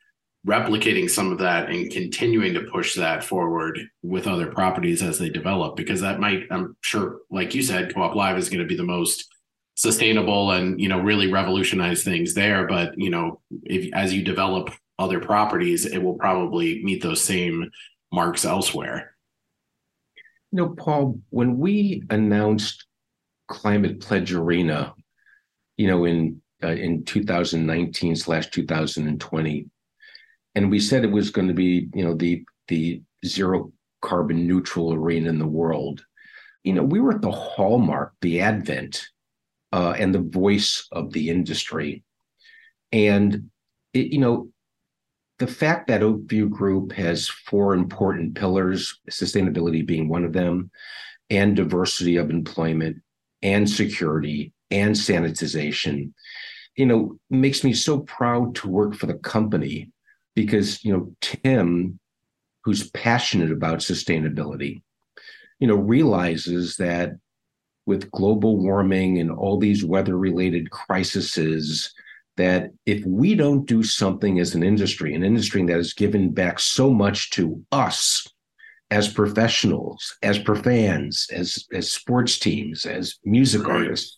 replicating 0.45 1.09
some 1.09 1.31
of 1.31 1.37
that 1.37 1.69
and 1.69 1.89
continuing 1.89 2.53
to 2.53 2.69
push 2.69 2.95
that 2.95 3.23
forward 3.23 3.79
with 4.03 4.27
other 4.27 4.47
properties 4.47 5.01
as 5.01 5.17
they 5.17 5.29
develop, 5.29 5.77
because 5.77 6.01
that 6.01 6.19
might, 6.19 6.43
I'm 6.51 6.75
sure, 6.81 7.19
like 7.31 7.55
you 7.55 7.63
said, 7.63 7.95
Co 7.95 8.01
op 8.01 8.15
Live 8.15 8.37
is 8.37 8.49
going 8.49 8.59
to 8.59 8.67
be 8.67 8.75
the 8.75 8.83
most 8.83 9.33
sustainable 9.75 10.51
and, 10.51 10.79
you 10.79 10.89
know, 10.89 10.99
really 10.99 11.31
revolutionize 11.31 12.03
things 12.03 12.33
there. 12.33 12.67
But, 12.67 12.97
you 12.97 13.09
know, 13.09 13.41
if 13.63 13.93
as 13.93 14.13
you 14.13 14.23
develop 14.23 14.71
other 14.97 15.19
properties, 15.19 15.85
it 15.85 15.99
will 15.99 16.15
probably 16.15 16.83
meet 16.83 17.03
those 17.03 17.21
same 17.21 17.69
marks 18.11 18.45
elsewhere. 18.45 19.15
You 20.51 20.57
know, 20.57 20.69
Paul, 20.69 21.19
when 21.29 21.57
we 21.57 22.03
announced 22.09 22.85
Climate 23.47 23.99
Pledge 23.99 24.33
Arena 24.33 24.93
you 25.77 25.87
know, 25.87 26.05
in 26.05 26.41
uh, 26.63 26.67
in 26.69 27.03
2019 27.03 28.15
slash 28.15 28.49
2020, 28.49 29.69
and 30.55 30.71
we 30.71 30.79
said 30.79 31.03
it 31.03 31.11
was 31.11 31.29
going 31.29 31.47
to 31.47 31.53
be, 31.53 31.89
you 31.93 32.03
know, 32.03 32.15
the 32.15 32.43
the 32.67 33.01
zero 33.25 33.71
carbon 34.01 34.47
neutral 34.47 34.93
arena 34.93 35.29
in 35.29 35.39
the 35.39 35.47
world. 35.47 36.03
You 36.63 36.73
know, 36.73 36.83
we 36.83 36.99
were 36.99 37.13
at 37.13 37.21
the 37.21 37.31
hallmark, 37.31 38.13
the 38.21 38.41
advent, 38.41 39.05
uh, 39.71 39.95
and 39.97 40.13
the 40.13 40.21
voice 40.21 40.87
of 40.91 41.11
the 41.13 41.29
industry, 41.29 42.03
and 42.91 43.49
it, 43.93 44.07
you 44.07 44.19
know, 44.19 44.49
the 45.39 45.47
fact 45.47 45.87
that 45.87 46.03
Oak 46.03 46.21
View 46.29 46.47
Group 46.47 46.93
has 46.93 47.27
four 47.27 47.73
important 47.73 48.35
pillars, 48.35 48.99
sustainability 49.09 49.85
being 49.85 50.07
one 50.07 50.23
of 50.23 50.33
them, 50.33 50.71
and 51.29 51.55
diversity 51.55 52.15
of 52.17 52.29
employment 52.29 53.01
and 53.41 53.69
security 53.69 54.53
and 54.71 54.95
sanitization, 54.95 56.11
you 56.75 56.85
know, 56.85 57.17
makes 57.29 57.63
me 57.63 57.73
so 57.73 57.99
proud 57.99 58.55
to 58.55 58.69
work 58.69 58.95
for 58.95 59.07
the 59.07 59.15
company 59.15 59.91
because, 60.35 60.83
you 60.83 60.93
know, 60.93 61.15
Tim, 61.21 61.99
who's 62.63 62.89
passionate 62.91 63.51
about 63.51 63.79
sustainability, 63.79 64.81
you 65.59 65.67
know, 65.67 65.75
realizes 65.75 66.77
that 66.77 67.13
with 67.85 68.11
global 68.11 68.57
warming 68.57 69.19
and 69.19 69.31
all 69.31 69.57
these 69.57 69.85
weather 69.85 70.17
related 70.17 70.71
crises, 70.71 71.93
that 72.37 72.71
if 72.85 73.05
we 73.05 73.35
don't 73.35 73.65
do 73.65 73.83
something 73.83 74.39
as 74.39 74.55
an 74.55 74.63
industry, 74.63 75.13
an 75.13 75.23
industry 75.23 75.63
that 75.65 75.77
has 75.77 75.93
given 75.93 76.31
back 76.31 76.59
so 76.59 76.91
much 76.91 77.29
to 77.31 77.63
us 77.71 78.27
as 78.91 79.07
professionals, 79.07 80.15
as 80.21 80.37
per 80.39 80.55
fans, 80.55 81.27
as 81.31 81.65
as 81.73 81.91
sports 81.91 82.37
teams, 82.37 82.85
as 82.85 83.15
music 83.23 83.67
artists, 83.67 84.17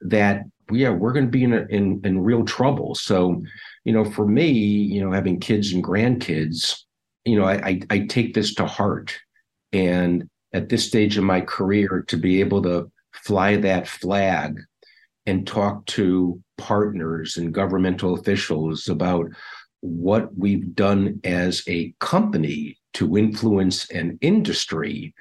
that 0.00 0.44
yeah, 0.72 0.90
we're 0.90 1.12
going 1.12 1.26
to 1.26 1.30
be 1.30 1.44
in, 1.44 1.52
a, 1.52 1.66
in 1.68 2.00
in 2.04 2.20
real 2.20 2.44
trouble. 2.44 2.94
So, 2.94 3.42
you 3.84 3.92
know, 3.92 4.04
for 4.04 4.26
me, 4.26 4.50
you 4.50 5.02
know, 5.02 5.12
having 5.12 5.40
kids 5.40 5.72
and 5.72 5.84
grandkids, 5.84 6.82
you 7.24 7.36
know, 7.38 7.44
I, 7.44 7.54
I, 7.54 7.80
I 7.90 7.98
take 8.06 8.34
this 8.34 8.54
to 8.54 8.66
heart, 8.66 9.18
and 9.72 10.28
at 10.52 10.68
this 10.68 10.86
stage 10.86 11.16
of 11.16 11.24
my 11.24 11.40
career, 11.40 12.04
to 12.08 12.16
be 12.16 12.40
able 12.40 12.62
to 12.62 12.90
fly 13.12 13.56
that 13.56 13.88
flag 13.88 14.60
and 15.26 15.46
talk 15.46 15.84
to 15.86 16.40
partners 16.58 17.36
and 17.36 17.54
governmental 17.54 18.14
officials 18.14 18.88
about 18.88 19.26
what 19.80 20.36
we've 20.36 20.74
done 20.74 21.20
as 21.24 21.62
a 21.68 21.94
company 22.00 22.78
to 22.94 23.16
influence 23.16 23.88
an 23.90 24.18
industry 24.20 25.14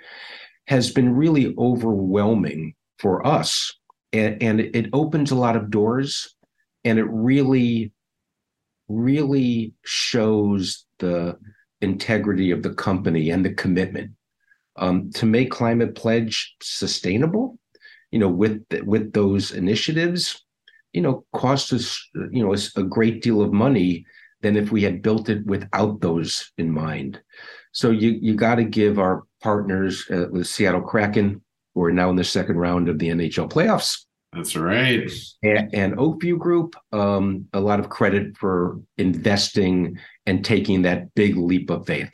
has 0.68 0.92
been 0.92 1.16
really 1.16 1.56
overwhelming 1.58 2.74
for 2.98 3.26
us. 3.26 3.74
And, 4.12 4.42
and 4.42 4.60
it 4.60 4.90
opens 4.94 5.32
a 5.32 5.36
lot 5.36 5.56
of 5.56 5.70
doors 5.70 6.36
and 6.84 7.00
it 7.00 7.08
really 7.10 7.92
really 8.90 9.72
shows 9.86 10.86
the 10.98 11.38
integrity 11.82 12.52
of 12.52 12.64
the 12.64 12.74
company 12.74 13.30
and 13.30 13.46
the 13.46 13.54
commitment 13.54 14.12
um, 14.80 15.12
to 15.12 15.26
make 15.26 15.52
climate 15.52 15.96
pledge 15.96 16.56
sustainable 16.62 17.58
you 18.12 18.20
know 18.20 18.30
with 18.30 18.64
with 18.84 19.14
those 19.14 19.52
initiatives 19.52 20.44
you 20.94 21.02
know 21.02 21.24
cost 21.34 21.72
us 21.74 22.10
you 22.32 22.44
know 22.44 22.56
a 22.76 22.84
great 22.84 23.22
deal 23.22 23.42
of 23.42 23.54
money 23.54 24.06
than 24.42 24.56
if 24.56 24.72
we 24.72 24.82
had 24.82 25.02
built 25.02 25.30
it 25.30 25.46
without 25.46 26.02
those 26.02 26.52
in 26.58 26.72
mind 26.72 27.22
so 27.72 27.92
you 27.92 28.18
you 28.22 28.34
got 28.34 28.56
to 28.56 28.64
give 28.64 28.98
our 28.98 29.24
partners 29.42 30.06
uh, 30.12 30.26
with 30.32 30.48
seattle 30.48 30.82
kraken 30.82 31.42
who 31.80 31.84
are 31.84 31.92
now 31.92 32.10
in 32.10 32.16
the 32.16 32.24
second 32.24 32.58
round 32.58 32.90
of 32.90 33.00
the 33.00 33.08
NHL 33.08 33.50
playoffs. 33.50 34.06
That's 34.34 34.56
right. 34.56 35.10
And, 35.42 35.74
and 35.74 36.00
Oak 36.00 36.22
View 36.22 36.38
Group, 36.38 36.76
um, 36.92 37.48
a 37.54 37.60
lot 37.60 37.80
of 37.80 37.90
credit 37.90 38.38
for 38.38 38.80
investing 38.98 39.98
and 40.26 40.46
taking 40.46 40.84
that 40.84 41.14
big 41.16 41.36
leap 41.38 41.70
of 41.70 41.88
faith. 41.88 42.14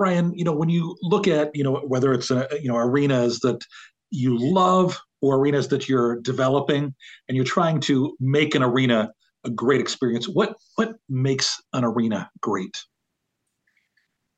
Brian, 0.00 0.32
you 0.32 0.44
know, 0.44 0.52
when 0.52 0.70
you 0.70 0.96
look 1.02 1.28
at, 1.28 1.54
you 1.54 1.62
know, 1.62 1.76
whether 1.86 2.14
it's 2.14 2.30
a, 2.30 2.48
you 2.58 2.68
know 2.68 2.76
arenas 2.78 3.38
that 3.40 3.62
you 4.10 4.38
love 4.38 4.98
or 5.20 5.36
arenas 5.36 5.68
that 5.68 5.90
you're 5.90 6.18
developing, 6.22 6.94
and 7.28 7.36
you're 7.36 7.44
trying 7.44 7.80
to 7.80 8.16
make 8.18 8.54
an 8.54 8.62
arena 8.62 9.12
a 9.44 9.50
great 9.50 9.78
experience, 9.78 10.26
what 10.26 10.56
what 10.76 10.94
makes 11.10 11.60
an 11.74 11.84
arena 11.84 12.30
great? 12.40 12.74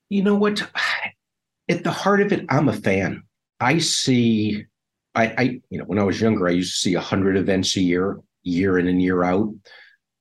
You 0.09 0.25
know 0.25 0.35
what? 0.35 0.68
At 1.68 1.85
the 1.85 1.92
heart 1.92 2.20
of 2.20 2.33
it, 2.33 2.44
I'm 2.48 2.68
a 2.68 2.72
fan. 2.72 3.22
I 3.61 3.79
see 3.79 4.66
I, 5.14 5.27
I, 5.38 5.42
you 5.70 5.79
know, 5.79 5.85
when 5.85 6.01
I 6.01 6.03
was 6.03 6.20
younger, 6.20 6.48
I 6.48 6.53
used 6.53 6.72
to 6.72 6.81
see 6.81 6.96
100 6.96 7.37
events 7.37 7.77
a 7.77 7.81
year, 7.81 8.18
year 8.42 8.81
in 8.81 8.88
and 8.88 9.01
year 9.01 9.22
out. 9.22 9.55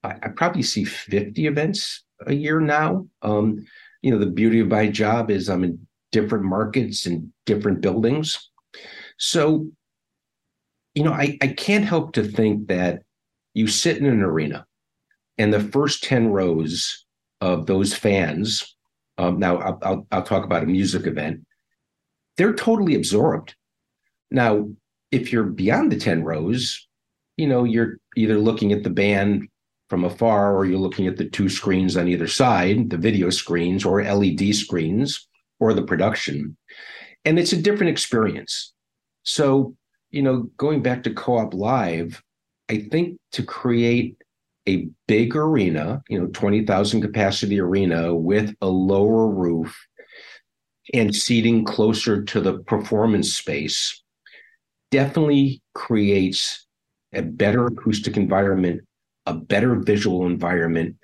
I, 0.03 0.09
I 0.21 0.27
probably 0.35 0.61
see 0.61 0.83
50 0.83 1.47
events 1.47 2.03
a 2.27 2.33
year 2.33 2.59
now. 2.59 3.07
Um, 3.23 3.65
you 4.01 4.11
know, 4.11 4.17
the 4.17 4.25
beauty 4.25 4.59
of 4.59 4.67
my 4.67 4.87
job 4.87 5.29
is 5.29 5.49
I'm 5.49 5.63
in 5.63 5.87
different 6.11 6.45
markets 6.45 7.05
and 7.05 7.31
different 7.45 7.81
buildings. 7.81 8.49
So, 9.17 9.67
you 10.93 11.03
know, 11.03 11.13
I, 11.13 11.37
I 11.41 11.47
can't 11.47 11.85
help 11.85 12.13
to 12.13 12.23
think 12.23 12.67
that 12.67 13.03
you 13.53 13.67
sit 13.67 13.97
in 13.97 14.05
an 14.05 14.21
arena 14.21 14.65
and 15.37 15.53
the 15.53 15.59
first 15.59 16.03
10 16.03 16.29
rows 16.29 17.05
of 17.39 17.65
those 17.65 17.93
fans, 17.93 18.75
um, 19.17 19.39
now 19.39 19.57
I'll, 19.57 19.79
I'll, 19.81 20.07
I'll 20.11 20.23
talk 20.23 20.43
about 20.43 20.63
a 20.63 20.67
music 20.67 21.07
event, 21.07 21.41
they're 22.37 22.53
totally 22.53 22.95
absorbed. 22.95 23.55
Now, 24.29 24.69
if 25.11 25.31
you're 25.31 25.43
beyond 25.43 25.91
the 25.91 25.97
10 25.97 26.23
rows, 26.23 26.87
you 27.37 27.47
know, 27.47 27.63
you're 27.63 27.97
either 28.15 28.37
looking 28.37 28.71
at 28.71 28.83
the 28.83 28.89
band 28.89 29.47
from 29.91 30.05
afar 30.05 30.55
or 30.55 30.63
you're 30.63 30.79
looking 30.79 31.05
at 31.05 31.17
the 31.17 31.25
two 31.25 31.49
screens 31.49 31.97
on 31.97 32.07
either 32.07 32.25
side, 32.25 32.89
the 32.89 32.95
video 32.95 33.29
screens 33.29 33.83
or 33.83 34.01
LED 34.01 34.55
screens 34.55 35.27
or 35.59 35.73
the 35.73 35.81
production. 35.81 36.55
And 37.25 37.37
it's 37.37 37.51
a 37.51 37.61
different 37.61 37.89
experience. 37.89 38.71
So, 39.23 39.75
you 40.09 40.21
know, 40.21 40.49
going 40.55 40.81
back 40.81 41.03
to 41.03 41.13
Co 41.13 41.39
op 41.39 41.53
Live, 41.53 42.23
I 42.69 42.87
think 42.89 43.17
to 43.33 43.43
create 43.43 44.15
a 44.65 44.87
big 45.09 45.35
arena, 45.35 46.01
you 46.07 46.17
know, 46.17 46.27
20,000 46.27 47.01
capacity 47.01 47.59
arena 47.59 48.15
with 48.15 48.55
a 48.61 48.67
lower 48.67 49.27
roof 49.27 49.77
and 50.93 51.13
seating 51.13 51.65
closer 51.65 52.23
to 52.23 52.39
the 52.39 52.59
performance 52.59 53.33
space 53.33 54.01
definitely 54.89 55.61
creates 55.75 56.65
a 57.13 57.21
better 57.21 57.65
acoustic 57.65 58.15
environment, 58.15 58.83
a 59.25 59.33
better 59.33 59.75
visual 59.75 60.25
environment 60.25 60.95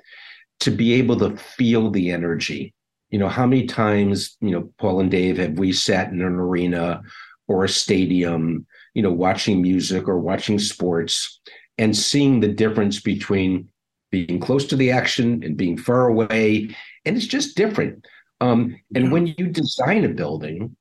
to 0.61 0.71
be 0.71 0.93
able 0.93 1.17
to 1.17 1.37
feel 1.37 1.91
the 1.91 2.11
energy. 2.11 2.73
You 3.09 3.19
know, 3.19 3.29
how 3.29 3.45
many 3.45 3.65
times, 3.65 4.37
you 4.41 4.51
know, 4.51 4.71
Paul 4.79 4.99
and 4.99 5.11
Dave 5.11 5.37
have 5.37 5.57
we 5.57 5.71
sat 5.71 6.11
in 6.11 6.21
an 6.21 6.33
arena 6.33 7.01
or 7.47 7.63
a 7.63 7.69
stadium, 7.69 8.65
you 8.93 9.01
know, 9.01 9.11
watching 9.11 9.61
music 9.61 10.07
or 10.07 10.19
watching 10.19 10.59
sports 10.59 11.39
and 11.77 11.95
seeing 11.95 12.39
the 12.39 12.47
difference 12.47 12.99
between 12.99 13.69
being 14.11 14.39
close 14.39 14.65
to 14.65 14.75
the 14.75 14.91
action 14.91 15.43
and 15.43 15.57
being 15.57 15.77
far 15.77 16.07
away. 16.07 16.75
And 17.05 17.15
it's 17.15 17.27
just 17.27 17.55
different. 17.55 18.05
Um, 18.41 18.75
and 18.95 19.05
yeah. 19.05 19.11
when 19.11 19.27
you 19.27 19.47
design 19.47 20.03
a 20.03 20.09
building, 20.09 20.75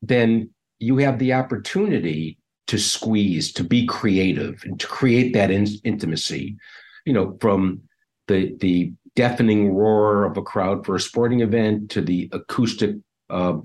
then 0.00 0.50
you 0.78 0.98
have 0.98 1.18
the 1.18 1.34
opportunity 1.34 2.37
to 2.68 2.78
squeeze, 2.78 3.52
to 3.52 3.64
be 3.64 3.86
creative, 3.86 4.62
and 4.64 4.78
to 4.80 4.86
create 4.86 5.34
that 5.34 5.50
in- 5.50 5.80
intimacy. 5.84 6.56
You 7.04 7.12
know, 7.12 7.36
from 7.40 7.82
the 8.28 8.54
the 8.60 8.92
deafening 9.16 9.74
roar 9.74 10.24
of 10.24 10.36
a 10.36 10.42
crowd 10.42 10.86
for 10.86 10.94
a 10.94 11.00
sporting 11.00 11.40
event 11.40 11.90
to 11.90 12.00
the 12.00 12.28
acoustic 12.32 12.94
uh, 13.30 13.58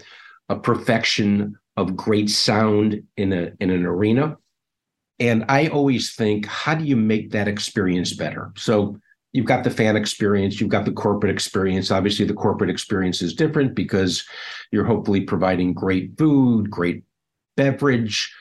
a 0.49 0.57
perfection 0.57 1.55
of 1.77 1.95
great 1.95 2.29
sound 2.29 3.03
in 3.17 3.33
a 3.33 3.51
in 3.59 3.69
an 3.69 3.85
arena. 3.85 4.37
And 5.19 5.45
I 5.47 5.67
always 5.67 6.15
think, 6.15 6.45
how 6.47 6.75
do 6.75 6.83
you 6.83 6.95
make 6.95 7.31
that 7.31 7.47
experience 7.47 8.13
better? 8.13 8.51
So 8.57 8.97
you've 9.31 9.45
got 9.45 9.63
the 9.63 9.69
fan 9.69 9.95
experience, 9.95 10.59
you've 10.59 10.69
got 10.69 10.85
the 10.85 10.91
corporate 10.91 11.31
experience. 11.31 11.91
Obviously, 11.91 12.25
the 12.25 12.33
corporate 12.33 12.69
experience 12.69 13.21
is 13.21 13.33
different 13.33 13.75
because 13.75 14.23
you're 14.71 14.85
hopefully 14.85 15.21
providing 15.21 15.73
great 15.73 16.17
food, 16.17 16.69
great 16.69 17.03
beverage, 17.55 18.33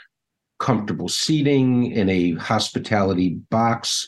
comfortable 0.63 1.09
seating 1.09 1.91
in 1.91 2.09
a 2.09 2.35
hospitality 2.35 3.31
box, 3.51 4.07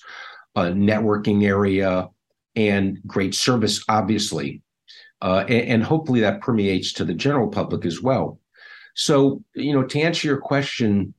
a 0.55 0.63
networking 0.67 1.45
area, 1.45 2.09
and 2.55 3.01
great 3.07 3.35
service, 3.35 3.85
obviously. 3.89 4.63
Uh, 5.21 5.45
and, 5.49 5.69
and, 5.69 5.83
hopefully 5.83 6.21
that 6.21 6.41
permeates 6.41 6.93
to 6.93 7.05
the 7.05 7.15
general 7.15 7.49
public 7.49 7.85
as 7.85 8.01
well. 8.01 8.39
So, 8.95 9.43
you 9.55 9.73
know, 9.73 9.83
to 9.83 10.01
answer 10.01 10.29
your 10.29 10.41
question, 10.41 11.15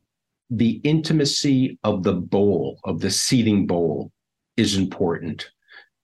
the 0.50 0.80
intimacy 0.84 1.80
of 1.84 2.04
the 2.04 2.14
bowl, 2.14 2.80
of 2.86 3.02
the 3.02 3.12
seating 3.12 3.68
bowl, 3.68 4.12
is 4.56 4.78
important 4.78 5.50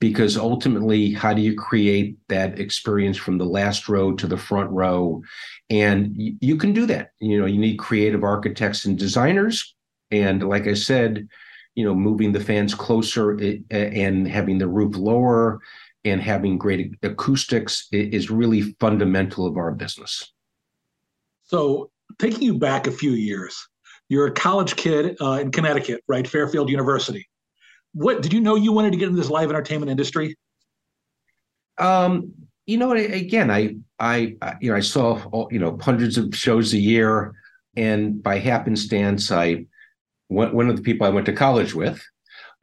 because 0.02 0.36
ultimately, 0.36 1.14
how 1.14 1.32
do 1.32 1.44
you 1.44 1.56
create 1.56 2.18
that 2.28 2.60
experience 2.60 3.18
from 3.18 3.38
the 3.38 3.46
last 3.46 3.88
row 3.88 4.12
to 4.14 4.26
the 4.26 4.36
front 4.36 4.72
row? 4.72 5.22
And 5.70 6.16
y- 6.18 6.34
you 6.42 6.58
can 6.58 6.74
do 6.74 6.88
that. 6.88 7.12
You 7.20 7.40
know, 7.40 7.46
you 7.46 7.60
need 7.60 7.78
creative 7.78 8.24
architects 8.24 8.86
and 8.86 8.98
designers. 8.98 9.76
And 10.10 10.50
like 10.50 10.66
I 10.66 10.74
said, 10.74 11.30
you 11.76 11.86
know, 11.86 11.94
moving 11.94 12.32
the 12.32 12.40
fans 12.40 12.74
closer 12.74 13.38
and 13.70 14.28
having 14.28 14.58
the 14.58 14.68
roof 14.68 14.98
lower 14.98 15.62
and 16.04 16.20
having 16.20 16.58
great 16.58 16.96
acoustics 17.04 17.88
is 17.92 18.32
really 18.32 18.76
fundamental 18.80 19.46
of 19.46 19.56
our 19.56 19.72
business. 19.72 20.34
So, 21.44 21.92
taking 22.18 22.42
you 22.42 22.58
back 22.58 22.88
a 22.88 22.92
few 22.92 23.12
years, 23.12 23.56
you're 24.10 24.26
a 24.26 24.32
college 24.32 24.76
kid 24.76 25.16
uh, 25.22 25.34
in 25.34 25.52
Connecticut, 25.52 26.04
right? 26.08 26.28
Fairfield 26.28 26.72
University 26.72 27.28
what 27.94 28.22
did 28.22 28.34
you 28.34 28.42
know 28.42 28.56
you 28.56 28.72
wanted 28.72 28.92
to 28.92 28.98
get 28.98 29.10
into 29.10 29.20
this 29.20 29.30
live 29.30 29.50
entertainment 29.50 29.92
industry? 29.92 30.38
Um, 31.78 32.34
you 32.66 32.78
know, 32.78 32.92
again, 32.94 33.50
I, 33.50 33.76
I, 34.00 34.36
you 34.62 34.72
know, 34.72 34.78
I 34.78 34.82
saw, 34.82 35.22
all, 35.32 35.50
you 35.52 35.60
know, 35.60 35.78
hundreds 35.82 36.18
of 36.18 36.36
shows 36.36 36.74
a 36.74 36.78
year, 36.78 37.34
and 37.76 38.22
by 38.22 38.40
happenstance, 38.40 39.32
I, 39.32 39.66
went 40.30 40.54
one 40.54 40.70
of 40.70 40.78
the 40.78 40.82
people 40.82 41.06
I 41.06 41.10
went 41.10 41.26
to 41.26 41.34
college 41.34 41.74
with, 41.74 42.02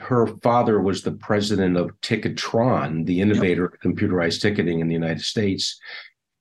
her 0.01 0.27
father 0.43 0.81
was 0.81 1.03
the 1.03 1.13
president 1.13 1.77
of 1.77 1.91
Ticketron, 2.01 3.05
the 3.05 3.21
innovator 3.21 3.65
yep. 3.65 3.75
of 3.75 3.81
computerized 3.81 4.41
ticketing 4.41 4.81
in 4.81 4.89
the 4.89 4.95
United 4.95 5.23
States, 5.23 5.79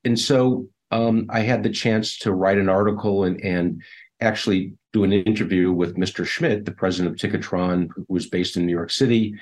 and 0.03 0.17
so 0.17 0.67
um, 0.91 1.25
I 1.29 1.41
had 1.41 1.63
the 1.63 1.69
chance 1.69 2.17
to 2.19 2.33
write 2.33 2.57
an 2.57 2.69
article 2.69 3.25
and 3.25 3.43
and 3.43 3.81
actually 4.19 4.73
do 4.93 5.03
an 5.03 5.13
interview 5.13 5.71
with 5.71 5.95
Mr. 5.95 6.25
Schmidt, 6.25 6.65
the 6.65 6.71
president 6.71 7.13
of 7.13 7.31
Ticketron, 7.31 7.89
who 7.95 8.05
was 8.09 8.27
based 8.27 8.57
in 8.57 8.65
New 8.65 8.71
York 8.73 8.91
City. 8.91 9.35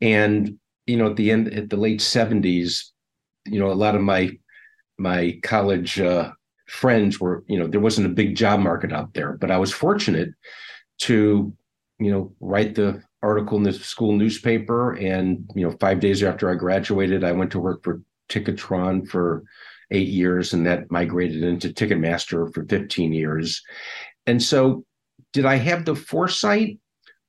And, 0.00 0.58
you 0.86 0.96
know, 0.96 1.10
at 1.10 1.16
the 1.16 1.30
end, 1.30 1.52
at 1.52 1.70
the 1.70 1.76
late 1.76 2.00
70s, 2.00 2.90
you 3.46 3.58
know, 3.58 3.70
a 3.70 3.74
lot 3.74 3.94
of 3.94 4.02
my 4.02 4.30
my 4.98 5.38
college 5.42 5.98
uh, 5.98 6.30
friends 6.68 7.18
were, 7.18 7.44
you 7.48 7.58
know, 7.58 7.66
there 7.66 7.80
wasn't 7.80 8.06
a 8.06 8.10
big 8.10 8.36
job 8.36 8.60
market 8.60 8.92
out 8.92 9.12
there, 9.14 9.32
but 9.32 9.50
I 9.50 9.58
was 9.58 9.72
fortunate 9.72 10.30
to, 11.00 11.52
you 11.98 12.12
know, 12.12 12.32
write 12.40 12.74
the 12.74 13.02
article 13.22 13.56
in 13.58 13.64
the 13.64 13.72
school 13.72 14.12
newspaper. 14.12 14.92
And, 14.92 15.50
you 15.54 15.68
know, 15.68 15.76
five 15.80 15.98
days 15.98 16.22
after 16.22 16.50
I 16.50 16.54
graduated, 16.54 17.24
I 17.24 17.32
went 17.32 17.50
to 17.52 17.60
work 17.60 17.82
for 17.82 18.02
Ticketron 18.28 19.08
for 19.08 19.44
eight 19.90 20.08
years, 20.08 20.54
and 20.54 20.66
that 20.66 20.90
migrated 20.90 21.42
into 21.42 21.68
Ticketmaster 21.68 22.52
for 22.52 22.64
15 22.64 23.12
years. 23.12 23.62
And 24.26 24.42
so, 24.42 24.84
did 25.32 25.46
I 25.46 25.56
have 25.56 25.84
the 25.84 25.94
foresight? 25.94 26.78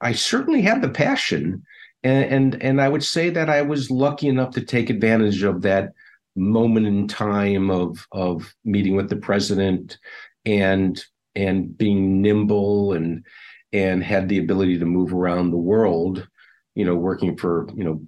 I 0.02 0.14
certainly 0.14 0.62
had 0.62 0.82
the 0.82 0.90
passion, 0.90 1.64
and 2.04 2.26
and, 2.26 2.64
and 2.64 2.82
I 2.82 2.90
would 2.90 3.04
say 3.04 3.30
that 3.30 3.50
I 3.50 3.62
was 3.62 3.90
lucky 3.90 4.28
enough 4.28 4.52
to 4.52 4.62
take 4.62 4.90
advantage 4.90 5.44
of 5.44 5.62
that 5.62 5.94
moment 6.36 6.88
in 6.88 7.08
time 7.08 7.70
of 7.70 8.08
of 8.12 8.54
meeting 8.66 8.96
with 8.96 9.10
the 9.10 9.16
president 9.16 9.98
and 10.46 11.04
and 11.36 11.78
being 11.78 12.22
nimble 12.22 12.94
and 12.94 13.26
and 13.72 14.04
had 14.04 14.30
the 14.30 14.40
ability 14.40 14.80
to 14.80 14.86
move 14.86 15.14
around 15.14 15.52
the 15.52 15.58
world 15.58 16.28
you 16.76 16.86
know 16.86 16.96
working 16.96 17.38
for 17.38 17.68
you 17.76 17.84
know 17.84 18.02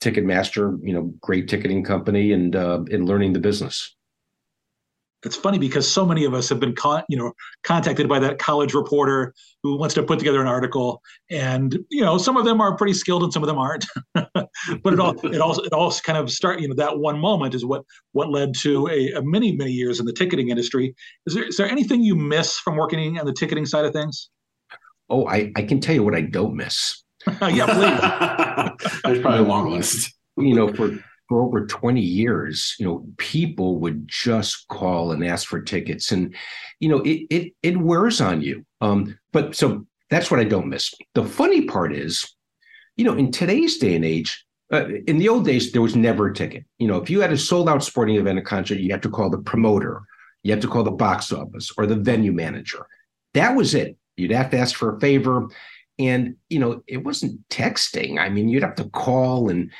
ticketmaster 0.00 0.78
you 0.82 0.92
know 0.92 1.12
great 1.20 1.48
ticketing 1.48 1.84
company 1.84 2.32
and 2.32 2.56
uh, 2.56 2.82
and 2.90 3.06
learning 3.06 3.32
the 3.32 3.38
business 3.38 3.94
it's 5.24 5.36
funny 5.36 5.58
because 5.58 5.90
so 5.90 6.04
many 6.04 6.24
of 6.24 6.34
us 6.34 6.48
have 6.48 6.60
been 6.60 6.74
con- 6.74 7.04
you 7.08 7.16
know 7.16 7.32
contacted 7.62 8.08
by 8.08 8.18
that 8.18 8.38
college 8.38 8.74
reporter 8.74 9.34
who 9.62 9.76
wants 9.76 9.94
to 9.94 10.02
put 10.02 10.18
together 10.18 10.40
an 10.40 10.46
article 10.46 11.00
and 11.30 11.78
you 11.90 12.02
know 12.02 12.18
some 12.18 12.36
of 12.36 12.44
them 12.44 12.60
are 12.60 12.76
pretty 12.76 12.94
skilled 12.94 13.22
and 13.22 13.32
some 13.32 13.42
of 13.42 13.46
them 13.46 13.58
aren't 13.58 13.86
but 14.14 14.92
it 14.92 15.00
all 15.00 15.14
it 15.26 15.40
also 15.40 15.62
it 15.62 15.72
also 15.72 16.00
kind 16.02 16.18
of 16.18 16.30
start 16.30 16.60
you 16.60 16.68
know 16.68 16.74
that 16.74 16.98
one 16.98 17.18
moment 17.18 17.54
is 17.54 17.64
what 17.64 17.82
what 18.12 18.30
led 18.30 18.54
to 18.54 18.88
a, 18.88 19.12
a 19.12 19.22
many 19.22 19.56
many 19.56 19.72
years 19.72 20.00
in 20.00 20.06
the 20.06 20.12
ticketing 20.12 20.48
industry 20.48 20.94
is 21.26 21.34
there 21.34 21.44
is 21.44 21.56
there 21.56 21.68
anything 21.68 22.02
you 22.02 22.14
miss 22.14 22.58
from 22.58 22.76
working 22.76 23.18
on 23.18 23.26
the 23.26 23.32
ticketing 23.32 23.66
side 23.66 23.84
of 23.84 23.92
things 23.92 24.30
Oh, 25.10 25.26
I, 25.26 25.52
I 25.56 25.62
can 25.62 25.80
tell 25.80 25.94
you 25.94 26.02
what 26.02 26.14
I 26.14 26.22
don't 26.22 26.54
miss. 26.54 27.02
yeah, 27.40 27.66
please. 27.66 29.00
There's 29.04 29.20
probably 29.20 29.40
a 29.40 29.48
long 29.48 29.70
list. 29.70 30.12
You 30.36 30.54
know, 30.54 30.72
for 30.72 30.98
for 31.28 31.42
over 31.42 31.66
20 31.66 32.00
years, 32.00 32.76
you 32.78 32.86
know, 32.86 33.06
people 33.16 33.78
would 33.78 34.06
just 34.06 34.68
call 34.68 35.12
and 35.12 35.24
ask 35.24 35.48
for 35.48 35.60
tickets. 35.60 36.12
And, 36.12 36.34
you 36.80 36.88
know, 36.88 36.98
it 36.98 37.26
it 37.30 37.52
it 37.62 37.76
wears 37.76 38.20
on 38.20 38.42
you. 38.42 38.64
Um, 38.80 39.18
but 39.32 39.56
so 39.56 39.86
that's 40.10 40.30
what 40.30 40.40
I 40.40 40.44
don't 40.44 40.68
miss. 40.68 40.92
The 41.14 41.24
funny 41.24 41.62
part 41.62 41.94
is, 41.94 42.36
you 42.96 43.04
know, 43.04 43.14
in 43.14 43.32
today's 43.32 43.78
day 43.78 43.94
and 43.94 44.04
age, 44.04 44.44
uh, 44.72 44.86
in 45.06 45.18
the 45.18 45.28
old 45.28 45.44
days, 45.44 45.72
there 45.72 45.82
was 45.82 45.96
never 45.96 46.28
a 46.28 46.34
ticket. 46.34 46.64
You 46.78 46.88
know, 46.88 46.96
if 46.96 47.08
you 47.08 47.20
had 47.20 47.32
a 47.32 47.38
sold 47.38 47.68
out 47.68 47.82
sporting 47.82 48.16
event, 48.16 48.38
a 48.38 48.42
concert, 48.42 48.78
you 48.78 48.90
had 48.90 49.02
to 49.02 49.10
call 49.10 49.30
the 49.30 49.38
promoter, 49.38 50.02
you 50.42 50.52
had 50.52 50.62
to 50.62 50.68
call 50.68 50.82
the 50.82 50.90
box 50.90 51.32
office 51.32 51.72
or 51.76 51.86
the 51.86 51.96
venue 51.96 52.32
manager. 52.32 52.86
That 53.32 53.56
was 53.56 53.74
it. 53.74 53.96
You'd 54.16 54.30
have 54.30 54.50
to 54.50 54.58
ask 54.58 54.76
for 54.76 54.96
a 54.96 55.00
favor. 55.00 55.48
And, 55.98 56.36
you 56.48 56.58
know, 56.58 56.82
it 56.86 56.98
wasn't 56.98 57.48
texting. 57.48 58.18
I 58.18 58.28
mean, 58.28 58.48
you'd 58.48 58.62
have 58.62 58.74
to 58.76 58.90
call 58.90 59.48
and, 59.48 59.70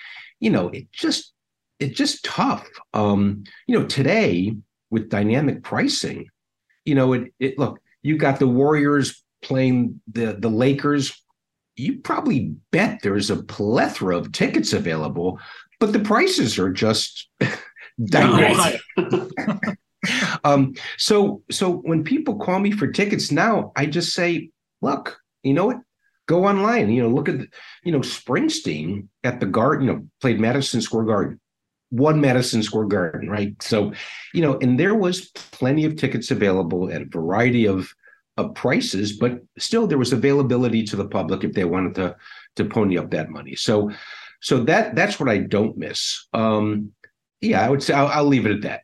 you 0.41 0.51
know, 0.51 0.69
it 0.69 0.91
just, 0.93 1.34
it's 1.79 1.97
just 1.97 2.25
tough. 2.25 2.67
Um, 2.93 3.45
you 3.67 3.79
know, 3.79 3.87
today 3.87 4.57
with 4.91 5.09
dynamic 5.09 5.63
pricing, 5.63 6.29
you 6.85 6.95
know, 6.95 7.13
it, 7.13 7.33
it 7.39 7.59
look, 7.59 7.81
you 8.03 8.17
got 8.17 8.39
the 8.39 8.49
Warriors 8.49 9.23
playing 9.43 10.01
the 10.13 10.37
the 10.39 10.51
Lakers. 10.51 11.21
You 11.77 11.99
probably 11.99 12.55
bet 12.71 13.01
there's 13.03 13.31
a 13.31 13.43
plethora 13.43 14.17
of 14.17 14.33
tickets 14.33 14.73
available, 14.73 15.41
but 15.81 15.93
the 15.93 16.01
prices 16.01 16.59
are 16.59 16.71
just 16.71 17.29
dynamic. 18.05 18.81
um, 20.45 20.75
so 20.99 21.43
so 21.51 21.73
when 21.79 22.05
people 22.05 22.39
call 22.39 22.59
me 22.61 22.71
for 22.71 22.87
tickets 22.87 23.33
now, 23.33 23.73
I 23.75 23.87
just 23.87 24.15
say, 24.15 24.51
look, 24.83 25.19
you 25.43 25.55
know 25.55 25.67
what? 25.67 25.79
Go 26.27 26.47
online. 26.47 26.91
You 26.91 27.03
know, 27.03 27.09
look 27.09 27.29
at 27.29 27.41
you 27.83 27.93
know 27.93 28.01
Springsteen 28.01 29.09
at 29.25 29.41
the 29.41 29.47
Garden. 29.47 29.87
You 29.87 29.93
know, 29.93 30.07
played 30.21 30.41
Madison 30.41 30.81
Square 30.81 31.05
Garden, 31.05 31.41
one 31.95 32.21
Madison 32.21 32.63
Square 32.63 32.87
Garden, 32.87 33.29
right? 33.29 33.61
So, 33.63 33.93
you 34.33 34.43
know, 34.43 34.59
and 34.59 34.79
there 34.79 34.95
was 34.95 35.31
plenty 35.31 35.85
of 35.85 35.97
tickets 35.97 36.31
available 36.31 36.93
at 36.93 37.03
a 37.03 37.07
variety 37.07 37.67
of 37.67 37.93
of 38.37 38.53
prices, 38.55 39.13
but 39.13 39.41
still 39.59 39.87
there 39.87 39.99
was 39.99 40.13
availability 40.13 40.83
to 40.83 40.97
the 40.97 41.07
public 41.07 41.45
if 41.45 41.53
they 41.53 41.65
wanted 41.65 41.95
to 41.95 42.17
to 42.57 42.65
pony 42.65 42.99
up 42.99 43.11
that 43.11 43.31
money. 43.31 43.55
So, 43.55 43.91
so 44.41 44.65
that 44.65 44.95
that's 44.95 45.21
what 45.21 45.29
I 45.29 45.39
don't 45.39 45.77
miss. 45.77 46.27
Um, 46.33 46.93
yeah, 47.41 47.65
I 47.65 47.71
would 47.71 47.83
say 47.83 47.95
I'll, 47.95 48.09
I'll 48.09 48.25
leave 48.25 48.47
it 48.47 48.53
at 48.53 48.63
that 48.63 48.81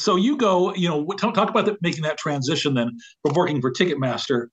so 0.00 0.16
you 0.16 0.36
go, 0.36 0.74
you 0.74 0.88
know, 0.88 1.04
talk, 1.18 1.34
talk 1.34 1.50
about 1.50 1.66
the, 1.66 1.76
making 1.80 2.02
that 2.02 2.18
transition 2.18 2.74
then 2.74 2.98
from 3.22 3.34
working 3.34 3.60
for 3.60 3.72
Ticketmaster 3.72 4.48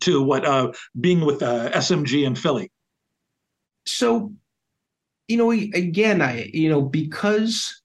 to 0.00 0.22
what 0.22 0.44
uh, 0.44 0.72
being 1.00 1.20
with 1.20 1.42
uh, 1.42 1.70
SMG 1.70 2.26
in 2.26 2.34
Philly. 2.34 2.70
So, 3.86 4.32
you 5.28 5.36
know, 5.36 5.50
again, 5.50 6.22
I 6.22 6.50
you 6.52 6.68
know 6.68 6.82
because 6.82 7.82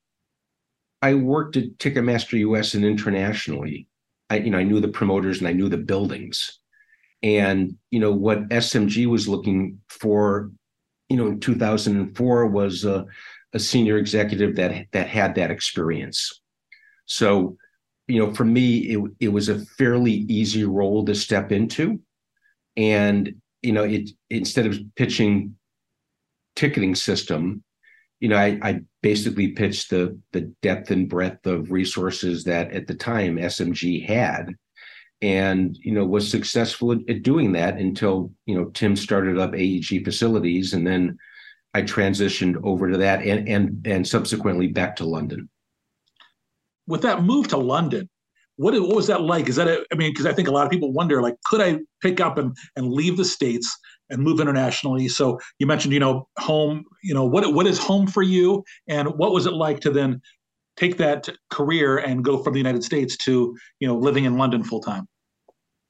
I 1.02 1.14
worked 1.16 1.58
at 1.58 1.78
Ticketmaster 1.78 2.40
US 2.40 2.74
and 2.74 2.86
internationally, 2.86 3.88
I 4.30 4.38
you 4.38 4.50
know 4.50 4.58
I 4.58 4.64
knew 4.64 4.80
the 4.80 4.88
promoters 4.88 5.40
and 5.40 5.48
I 5.48 5.54
knew 5.54 5.70
the 5.70 5.78
buildings, 5.78 6.60
and 7.22 7.76
you 7.92 8.00
know 8.00 8.12
what 8.12 8.50
SMG 8.50 9.06
was 9.06 9.28
looking 9.28 9.80
for, 9.90 10.52
you 11.10 11.18
know, 11.18 11.28
in 11.28 11.40
2004 11.40 12.48
was 12.48 12.86
a, 12.86 13.06
a 13.54 13.60
senior 13.60 13.98
executive 13.98 14.56
that 14.56 14.88
that 14.94 15.08
had 15.08 15.36
that 15.36 15.52
experience 15.52 16.42
so, 17.06 17.58
you 18.08 18.20
know, 18.20 18.34
for 18.34 18.46
me, 18.46 18.78
it, 18.80 19.00
it 19.20 19.28
was 19.30 19.50
a 19.50 19.60
fairly 19.78 20.12
easy 20.12 20.64
role 20.64 21.06
to 21.06 21.16
step 21.16 21.52
into. 21.52 22.00
And, 22.76 23.36
you 23.62 23.72
know, 23.72 23.84
it 23.84 24.10
instead 24.30 24.66
of 24.66 24.80
pitching 24.96 25.56
ticketing 26.56 26.96
system, 26.96 27.64
you 28.20 28.30
know, 28.30 28.38
I, 28.38 28.58
I 28.62 28.82
basically 29.02 29.50
pitched 29.50 29.90
the 29.90 30.20
the 30.32 30.54
depth 30.62 30.92
and 30.92 31.10
breadth 31.10 31.46
of 31.46 31.72
resources 31.72 32.44
that 32.46 32.72
at 32.72 32.88
the 32.88 32.96
time 32.96 33.38
SMG 33.38 34.06
had. 34.06 34.56
And 35.22 35.78
you 35.80 35.94
know 35.94 36.06
was 36.06 36.30
successful 36.30 36.92
at, 36.92 37.00
at, 37.10 37.24
doing 37.24 37.54
that 37.54 37.78
until 37.78 38.34
you 38.46 38.56
know 38.56 38.66
Tim 38.72 38.98
started 38.98 39.40
up 39.40 39.56
AEG 39.56 40.04
facilities. 40.04 40.74
And 40.74 40.86
then 40.86 41.18
I 41.74 41.82
transitioned 41.82 42.62
over 42.64 42.92
to 42.92 42.98
that 42.98 43.22
and 43.22 43.48
and 43.48 43.88
and 43.88 44.08
subsequently 44.08 44.68
back 44.68 44.98
to 44.98 45.06
London. 45.06 45.50
With 46.88 47.04
that 47.04 47.24
move 47.24 47.48
to 47.50 47.58
London, 47.58 48.10
what, 48.58 48.74
what 48.74 48.96
was 48.96 49.08
that 49.08 49.22
like? 49.22 49.50
Is 49.50 49.56
that 49.56 49.68
a, 49.68 49.84
I 49.92 49.96
mean, 49.96 50.12
because 50.12 50.26
I 50.26 50.34
think 50.34 50.48
a 50.48 50.52
lot 50.52 50.66
of 50.66 50.72
people 50.72 50.92
wonder, 50.92 51.22
like, 51.22 51.36
could 51.46 51.62
I 51.62 51.80
pick 52.02 52.20
up 52.20 52.38
and, 52.38 52.56
and 52.76 52.92
leave 52.92 53.18
the 53.18 53.26
states 53.26 53.78
and 54.14 54.24
move 54.24 54.40
internationally? 54.40 55.08
So 55.08 55.40
you 55.60 55.68
mentioned, 55.68 55.94
you 55.94 56.00
know, 56.00 56.28
home. 56.38 56.86
You 57.04 57.14
know, 57.14 57.26
what 57.26 57.54
what 57.54 57.68
is 57.68 57.78
home 57.78 58.08
for 58.08 58.22
you, 58.22 58.64
and 58.88 59.10
what 59.18 59.34
was 59.34 59.46
it 59.46 59.54
like 59.54 59.80
to 59.82 59.90
then 59.90 60.22
take 60.78 60.98
that 60.98 61.30
career 61.50 61.98
and 61.98 62.24
go 62.24 62.42
from 62.42 62.54
the 62.54 62.60
United 62.60 62.84
States 62.84 63.18
to 63.18 63.56
you 63.80 63.88
know 63.88 63.98
living 63.98 64.26
in 64.26 64.38
London 64.38 64.64
full 64.64 64.82
time? 64.82 65.08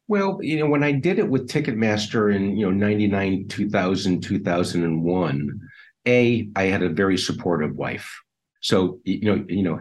Well, 0.08 0.40
you 0.42 0.60
know, 0.60 0.68
when 0.68 0.84
I 0.84 0.92
did 0.92 1.20
it 1.20 1.30
with 1.30 1.48
Ticketmaster 1.48 2.34
in 2.34 2.58
you 2.58 2.66
know 2.66 2.72
99, 2.72 3.48
2000, 3.48 4.22
2001, 4.22 5.60
a 6.08 6.50
I 6.56 6.64
had 6.64 6.84
a 6.84 6.90
very 6.90 7.18
supportive 7.18 7.76
wife. 7.76 8.12
So 8.62 9.00
you 9.04 9.22
know, 9.22 9.46
you 9.48 9.64
know, 9.64 9.80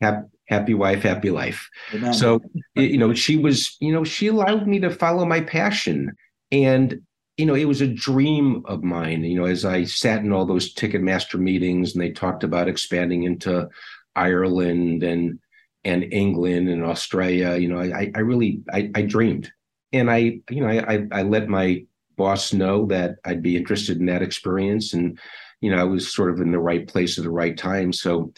happy, 0.00 0.26
happy 0.48 0.74
wife, 0.74 1.02
happy 1.02 1.30
life. 1.30 1.68
Amen. 1.92 2.14
So, 2.14 2.40
you 2.74 2.98
know, 2.98 3.14
she 3.14 3.36
was, 3.36 3.76
you 3.80 3.92
know, 3.92 4.04
she 4.04 4.28
allowed 4.28 4.66
me 4.66 4.78
to 4.80 4.90
follow 4.90 5.24
my 5.24 5.40
passion. 5.40 6.12
And, 6.52 7.00
you 7.36 7.44
know, 7.44 7.54
it 7.54 7.66
was 7.66 7.82
a 7.82 7.86
dream 7.86 8.62
of 8.64 8.82
mine, 8.82 9.22
you 9.24 9.38
know, 9.38 9.44
as 9.44 9.64
I 9.64 9.84
sat 9.84 10.20
in 10.20 10.32
all 10.32 10.46
those 10.46 10.74
Ticketmaster 10.74 11.38
meetings 11.38 11.94
and 11.94 12.02
they 12.02 12.10
talked 12.10 12.44
about 12.44 12.68
expanding 12.68 13.24
into 13.24 13.68
Ireland 14.14 15.02
and, 15.02 15.38
and 15.84 16.12
England 16.12 16.70
and 16.70 16.82
Australia, 16.82 17.56
you 17.56 17.68
know, 17.68 17.78
I, 17.78 18.10
I 18.14 18.20
really, 18.20 18.62
I, 18.72 18.90
I 18.94 19.02
dreamed. 19.02 19.52
And 19.92 20.10
I, 20.10 20.40
you 20.50 20.60
know, 20.60 20.68
I, 20.68 21.06
I 21.12 21.22
let 21.22 21.48
my 21.48 21.84
boss 22.16 22.54
know 22.54 22.86
that 22.86 23.16
I'd 23.24 23.42
be 23.42 23.56
interested 23.56 23.98
in 23.98 24.06
that 24.06 24.22
experience. 24.22 24.94
And, 24.94 25.18
you 25.60 25.70
know, 25.70 25.78
I 25.78 25.84
was 25.84 26.12
sort 26.12 26.30
of 26.30 26.40
in 26.40 26.50
the 26.50 26.58
right 26.58 26.88
place 26.88 27.18
at 27.18 27.24
the 27.24 27.30
right 27.30 27.56
time. 27.56 27.92
So, 27.92 28.32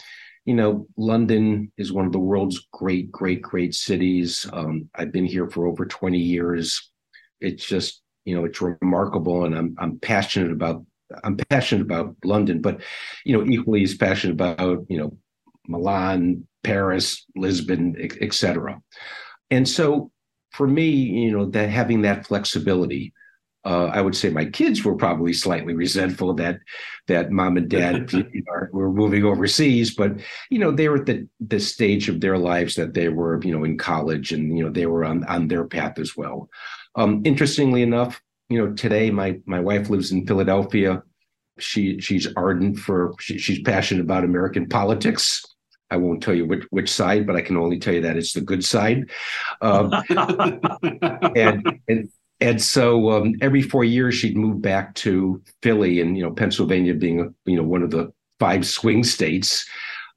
you 0.44 0.54
know, 0.54 0.88
London 0.96 1.70
is 1.78 1.92
one 1.92 2.06
of 2.06 2.12
the 2.12 2.18
world's 2.18 2.66
great, 2.72 3.12
great, 3.12 3.42
great 3.42 3.74
cities. 3.74 4.46
Um, 4.52 4.90
I've 4.94 5.12
been 5.12 5.26
here 5.26 5.48
for 5.48 5.66
over 5.66 5.86
20 5.86 6.18
years. 6.18 6.90
It's 7.40 7.64
just, 7.64 8.02
you 8.28 8.34
know, 8.34 8.44
it's 8.44 8.60
remarkable, 8.60 9.46
and 9.46 9.56
I'm 9.56 9.74
I'm 9.78 9.98
passionate 9.98 10.52
about 10.52 10.84
I'm 11.24 11.38
passionate 11.48 11.80
about 11.80 12.14
London, 12.22 12.60
but 12.60 12.82
you 13.24 13.34
know, 13.34 13.50
equally 13.50 13.82
as 13.82 13.94
passionate 13.94 14.34
about 14.34 14.84
you 14.90 14.98
know 14.98 15.16
Milan, 15.66 16.46
Paris, 16.62 17.24
Lisbon, 17.34 17.96
etc. 18.20 18.82
And 19.50 19.66
so, 19.66 20.10
for 20.52 20.66
me, 20.66 20.90
you 20.90 21.32
know, 21.32 21.46
that 21.46 21.70
having 21.70 22.02
that 22.02 22.26
flexibility 22.26 23.14
uh, 23.68 23.90
I 23.92 24.00
would 24.00 24.16
say 24.16 24.30
my 24.30 24.46
kids 24.46 24.84
were 24.84 24.94
probably 24.94 25.34
slightly 25.34 25.74
resentful 25.74 26.32
that 26.34 26.60
that 27.06 27.30
mom 27.30 27.56
and 27.56 27.68
dad 27.68 28.10
you 28.12 28.24
know, 28.46 28.66
were 28.72 28.90
moving 28.90 29.24
overseas, 29.24 29.94
but 29.94 30.12
you 30.48 30.58
know 30.58 30.70
they 30.70 30.88
were 30.88 30.98
at 30.98 31.06
the 31.06 31.28
the 31.40 31.60
stage 31.60 32.08
of 32.08 32.20
their 32.20 32.38
lives 32.38 32.76
that 32.76 32.94
they 32.94 33.08
were 33.08 33.40
you 33.42 33.52
know 33.52 33.64
in 33.64 33.76
college 33.76 34.32
and 34.32 34.56
you 34.56 34.64
know 34.64 34.70
they 34.70 34.86
were 34.86 35.04
on 35.04 35.24
on 35.24 35.48
their 35.48 35.64
path 35.64 35.98
as 35.98 36.16
well. 36.16 36.48
Um, 36.98 37.22
interestingly 37.24 37.82
enough, 37.82 38.20
you 38.48 38.58
know 38.58 38.74
today 38.74 39.10
my 39.10 39.38
my 39.46 39.60
wife 39.60 39.88
lives 39.88 40.10
in 40.10 40.26
Philadelphia. 40.26 41.02
She 41.58 42.00
she's 42.00 42.26
ardent 42.36 42.78
for 42.78 43.14
she, 43.20 43.38
she's 43.38 43.62
passionate 43.62 44.02
about 44.02 44.24
American 44.24 44.68
politics. 44.68 45.44
I 45.90 45.96
won't 45.96 46.22
tell 46.22 46.34
you 46.34 46.44
which 46.44 46.64
which 46.70 46.90
side, 46.90 47.26
but 47.26 47.36
I 47.36 47.40
can 47.40 47.56
only 47.56 47.78
tell 47.78 47.94
you 47.94 48.00
that 48.02 48.16
it's 48.16 48.32
the 48.32 48.40
good 48.40 48.64
side. 48.64 49.10
Um, 49.62 49.92
and, 51.36 51.80
and 51.88 52.08
and 52.40 52.62
so 52.62 53.10
um, 53.10 53.34
every 53.40 53.62
four 53.62 53.84
years 53.84 54.14
she'd 54.14 54.36
move 54.36 54.60
back 54.60 54.94
to 54.96 55.40
Philly, 55.62 56.00
and 56.00 56.16
you 56.16 56.24
know 56.24 56.32
Pennsylvania 56.32 56.94
being 56.94 57.20
a, 57.20 57.28
you 57.48 57.56
know 57.56 57.64
one 57.64 57.82
of 57.82 57.90
the 57.90 58.12
five 58.40 58.66
swing 58.66 59.04
states 59.04 59.66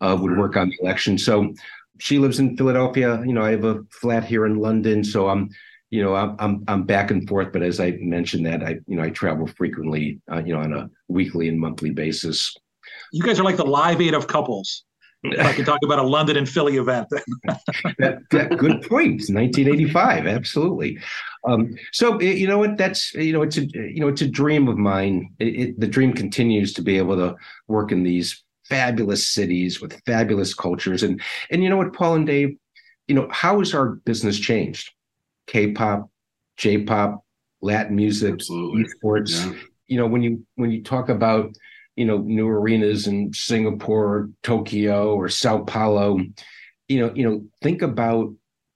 uh, 0.01 0.17
would 0.19 0.37
work 0.37 0.57
on 0.57 0.69
the 0.69 0.77
election. 0.81 1.17
So 1.17 1.53
she 1.99 2.17
lives 2.17 2.39
in 2.39 2.57
Philadelphia. 2.57 3.21
You 3.25 3.33
know, 3.33 3.43
I 3.43 3.51
have 3.51 3.65
a 3.65 3.83
flat 3.91 4.25
here 4.25 4.45
in 4.45 4.57
London, 4.57 5.03
so 5.03 5.29
I'm 5.29 5.49
you 5.91 6.03
know 6.03 6.15
I'm 6.15 6.35
I'm, 6.39 6.63
I'm 6.67 6.83
back 6.83 7.11
and 7.11 7.27
forth. 7.27 7.51
But 7.53 7.61
as 7.61 7.79
I 7.79 7.91
mentioned 7.99 8.45
that 8.47 8.63
I 8.63 8.79
you 8.87 8.95
know 8.95 9.03
I 9.03 9.09
travel 9.09 9.45
frequently, 9.45 10.19
uh, 10.31 10.41
you 10.43 10.53
know, 10.53 10.61
on 10.61 10.73
a 10.73 10.89
weekly 11.07 11.47
and 11.47 11.59
monthly 11.59 11.91
basis. 11.91 12.55
You 13.11 13.21
guys 13.23 13.39
are 13.39 13.43
like 13.43 13.57
the 13.57 13.65
live 13.65 14.01
aid 14.01 14.13
of 14.13 14.27
couples. 14.27 14.83
I 15.23 15.53
can 15.53 15.65
talk 15.65 15.79
about 15.83 15.99
a 15.99 16.03
London 16.03 16.35
and 16.35 16.49
Philly 16.49 16.77
event. 16.77 17.07
that, 17.99 18.19
that, 18.31 18.57
good 18.57 18.81
point. 18.81 19.21
1985, 19.29 20.25
absolutely. 20.25 20.97
Um, 21.47 21.75
so 21.91 22.19
you 22.19 22.47
know 22.47 22.57
what? 22.57 22.77
That's 22.77 23.13
you 23.13 23.33
know 23.33 23.43
it's 23.43 23.57
a 23.57 23.65
you 23.65 23.99
know 23.99 24.07
it's 24.07 24.21
a 24.21 24.27
dream 24.27 24.67
of 24.67 24.77
mine. 24.77 25.33
It, 25.39 25.45
it, 25.45 25.79
the 25.79 25.87
dream 25.87 26.13
continues 26.13 26.73
to 26.73 26.81
be 26.81 26.97
able 26.97 27.17
to 27.17 27.35
work 27.67 27.91
in 27.91 28.01
these 28.01 28.43
fabulous 28.67 29.27
cities 29.27 29.81
with 29.81 30.01
fabulous 30.05 30.53
cultures. 30.53 31.03
And 31.03 31.21
and 31.51 31.63
you 31.63 31.69
know 31.69 31.77
what, 31.77 31.93
Paul 31.93 32.15
and 32.15 32.25
Dave, 32.25 32.57
you 33.07 33.13
know 33.13 33.27
how 33.29 33.59
has 33.59 33.75
our 33.75 33.89
business 33.89 34.39
changed? 34.39 34.91
K-pop, 35.47 36.09
J-pop, 36.57 37.23
Latin 37.61 37.95
music, 37.95 38.33
Absolutely. 38.33 38.85
esports. 38.85 39.45
Yeah. 39.45 39.59
You 39.87 39.97
know, 39.97 40.07
when 40.07 40.21
you 40.23 40.45
when 40.55 40.71
you 40.71 40.83
talk 40.83 41.09
about 41.09 41.51
you 41.95 42.05
know 42.05 42.19
new 42.19 42.47
arenas 42.47 43.07
in 43.07 43.33
Singapore, 43.33 44.29
Tokyo, 44.43 45.15
or 45.15 45.29
Sao 45.29 45.63
Paulo, 45.63 46.19
you 46.87 46.99
know, 46.99 47.13
you 47.13 47.29
know, 47.29 47.43
think 47.61 47.81
about 47.81 48.33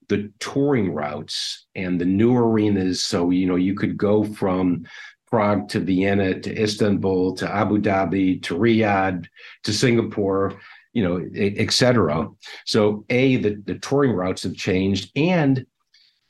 the 0.07 0.31
touring 0.39 0.91
routes 0.93 1.65
and 1.73 1.99
the 1.99 2.05
new 2.05 2.35
arenas. 2.35 3.01
So 3.01 3.31
you 3.31 3.47
know, 3.47 3.55
you 3.55 3.73
could 3.73 3.97
go 3.97 4.23
from 4.23 4.85
Prague 5.27 5.67
to 5.69 5.79
Vienna 5.79 6.39
to 6.39 6.61
Istanbul 6.61 7.35
to 7.37 7.51
Abu 7.51 7.79
Dhabi 7.81 8.43
to 8.43 8.55
Riyadh 8.55 9.25
to 9.63 9.73
Singapore, 9.73 10.59
you 10.93 11.03
know, 11.03 11.25
et 11.33 11.71
cetera. 11.71 12.27
So 12.65 13.05
a 13.09 13.37
the 13.37 13.61
the 13.65 13.79
touring 13.79 14.11
routes 14.11 14.43
have 14.43 14.55
changed, 14.55 15.11
and 15.15 15.65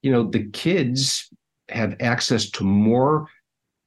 you 0.06 0.12
know 0.12 0.24
the 0.24 0.46
kids 0.52 1.30
have 1.70 1.96
access 2.00 2.52
to 2.52 2.64
more 2.64 3.28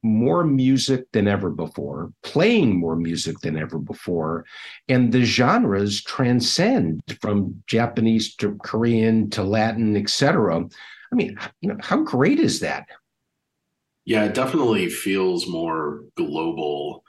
more 0.03 0.45
music 0.45 1.11
than 1.11 1.27
ever 1.27 1.49
before, 1.49 2.13
playing 2.23 2.77
more 2.77 2.95
music 2.95 3.39
than 3.39 3.57
ever 3.57 3.79
before, 3.79 4.45
and 4.87 5.11
the 5.11 5.23
genres 5.23 6.03
transcend 6.03 7.01
from 7.21 7.63
Japanese 7.67 8.35
to 8.35 8.57
Korean 8.63 9.29
to 9.31 9.43
Latin, 9.43 9.95
etc. 9.95 10.65
I 11.11 11.15
mean, 11.15 11.37
you 11.61 11.69
know, 11.69 11.77
how 11.81 12.03
great 12.03 12.39
is 12.39 12.59
that? 12.59 12.87
Yeah, 14.03 14.25
it 14.25 14.33
definitely 14.33 14.89
feels 14.89 15.47
more 15.47 16.03
global 16.15 17.03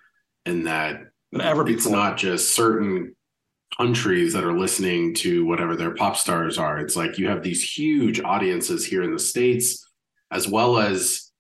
in 0.47 0.65
that 0.65 1.01
than 1.33 1.41
ever 1.41 1.69
it's 1.69 1.89
not 1.89 2.17
just 2.17 2.55
certain 2.55 3.15
countries 3.77 4.33
that 4.33 4.45
are 4.45 4.59
listening 4.59 5.15
to 5.15 5.45
whatever 5.47 5.77
their 5.77 5.95
pop 5.95 6.17
stars 6.17 6.59
are. 6.59 6.79
It's 6.79 6.97
like 6.97 7.19
you 7.19 7.29
have 7.29 7.43
these 7.43 7.63
huge 7.63 8.21
audiences 8.21 8.85
here 8.85 9.03
in 9.03 9.13
the 9.13 9.19
States, 9.19 9.87
as 10.31 10.49
well 10.49 10.79
as 10.79 11.31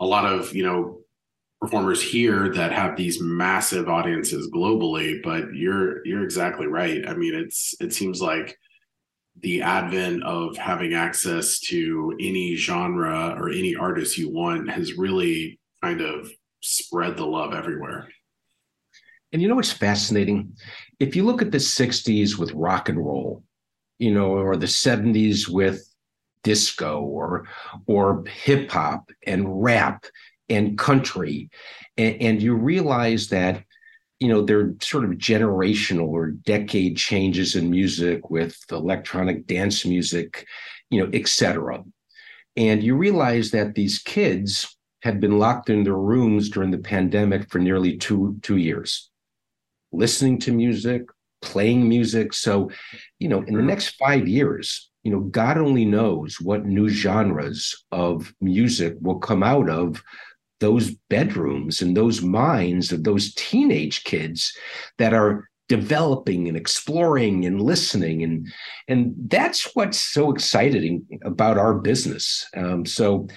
a 0.00 0.06
lot 0.06 0.24
of, 0.24 0.54
you 0.54 0.64
know, 0.64 1.00
performers 1.60 2.00
here 2.00 2.52
that 2.54 2.72
have 2.72 2.96
these 2.96 3.20
massive 3.20 3.88
audiences 3.88 4.50
globally. 4.54 5.22
But 5.22 5.54
you're 5.54 6.06
you're 6.06 6.24
exactly 6.24 6.66
right. 6.66 7.06
I 7.08 7.14
mean, 7.14 7.34
it's 7.34 7.74
it 7.80 7.92
seems 7.92 8.20
like 8.22 8.56
the 9.40 9.62
advent 9.62 10.22
of 10.24 10.56
having 10.56 10.94
access 10.94 11.60
to 11.60 12.16
any 12.20 12.56
genre 12.56 13.34
or 13.38 13.50
any 13.50 13.74
artist 13.76 14.18
you 14.18 14.30
want 14.30 14.70
has 14.70 14.94
really 14.94 15.60
kind 15.82 16.00
of 16.00 16.30
spread 16.60 17.16
the 17.16 17.24
love 17.26 17.54
everywhere. 17.54 18.08
And 19.32 19.42
you 19.42 19.48
know 19.48 19.54
what's 19.54 19.72
fascinating? 19.72 20.56
If 21.00 21.14
you 21.14 21.24
look 21.24 21.42
at 21.42 21.52
the 21.52 21.58
60s 21.58 22.38
with 22.38 22.52
rock 22.52 22.88
and 22.88 22.98
roll, 22.98 23.44
you 23.98 24.12
know, 24.12 24.30
or 24.32 24.56
the 24.56 24.66
70s 24.66 25.48
with 25.48 25.84
disco 26.42 27.00
or 27.00 27.46
or 27.86 28.24
hip 28.26 28.70
hop 28.70 29.10
and 29.26 29.62
rap 29.62 30.06
and 30.48 30.78
country, 30.78 31.50
and, 31.96 32.20
and 32.20 32.42
you 32.42 32.54
realize 32.54 33.28
that 33.28 33.64
you 34.18 34.28
know 34.28 34.42
there 34.42 34.60
are 34.60 34.74
sort 34.80 35.04
of 35.04 35.12
generational 35.12 36.08
or 36.08 36.30
decade 36.30 36.96
changes 36.96 37.54
in 37.54 37.70
music 37.70 38.30
with 38.30 38.56
electronic 38.70 39.46
dance 39.46 39.84
music, 39.84 40.46
you 40.90 41.00
know, 41.00 41.10
etc. 41.12 41.84
And 42.56 42.82
you 42.82 42.96
realize 42.96 43.52
that 43.52 43.74
these 43.74 44.00
kids 44.00 44.76
had 45.02 45.20
been 45.20 45.38
locked 45.38 45.70
in 45.70 45.84
their 45.84 45.94
rooms 45.94 46.48
during 46.48 46.72
the 46.72 46.78
pandemic 46.78 47.48
for 47.50 47.60
nearly 47.60 47.96
two 47.96 48.36
two 48.42 48.56
years 48.56 49.10
listening 49.92 50.38
to 50.40 50.52
music, 50.52 51.02
playing 51.42 51.88
music. 51.88 52.32
So, 52.32 52.70
you 53.18 53.28
know, 53.28 53.42
in 53.42 53.54
the 53.54 53.62
next 53.62 53.96
five 53.96 54.26
years, 54.28 54.90
you 55.02 55.12
know, 55.12 55.20
God 55.20 55.58
only 55.58 55.84
knows 55.84 56.40
what 56.40 56.66
new 56.66 56.88
genres 56.88 57.84
of 57.92 58.32
music 58.40 58.96
will 59.00 59.18
come 59.18 59.42
out 59.42 59.70
of 59.70 60.02
those 60.60 60.90
bedrooms 61.08 61.80
and 61.82 61.96
those 61.96 62.20
minds 62.20 62.92
of 62.92 63.04
those 63.04 63.32
teenage 63.34 64.04
kids 64.04 64.56
that 64.98 65.14
are 65.14 65.48
developing 65.68 66.48
and 66.48 66.56
exploring 66.56 67.44
and 67.44 67.62
listening. 67.62 68.22
And 68.22 68.48
and 68.88 69.14
that's 69.28 69.74
what's 69.74 70.00
so 70.00 70.32
exciting 70.32 71.06
about 71.24 71.58
our 71.58 71.74
business. 71.74 72.46
Um, 72.56 72.84
so 72.84 73.28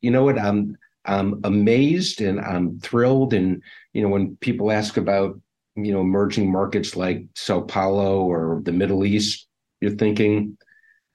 you 0.00 0.10
know 0.10 0.24
what? 0.24 0.38
I'm 0.38 0.76
i'm 1.04 1.40
amazed 1.44 2.20
and 2.20 2.40
i'm 2.40 2.78
thrilled. 2.80 3.32
And 3.32 3.62
you 3.92 4.02
know 4.02 4.08
when 4.08 4.36
people 4.36 4.70
ask 4.70 4.96
about 4.96 5.40
you 5.84 5.92
know 5.92 6.00
emerging 6.00 6.50
markets 6.50 6.96
like 6.96 7.24
Sao 7.34 7.60
Paulo 7.60 8.22
or 8.22 8.60
the 8.64 8.72
Middle 8.72 9.04
East, 9.04 9.46
you're 9.80 9.96
thinking, 9.96 10.56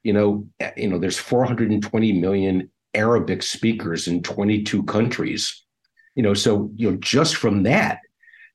you 0.03 0.13
know, 0.13 0.47
eh, 0.59 0.71
you 0.77 0.87
know, 0.87 0.97
there's 0.97 1.17
420 1.17 2.13
million 2.13 2.71
Arabic 2.93 3.43
speakers 3.43 4.07
in 4.07 4.21
22 4.21 4.83
countries. 4.83 5.63
You 6.15 6.23
know, 6.23 6.33
so 6.33 6.71
you 6.75 6.91
know, 6.91 6.97
just 6.97 7.35
from 7.35 7.63
that, 7.63 7.99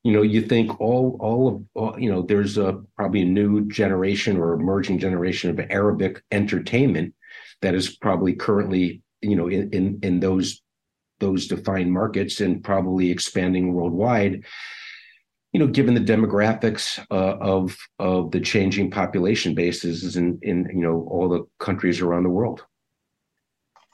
you 0.05 0.13
know, 0.13 0.23
you 0.23 0.43
think 0.43 0.81
all 0.81 1.17
all 1.21 1.49
of 1.49 1.63
all, 1.75 1.99
you 1.99 2.11
know, 2.11 2.23
there's 2.23 2.57
a 2.57 2.81
probably 2.97 3.23
a 3.23 3.27
new 3.27 3.67
generation 3.69 4.37
or 4.37 4.55
emerging 4.55 4.99
generation 4.99 5.51
of 5.51 5.67
Arabic 5.71 6.23
entertainment 6.31 7.15
that 7.63 7.75
is 7.75 7.97
probably 7.97 8.35
currently, 8.35 9.03
you 9.21 9.37
know, 9.37 9.49
in 9.49 9.71
in, 9.71 9.99
in 10.03 10.21
those 10.21 10.63
those 11.21 11.49
defined 11.49 11.93
markets 11.93 12.41
and 12.41 12.63
probably 12.63 13.11
expanding 13.11 13.75
worldwide 13.75 14.45
you 15.53 15.61
know, 15.61 15.67
given 15.67 15.95
the 15.95 16.01
demographics 16.01 16.99
uh, 17.11 17.37
of 17.39 17.77
of 17.99 18.31
the 18.33 18.41
changing 18.41 18.91
population 18.91 19.55
bases 19.55 20.17
in 20.17 20.39
in 20.43 20.69
you 20.75 20.83
know 20.83 21.07
all 21.11 21.29
the 21.29 21.45
countries 21.59 22.01
around 22.01 22.25
the 22.25 22.31
world. 22.31 22.65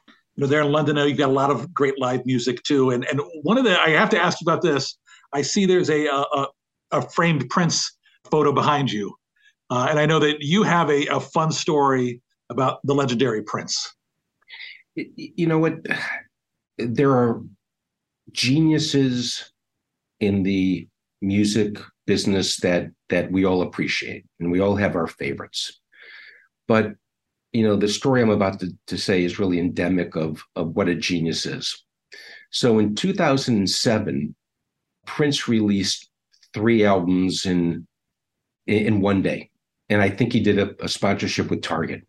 You 0.09 0.43
know, 0.43 0.47
there 0.49 0.63
in 0.63 0.73
London, 0.73 0.97
you've 0.97 1.19
got 1.19 1.29
a 1.29 1.33
lot 1.33 1.51
of 1.51 1.73
great 1.73 1.99
live 2.01 2.27
music 2.27 2.63
too. 2.65 2.91
And 2.91 3.05
and 3.05 3.21
one 3.43 3.57
of 3.57 3.65
the 3.65 3.81
I 3.81 3.91
have 3.91 4.11
to 4.11 4.21
ask 4.21 4.41
you 4.41 4.45
about 4.45 4.63
this. 4.63 4.99
I 5.33 5.43
see 5.43 5.65
there's 5.65 5.91
a 5.91 6.07
a, 6.07 6.47
a 6.91 7.03
framed 7.11 7.49
Prince 7.51 7.97
photo 8.31 8.53
behind 8.53 8.91
you, 8.91 9.15
uh, 9.71 9.87
and 9.89 10.01
I 10.01 10.07
know 10.07 10.19
that 10.19 10.39
you 10.41 10.65
have 10.65 10.91
a, 10.91 11.07
a 11.07 11.21
fun 11.21 11.53
story 11.53 12.21
about 12.51 12.81
the 12.83 12.95
legendary 12.95 13.43
Prince. 13.43 13.95
You 14.97 15.47
know 15.47 15.59
what? 15.59 15.75
There 16.79 17.13
are 17.13 17.41
geniuses 18.33 19.53
in 20.19 20.43
the 20.43 20.89
music 21.27 21.79
business 22.07 22.59
that 22.59 22.91
that 23.09 23.31
we 23.31 23.45
all 23.45 23.63
appreciate 23.63 24.25
and 24.41 24.51
we 24.51 24.61
all 24.61 24.77
have 24.77 24.97
our 24.97 25.07
favorites. 25.07 25.81
But 26.69 26.95
you 27.53 27.63
know 27.63 27.77
the 27.77 27.89
story 27.89 28.21
i'm 28.21 28.31
about 28.31 28.61
to, 28.61 28.71
to 28.89 28.99
say 28.99 29.25
is 29.25 29.39
really 29.39 29.59
endemic 29.59 30.17
of 30.17 30.43
of 30.57 30.75
what 30.77 30.89
a 30.89 30.95
genius 30.95 31.47
is. 31.47 31.85
So 32.51 32.79
in 32.79 32.95
2007 32.95 34.35
prince 35.07 35.49
released 35.49 36.11
three 36.53 36.85
albums 36.85 37.47
in 37.47 37.87
in 38.67 39.01
one 39.01 39.23
day. 39.23 39.51
And 39.89 40.03
i 40.03 40.11
think 40.11 40.33
he 40.33 40.41
did 40.41 40.59
a, 40.59 40.75
a 40.85 40.89
sponsorship 40.89 41.49
with 41.49 41.63
target. 41.63 42.03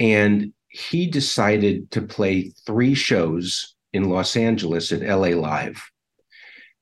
And 0.00 0.52
he 0.68 1.06
decided 1.06 1.90
to 1.92 2.02
play 2.02 2.52
three 2.66 2.94
shows 2.94 3.74
in 3.92 4.04
los 4.04 4.36
angeles 4.36 4.92
at 4.92 5.02
la 5.02 5.28
live. 5.28 5.82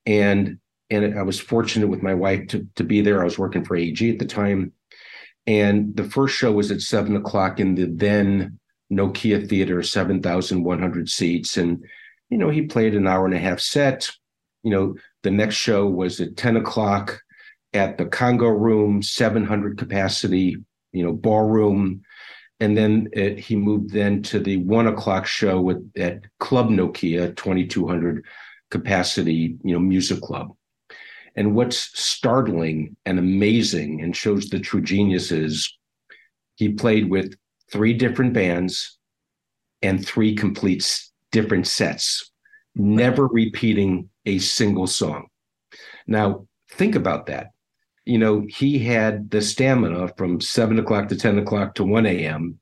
And 0.05 0.59
and 0.90 1.18
I 1.18 1.22
was 1.22 1.40
fortunate 1.40 1.88
with 1.88 2.03
my 2.03 2.14
wife 2.14 2.49
to 2.49 2.66
to 2.77 2.85
be 2.85 3.01
there. 3.01 3.20
I 3.20 3.25
was 3.25 3.38
working 3.38 3.64
for 3.64 3.77
AEG 3.77 4.12
at 4.12 4.18
the 4.18 4.27
time, 4.27 4.72
and 5.46 5.96
the 5.96 6.05
first 6.05 6.37
show 6.37 6.53
was 6.53 6.70
at 6.70 6.81
seven 6.81 7.16
o'clock 7.16 7.61
in 7.61 7.75
the 7.75 7.87
then 7.87 8.59
Nokia 8.92 9.49
Theater, 9.49 9.83
seven 9.83 10.22
thousand 10.22 10.62
one 10.64 10.81
hundred 10.81 11.09
seats, 11.09 11.57
and 11.57 11.85
you 12.31 12.38
know 12.38 12.51
he 12.51 12.62
played 12.62 12.94
an 12.94 13.07
hour 13.07 13.25
and 13.25 13.35
a 13.35 13.38
half 13.38 13.61
set. 13.61 14.11
You 14.62 14.70
know 14.70 14.94
the 15.22 15.31
next 15.31 15.57
show 15.57 15.87
was 15.87 16.20
at 16.20 16.37
ten 16.37 16.57
o'clock 16.57 17.20
at 17.72 17.99
the 17.99 18.07
Conga 18.07 18.59
Room, 18.59 19.03
seven 19.03 19.44
hundred 19.44 19.79
capacity. 19.79 20.57
You 20.92 21.05
know 21.05 21.12
ballroom. 21.12 22.03
And 22.59 22.75
then 22.75 23.09
it, 23.12 23.38
he 23.38 23.55
moved 23.55 23.90
then 23.90 24.22
to 24.22 24.40
the 24.40 24.57
one 24.57 24.87
o'clock 24.87 25.27
show 25.27 25.61
with, 25.61 25.90
at 25.94 26.23
Club 26.38 26.71
Nokia, 26.71 27.37
2200 27.37 28.25
capacity, 28.71 29.58
you 29.63 29.75
know, 29.75 29.79
music 29.79 30.23
club. 30.23 30.56
And 31.37 31.55
what's 31.55 31.77
startling 31.99 32.97
and 33.05 33.19
amazing 33.19 34.03
and 34.03 34.17
shows 34.17 34.49
the 34.49 34.59
true 34.59 34.81
genius 34.81 35.31
is 35.31 35.77
he 36.55 36.71
played 36.71 37.11
with 37.11 37.35
three 37.71 37.93
different 37.93 38.33
bands 38.33 38.99
and 39.83 40.05
three 40.05 40.35
complete 40.35 41.09
different 41.33 41.67
sets, 41.67 42.31
never 42.75 43.27
repeating 43.27 44.09
a 44.25 44.39
single 44.39 44.87
song. 44.87 45.27
Now, 46.07 46.47
think 46.71 46.95
about 46.95 47.27
that. 47.27 47.49
You 48.07 48.19
know, 48.19 48.47
he 48.49 48.79
had 48.79 49.31
the 49.31 49.43
stamina 49.43 50.09
from 50.17 50.41
seven 50.41 50.79
o'clock 50.79 51.09
to 51.09 51.17
10 51.17 51.39
o'clock 51.39 51.75
to 51.75 51.85
1 51.85 52.07
a.m., 52.07 52.59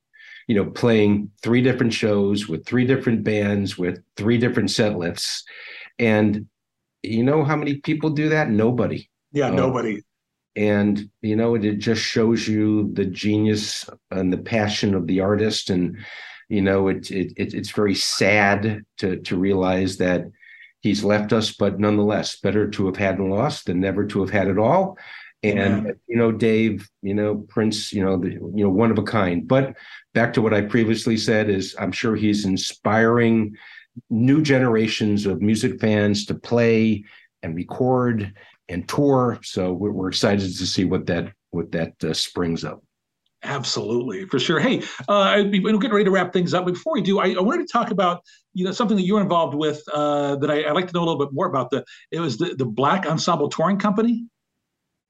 you 0.49 0.55
know, 0.55 0.70
playing 0.70 1.31
three 1.43 1.62
different 1.62 1.93
shows 1.93 2.49
with 2.49 2.66
three 2.66 2.87
different 2.87 3.25
bands 3.25 3.79
with 3.79 4.03
three 4.16 4.39
different 4.39 4.70
set 4.70 4.99
lists. 4.99 5.45
And 5.99 6.47
you 7.05 7.22
know 7.22 7.44
how 7.44 7.57
many 7.57 7.76
people 7.76 8.11
do 8.11 8.28
that? 8.30 8.50
Nobody. 8.50 9.09
Yeah, 9.32 9.48
uh, 9.48 9.55
nobody. 9.55 10.02
And 10.57 11.11
you 11.20 11.36
know, 11.36 11.55
it, 11.55 11.64
it 11.64 11.78
just 11.78 12.02
shows 12.02 12.46
you 12.46 12.92
the 12.92 13.05
genius 13.07 13.88
and 14.11 14.32
the 14.32 14.38
passion 14.38 14.94
of 14.94 15.07
the 15.07 15.20
artist. 15.20 15.70
And 15.70 15.98
you 16.48 16.62
know, 16.62 16.88
it, 16.88 17.11
it, 17.11 17.32
it 17.36 17.55
it's 17.55 17.70
very 17.70 17.94
sad 17.94 18.84
to 18.98 19.16
to 19.16 19.36
realize 19.36 19.96
that 19.98 20.26
he's 20.80 21.02
left 21.02 21.32
us, 21.32 21.52
but 21.52 21.80
nonetheless, 21.80 22.38
better 22.40 22.68
to 22.68 22.86
have 22.86 22.96
had 22.96 23.18
and 23.18 23.30
lost 23.30 23.66
than 23.66 23.80
never 23.80 24.07
to 24.07 24.20
have 24.20 24.30
had 24.30 24.48
it 24.48 24.59
all. 24.59 24.98
And 25.42 25.86
yeah. 25.86 25.92
you 26.07 26.16
know, 26.16 26.30
Dave, 26.30 26.88
you 27.02 27.14
know, 27.14 27.36
Prince, 27.48 27.92
you 27.92 28.05
know, 28.05 28.16
the, 28.16 28.30
you 28.30 28.64
know, 28.64 28.70
one 28.70 28.90
of 28.90 28.98
a 28.98 29.02
kind. 29.02 29.46
But 29.46 29.76
back 30.12 30.32
to 30.34 30.42
what 30.42 30.55
I 30.55 30.61
previously 30.61 31.16
said 31.16 31.50
is, 31.50 31.74
I'm 31.78 31.92
sure 31.92 32.16
he's 32.16 32.44
inspiring 32.44 33.57
new 34.11 34.42
generations 34.42 35.26
of 35.26 35.40
music 35.40 35.80
fans 35.80 36.26
to 36.26 36.34
play 36.34 37.05
and 37.42 37.55
record 37.55 38.32
and 38.68 38.88
tour. 38.88 39.38
So 39.42 39.72
we're, 39.72 39.92
we're 39.92 40.09
excited 40.09 40.57
to 40.57 40.66
see 40.66 40.84
what 40.84 41.07
that 41.07 41.32
what 41.51 41.70
that 41.72 41.92
uh, 42.03 42.14
springs 42.14 42.64
up. 42.64 42.82
Absolutely, 43.45 44.24
for 44.26 44.38
sure. 44.38 44.59
Hey, 44.59 44.82
uh, 45.07 45.45
we're 45.45 45.76
getting 45.78 45.92
ready 45.92 46.05
to 46.05 46.11
wrap 46.11 46.32
things 46.32 46.55
up. 46.55 46.64
But 46.64 46.74
before 46.74 46.95
we 46.95 47.03
do, 47.03 47.18
I, 47.18 47.34
I, 47.34 47.40
wanted 47.40 47.66
to 47.66 47.72
talk 47.72 47.90
about 47.90 48.22
you 48.55 48.64
know 48.64 48.72
something 48.72 48.97
that 48.97 49.05
you're 49.05 49.20
involved 49.20 49.55
with 49.55 49.82
uh, 49.92 50.36
that 50.36 50.51
I, 50.51 50.66
would 50.66 50.74
like 50.74 50.86
to 50.86 50.95
know 50.95 51.01
a 51.01 51.07
little 51.07 51.18
bit 51.18 51.32
more 51.32 51.47
about. 51.47 51.70
The 51.70 51.84
it 52.11 52.20
was 52.20 52.38
the, 52.38 52.55
the 52.55 52.64
Black 52.64 53.05
Ensemble 53.07 53.51
Touring 53.51 53.78
Company. 53.78 54.26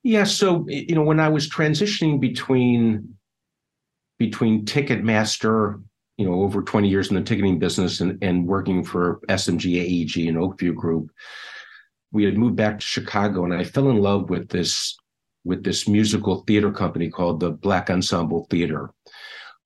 Yeah. 0.03 0.24
So 0.24 0.64
you 0.68 0.97
know, 0.97 1.03
when 1.03 1.20
I 1.20 1.28
was 1.28 1.49
transitioning 1.49 2.20
between 2.20 3.16
between 4.18 4.64
Ticketmaster, 4.64 5.80
you 6.17 6.25
know, 6.27 6.43
over 6.43 6.62
20 6.62 6.89
years 6.89 7.09
in 7.09 7.17
the 7.17 7.23
ticketing 7.23 7.59
business, 7.59 8.01
and, 8.01 8.23
and 8.23 8.47
working 8.47 8.85
for 8.85 9.21
SMG 9.29 9.81
AEG 9.81 10.29
and 10.29 10.39
Oak 10.39 10.59
View 10.59 10.73
Group, 10.73 11.11
we 12.12 12.25
had 12.25 12.39
moved 12.39 12.57
back 12.57 12.79
to 12.79 12.87
Chicago, 12.87 13.45
and 13.45 13.53
I 13.53 13.65
fell 13.65 13.91
in 13.91 14.01
love 14.01 14.31
with 14.31 14.49
this 14.49 14.97
with 15.45 15.62
this 15.62 15.87
musical 15.87 16.43
theater 16.47 16.73
company 16.73 17.11
called 17.11 17.39
the 17.39 17.51
Black 17.51 17.91
Ensemble 17.91 18.47
Theater. 18.49 18.91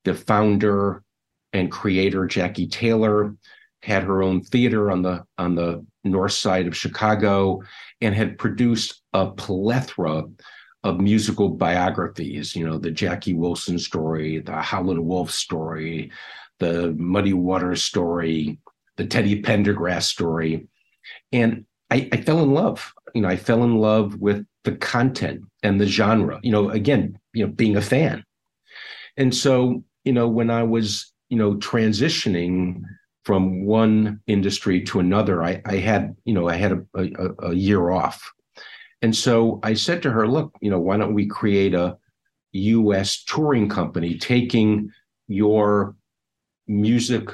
The 0.05 0.15
founder 0.15 1.05
and 1.53 1.71
creator 1.71 2.27
Jackie 2.27 2.67
Taylor 2.67 3.37
had 3.83 4.03
her 4.03 4.23
own 4.23 4.43
theater 4.43 4.91
on 4.91 5.03
the 5.03 5.25
on 5.37 5.55
the 5.55 5.85
north 6.05 6.33
side 6.33 6.67
of 6.67 6.77
Chicago 6.77 7.61
and 8.01 8.15
had 8.15 8.39
produced 8.39 9.03
a 9.13 9.31
plethora 9.31 10.25
of 10.89 11.01
musical 11.01 11.51
biographies, 11.51 12.57
you 12.57 12.66
know, 12.66 12.78
the 12.78 12.91
Jackie 12.91 13.34
Wilson 13.34 13.78
story, 13.78 14.41
the 14.41 14.53
Howlin' 14.53 15.07
Wolf 15.07 15.30
story, 15.30 16.11
the 16.59 16.93
Muddy 16.99 17.32
Waters 17.32 17.82
story, 17.82 18.59
the 18.97 19.07
Teddy 19.07 19.43
Pendergrass 19.43 20.05
story. 20.05 20.66
And 21.32 21.66
I, 21.91 22.09
I 22.12 22.20
fell 22.22 22.43
in 22.43 22.53
love. 22.53 22.93
You 23.14 23.22
know, 23.22 23.28
I 23.28 23.36
fell 23.36 23.64
in 23.64 23.76
love 23.76 24.16
with 24.16 24.45
the 24.64 24.72
content 24.72 25.43
and 25.62 25.80
the 25.80 25.86
genre, 25.86 26.41
you 26.43 26.53
know, 26.53 26.70
again, 26.70 27.18
you 27.32 27.47
know, 27.47 27.53
being 27.53 27.76
a 27.76 27.82
fan. 27.82 28.24
And 29.16 29.34
so, 29.34 29.82
you 30.05 30.12
know, 30.12 30.28
when 30.28 30.51
I 30.51 30.62
was, 30.62 31.12
you 31.28 31.36
know, 31.36 31.55
transitioning 31.55 32.82
from 33.24 33.64
one 33.64 34.20
industry 34.26 34.82
to 34.82 35.01
another, 35.01 35.43
I, 35.43 35.61
I 35.66 35.76
had, 35.76 36.16
you 36.24 36.34
know, 36.34 36.49
I 36.49 36.57
had 36.57 36.72
a, 36.72 36.84
a, 36.95 37.49
a 37.51 37.55
year 37.55 37.91
off. 37.91 38.32
And 39.03 39.15
so 39.15 39.61
I 39.63 39.75
said 39.75 40.03
to 40.03 40.11
her, 40.11 40.27
look, 40.27 40.55
you 40.61 40.71
know, 40.71 40.81
why 40.81 40.97
don't 40.97 41.15
we 41.15 41.27
create 41.27 41.75
a 41.75 41.97
US 42.53 43.23
touring 43.25 43.69
company 43.69 44.19
taking 44.19 44.91
your 45.29 45.95
music 46.67 47.29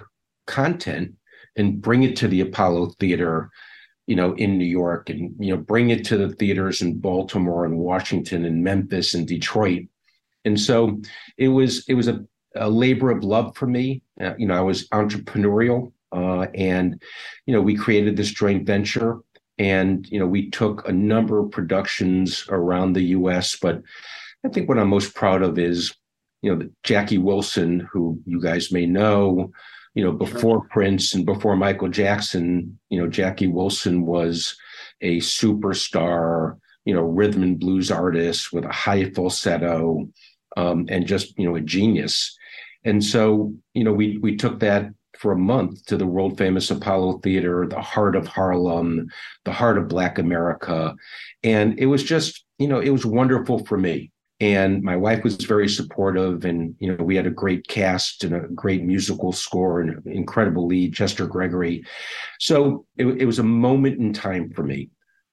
content 0.47 1.15
and 1.57 1.81
bring 1.81 2.03
it 2.03 2.17
to 2.17 2.29
the 2.29 2.41
Apollo 2.41 2.95
Theater 3.01 3.51
you 4.07 4.17
know, 4.17 4.35
in 4.35 4.59
New 4.59 4.67
York 4.67 5.09
and, 5.09 5.35
you 5.39 5.55
know, 5.55 5.61
bring 5.61 5.91
it 5.91 6.05
to 6.07 6.17
the 6.19 6.29
theaters 6.29 6.83
in 6.83 6.99
Baltimore 6.99 7.65
and 7.65 7.79
Washington 7.79 8.45
and 8.45 8.62
Memphis 8.62 9.15
and 9.15 9.27
Detroit. 9.27 9.85
And 10.45 10.61
so 10.61 11.01
it 11.39 11.49
was, 11.49 11.85
it 11.89 11.95
was 11.95 12.09
a, 12.09 12.25
a 12.55 12.69
labor 12.69 13.11
of 13.11 13.25
love 13.25 13.57
for 13.57 13.67
me. 13.67 14.03
Uh, 14.21 14.35
you 14.37 14.47
know, 14.47 14.55
I 14.55 14.61
was 14.61 14.89
entrepreneurial 14.89 15.93
uh, 16.12 16.47
and, 16.55 17.03
you 17.47 17.55
know, 17.55 17.62
we 17.62 17.75
created 17.75 18.17
this 18.17 18.31
joint 18.31 18.67
venture 18.67 19.21
and, 19.59 20.09
you 20.09 20.18
know, 20.18 20.26
we 20.26 20.50
took 20.50 20.88
a 20.88 20.92
number 20.92 21.38
of 21.38 21.50
productions 21.50 22.44
around 22.48 22.92
the 22.92 23.02
US, 23.02 23.57
but 23.57 23.82
I 24.44 24.48
think 24.48 24.68
what 24.68 24.78
I'm 24.78 24.88
most 24.88 25.14
proud 25.14 25.42
of 25.42 25.59
is, 25.59 25.94
you 26.42 26.55
know, 26.55 26.68
Jackie 26.82 27.18
Wilson, 27.18 27.88
who 27.92 28.20
you 28.26 28.40
guys 28.40 28.72
may 28.72 28.86
know, 28.86 29.50
you 29.94 30.05
know, 30.05 30.12
before 30.12 30.59
sure. 30.59 30.68
Prince 30.70 31.14
and 31.14 31.24
before 31.24 31.57
Michael 31.57 31.88
Jackson, 31.88 32.78
you 32.90 32.98
know, 32.98 33.09
Jackie 33.09 33.46
Wilson 33.46 34.05
was 34.05 34.57
a 35.00 35.18
superstar, 35.18 36.59
you 36.84 36.94
know, 36.94 37.02
rhythm 37.02 37.42
and 37.42 37.59
blues 37.59 37.90
artist 37.90 38.52
with 38.52 38.64
a 38.64 38.72
high 38.72 39.11
falsetto 39.11 40.09
um, 40.57 40.86
and 40.88 41.07
just, 41.07 41.38
you 41.38 41.46
know, 41.46 41.57
a 41.57 41.61
genius. 41.61 42.36
And 42.84 43.02
so, 43.02 43.55
you 43.72 43.84
know, 43.84 43.92
we 43.92 44.18
we 44.18 44.36
took 44.36 44.61
that 44.61 44.90
for 45.19 45.33
a 45.33 45.39
month 45.39 45.85
to 45.87 45.97
the 45.97 46.07
world 46.07 46.39
famous 46.39 46.71
Apollo 46.71 47.19
Theater, 47.19 47.67
the 47.67 47.81
heart 47.81 48.17
of 48.17 48.27
Harlem, 48.27 49.09
the 49.45 49.53
heart 49.53 49.79
of 49.79 49.89
Black 49.89 50.19
America. 50.19 50.95
And 51.43 51.79
it 51.79 51.87
was 51.87 52.03
just, 52.03 52.45
you 52.59 52.69
know, 52.69 52.81
it 52.81 52.91
was 52.91 53.07
wonderful 53.07 53.65
for 53.65 53.79
me. 53.79 54.11
And 54.41 54.83
my 54.83 54.97
wife 54.97 55.23
was 55.23 55.37
very 55.37 55.69
supportive 55.69 56.45
and 56.45 56.75
you 56.81 56.95
know 56.95 57.05
we 57.05 57.15
had 57.15 57.27
a 57.27 57.31
great 57.31 57.67
cast 57.69 58.25
and 58.25 58.35
a 58.35 58.41
great 58.49 58.83
musical 58.83 59.33
score 59.33 59.81
and 59.81 59.91
an 59.91 60.12
incredible 60.12 60.67
lead 60.67 60.93
chester 60.93 61.27
gregory. 61.27 61.85
So 62.41 62.85
it, 62.97 63.07
it 63.07 63.27
was 63.27 63.39
a 63.39 63.45
moment 63.45 64.01
in 64.01 64.12
time 64.12 64.51
for 64.51 64.65
me. 64.65 64.91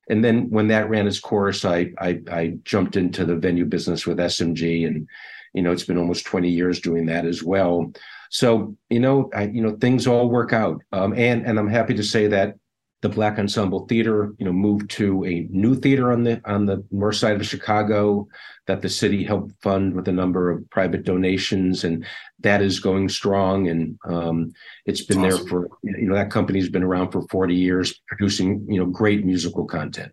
And 0.08 0.24
then 0.24 0.50
when 0.50 0.68
that 0.68 0.90
ran 0.90 1.08
its 1.08 1.20
course 1.20 1.66
I, 1.66 1.92
I 1.98 2.20
i 2.32 2.58
jumped 2.64 2.96
into 2.96 3.26
the 3.26 3.36
venue 3.36 3.66
business 3.66 4.06
with 4.06 4.18
smg 4.18 4.88
and 4.88 5.08
you 5.54 5.62
know 5.62 5.72
it's 5.72 5.86
been 5.86 5.98
almost 5.98 6.26
20 6.26 6.50
years 6.50 6.80
doing 6.80 7.06
that 7.08 7.26
as 7.26 7.44
well 7.44 7.92
so 8.32 8.76
you 8.90 9.00
know 9.00 9.30
I, 9.36 9.44
you 9.44 9.62
know 9.62 9.78
things 9.78 10.08
all 10.08 10.30
work 10.30 10.54
out 10.54 10.82
um, 10.92 11.14
and 11.14 11.46
and 11.46 11.60
i'm 11.60 11.70
happy 11.70 11.94
to 11.94 12.04
say 12.04 12.28
that 12.28 12.56
the 13.02 13.10
Black 13.10 13.40
Ensemble 13.40 13.88
Theater, 13.88 14.34
you 14.38 14.46
know, 14.46 14.54
moved 14.54 14.90
to 14.92 15.26
a 15.26 15.48
new 15.50 15.76
theater 15.76 16.12
on 16.12 16.24
the 16.24 16.40
on 16.46 16.66
the 16.68 16.84
north 16.92 17.16
side 17.16 17.36
of 17.36 17.46
Chicago 17.46 18.28
that 18.68 18.82
the 18.82 18.90
city 18.90 19.24
helped 19.24 19.54
fund 19.62 19.96
with 19.96 20.08
a 20.08 20.12
number 20.12 20.52
of 20.52 20.70
private 20.70 21.04
donations, 21.04 21.84
and 21.84 22.06
that 22.40 22.62
is 22.62 22.80
going 22.80 23.10
strong. 23.10 23.68
And 23.70 23.98
um, 24.06 24.54
it's 24.86 25.02
been 25.02 25.26
awesome. 25.26 25.40
there 25.40 25.48
for 25.48 25.70
you 25.84 26.08
know 26.08 26.14
that 26.14 26.30
company's 26.30 26.70
been 26.70 26.84
around 26.84 27.12
for 27.12 27.24
forty 27.24 27.56
years, 27.56 28.00
producing 28.08 28.66
you 28.70 28.80
know 28.80 28.86
great 28.86 29.26
musical 29.26 29.66
content. 29.66 30.12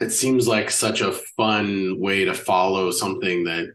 It 0.00 0.10
seems 0.10 0.46
like 0.46 0.70
such 0.70 1.00
a 1.00 1.10
fun 1.36 1.98
way 1.98 2.24
to 2.24 2.34
follow 2.34 2.92
something 2.92 3.44
that 3.44 3.66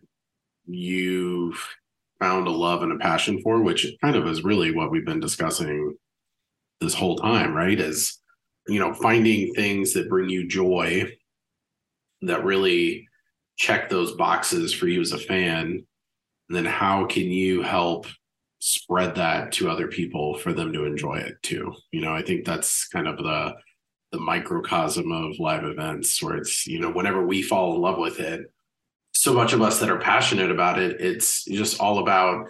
you've 0.66 1.62
found 2.24 2.48
a 2.48 2.52
love 2.52 2.84
and 2.84 2.94
a 2.94 2.98
passion 2.98 3.42
for, 3.42 3.62
which 3.62 3.86
kind 4.02 4.16
of 4.16 4.28
is 4.28 4.44
really 4.44 4.74
what 4.74 4.92
we've 4.92 5.06
been 5.06 5.20
discussing 5.20 5.96
this 6.80 6.94
whole 6.94 7.18
time, 7.18 7.54
right? 7.54 7.80
Is 7.80 8.20
you 8.68 8.80
know 8.80 8.94
finding 8.94 9.54
things 9.54 9.94
that 9.94 10.10
bring 10.10 10.30
you 10.30 10.48
joy 10.48 11.12
that 12.22 12.46
really 12.46 13.08
check 13.58 13.90
those 13.90 14.14
boxes 14.14 14.74
for 14.74 14.88
you 14.88 15.02
as 15.02 15.12
a 15.12 15.18
fan 15.18 15.86
and 16.50 16.58
then 16.58 16.66
how 16.66 17.06
can 17.06 17.24
you 17.24 17.62
help 17.62 18.08
spread 18.60 19.16
that 19.16 19.52
to 19.52 19.70
other 19.70 19.88
people 19.88 20.38
for 20.38 20.54
them 20.54 20.72
to 20.72 20.86
enjoy 20.86 21.16
it 21.16 21.36
too 21.44 21.74
you 21.92 22.02
know 22.02 22.14
i 22.14 22.22
think 22.22 22.46
that's 22.46 22.88
kind 22.88 23.08
of 23.08 23.18
the 23.18 23.54
the 24.14 24.20
microcosm 24.20 25.12
of 25.12 25.38
live 25.40 25.66
events 25.66 26.24
where 26.24 26.38
it's 26.38 26.66
you 26.66 26.80
know 26.80 26.92
whenever 26.92 27.26
we 27.26 27.42
fall 27.42 27.76
in 27.76 27.82
love 27.82 27.98
with 27.98 28.20
it 28.20 28.50
so 29.14 29.34
much 29.34 29.54
of 29.54 29.62
us 29.62 29.80
that 29.80 29.90
are 29.90 30.00
passionate 30.00 30.52
about 30.52 30.80
it 30.80 31.00
it's 31.00 31.46
just 31.46 31.80
all 31.80 32.00
about 32.00 32.48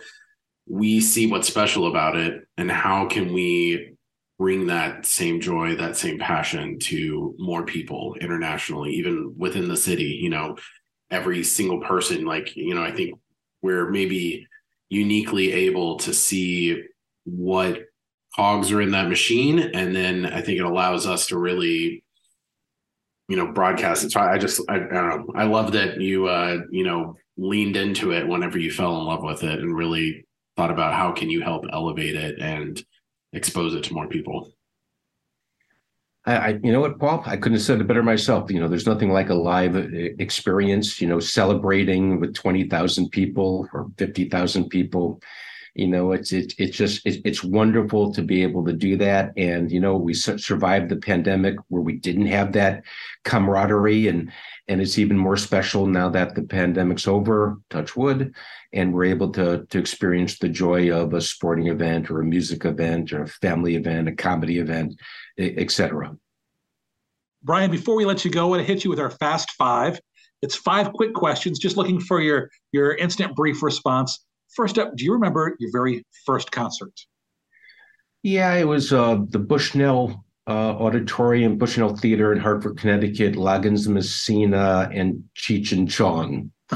we 0.68 0.99
see 0.99 1.28
what's 1.28 1.47
special 1.47 1.88
about 1.88 2.16
it 2.16 2.47
and 2.57 2.72
how 2.72 3.05
can 3.07 3.34
we 3.34 3.93
bring 4.39 4.68
that 4.68 5.05
same 5.05 5.39
joy, 5.39 5.76
that 5.76 5.97
same 5.97 6.18
passion 6.20 6.80
to 6.80 7.36
more 7.38 7.66
people 7.66 8.16
internationally, 8.20 8.91
even 8.91 9.34
within 9.38 9.68
the 9.68 9.78
city. 9.78 10.20
You 10.22 10.30
know, 10.30 10.57
every 11.11 11.43
single 11.43 11.80
person, 11.82 12.26
like, 12.26 12.55
you 12.55 12.74
know, 12.74 12.84
I 12.84 12.91
think 12.91 13.20
we're 13.61 13.89
maybe 13.89 14.47
uniquely 14.89 15.51
able 15.51 15.97
to 15.99 16.14
see 16.14 16.84
what 17.26 17.84
cogs 18.36 18.72
are 18.72 18.82
in 18.82 18.91
that 18.91 19.09
machine. 19.09 19.59
And 19.59 19.95
then 19.95 20.26
I 20.26 20.41
think 20.41 20.59
it 20.59 20.66
allows 20.66 21.05
us 21.07 21.28
to 21.28 21.38
really, 21.38 22.02
you 23.34 23.39
know, 23.39 23.51
broadcast 23.51 24.03
it. 24.03 24.11
So 24.11 24.19
I 24.19 24.38
just, 24.38 24.61
I, 24.69 24.75
I 24.75 24.77
don't 24.77 25.09
know. 25.09 25.34
I 25.34 25.45
love 25.45 25.71
that 25.71 25.99
you, 25.99 26.27
uh, 26.27 26.59
you 26.69 26.84
know, 26.84 27.15
leaned 27.36 27.75
into 27.75 28.11
it 28.11 28.27
whenever 28.27 28.59
you 28.59 28.69
fell 28.69 28.95
in 28.99 29.07
love 29.07 29.23
with 29.23 29.41
it 29.41 29.59
and 29.59 29.75
really 29.75 30.27
thought 30.55 30.69
about 30.69 30.93
how 30.93 31.11
can 31.11 31.31
you 31.31 31.41
help 31.41 31.65
elevate 31.73 32.15
it 32.15 32.39
and 32.39 32.86
expose 33.31 33.73
it 33.73 33.86
to 33.86 33.93
more 33.95 34.07
people. 34.07 34.53
I, 36.27 36.36
I, 36.36 36.59
you 36.61 36.71
know 36.71 36.79
what, 36.79 36.99
Paul? 36.99 37.23
I 37.25 37.38
couldn't 37.38 37.57
have 37.57 37.63
said 37.63 37.81
it 37.81 37.88
better 37.88 38.03
myself. 38.03 38.51
You 38.51 38.59
know, 38.59 38.67
there's 38.67 38.86
nothing 38.86 39.09
like 39.09 39.31
a 39.31 39.34
live 39.34 39.75
uh, 39.75 39.88
experience. 40.19 41.01
You 41.01 41.07
know, 41.07 41.19
celebrating 41.19 42.19
with 42.19 42.36
twenty 42.36 42.69
thousand 42.69 43.09
people 43.09 43.67
or 43.73 43.89
fifty 43.97 44.29
thousand 44.29 44.69
people. 44.69 45.19
You 45.76 45.88
know 45.88 46.11
it's 46.11 46.32
it, 46.32 46.53
it's 46.57 46.78
just 46.78 47.05
it, 47.05 47.21
it's 47.26 47.43
wonderful 47.43 48.13
to 48.13 48.21
be 48.21 48.43
able 48.43 48.65
to 48.65 48.74
do 48.74 48.97
that. 48.97 49.34
And 49.38 49.71
you 49.71 49.80
know 49.80 49.95
we 49.95 50.13
survived 50.13 50.89
the 50.89 50.97
pandemic 50.97 51.55
where 51.69 51.82
we 51.82 51.93
didn't 51.93 52.28
have 52.28 52.53
that 52.53 52.84
camaraderie. 53.24 54.07
And 54.07 54.32
and 54.67 54.82
it's 54.82 54.97
even 54.97 55.17
more 55.17 55.38
special 55.38 55.88
now 55.88 56.09
that 56.09 56.36
the 56.36 56.43
pandemic's 56.43 57.07
over 57.07 57.57
touch 57.69 57.95
wood 57.95 58.34
and 58.71 58.93
we're 58.93 59.05
able 59.05 59.32
to 59.32 59.65
to 59.69 59.78
experience 59.78 60.39
the 60.39 60.49
joy 60.49 60.91
of 60.91 61.13
a 61.13 61.21
sporting 61.21 61.67
event 61.67 62.09
or 62.09 62.21
a 62.21 62.26
music 62.26 62.65
event 62.65 63.11
or 63.11 63.24
a 63.24 63.28
family 63.28 63.76
event 63.76 64.07
a 64.07 64.15
comedy 64.15 64.59
event 64.59 64.93
etc 65.38 66.15
brian 67.43 67.69
before 67.69 67.95
we 67.95 68.05
let 68.05 68.24
you 68.24 68.32
go 68.32 68.45
i 68.45 68.49
want 68.49 68.61
to 68.61 68.74
hit 68.74 68.84
you 68.84 68.89
with 68.89 68.99
our 68.99 69.11
fast 69.11 69.51
five. 69.51 69.99
It's 70.41 70.55
five 70.55 70.91
quick 70.91 71.13
questions 71.13 71.57
just 71.57 71.78
looking 71.78 72.01
for 72.01 72.19
your 72.19 72.49
your 72.74 72.95
instant 72.95 73.34
brief 73.34 73.63
response 73.63 74.26
First 74.55 74.77
up, 74.77 74.95
do 74.95 75.03
you 75.03 75.13
remember 75.13 75.55
your 75.59 75.71
very 75.71 76.05
first 76.25 76.51
concert? 76.51 76.93
Yeah, 78.21 78.53
it 78.55 78.67
was 78.67 78.93
uh, 78.93 79.17
the 79.29 79.39
Bushnell 79.39 80.23
uh, 80.47 80.51
Auditorium, 80.51 81.57
Bushnell 81.57 81.95
Theater 81.95 82.31
in 82.31 82.39
Hartford, 82.39 82.77
Connecticut, 82.77 83.35
Loggins 83.35 83.87
Messina, 83.87 84.89
and 84.93 85.23
Cheech 85.35 85.71
and 85.71 85.89
Chong. 85.89 86.51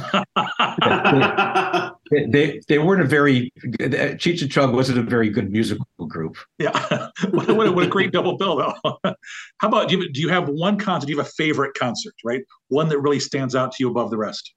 they, 2.12 2.26
they, 2.28 2.62
they 2.68 2.78
weren't 2.78 3.02
a 3.02 3.06
very 3.06 3.52
Cheech 3.80 4.42
and 4.42 4.52
Chong 4.52 4.74
wasn't 4.74 4.98
a 5.00 5.04
very 5.04 5.30
good 5.30 5.52
musical 5.52 5.86
group. 6.08 6.38
Yeah, 6.60 7.10
what, 7.32 7.48
what, 7.48 7.76
what, 7.76 7.86
a 7.86 7.88
great 7.88 8.12
double 8.12 8.38
bill 8.38 8.58
though. 8.58 9.00
How 9.04 9.68
about 9.68 9.90
do 9.90 9.98
you, 9.98 10.12
do 10.12 10.22
you 10.22 10.30
have 10.30 10.50
one 10.50 10.78
concert? 10.78 11.08
Do 11.08 11.14
you 11.14 11.18
have 11.18 11.28
a 11.28 11.32
favorite 11.32 11.74
concert? 11.74 12.14
Right, 12.24 12.44
one 12.68 12.90
that 12.90 13.00
really 13.00 13.20
stands 13.20 13.56
out 13.56 13.72
to 13.74 13.78
you 13.80 13.90
above 13.90 14.12
the 14.12 14.18
rest? 14.18 14.54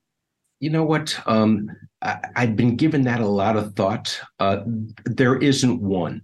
You 0.60 0.70
know 0.70 0.84
what? 0.84 1.18
Um, 1.26 1.70
I, 2.02 2.20
have 2.34 2.56
been 2.56 2.76
given 2.76 3.02
that 3.02 3.20
a 3.20 3.26
lot 3.26 3.56
of 3.56 3.74
thought. 3.74 4.20
Uh, 4.38 4.60
there 5.04 5.36
isn't 5.36 5.80
one. 5.80 6.22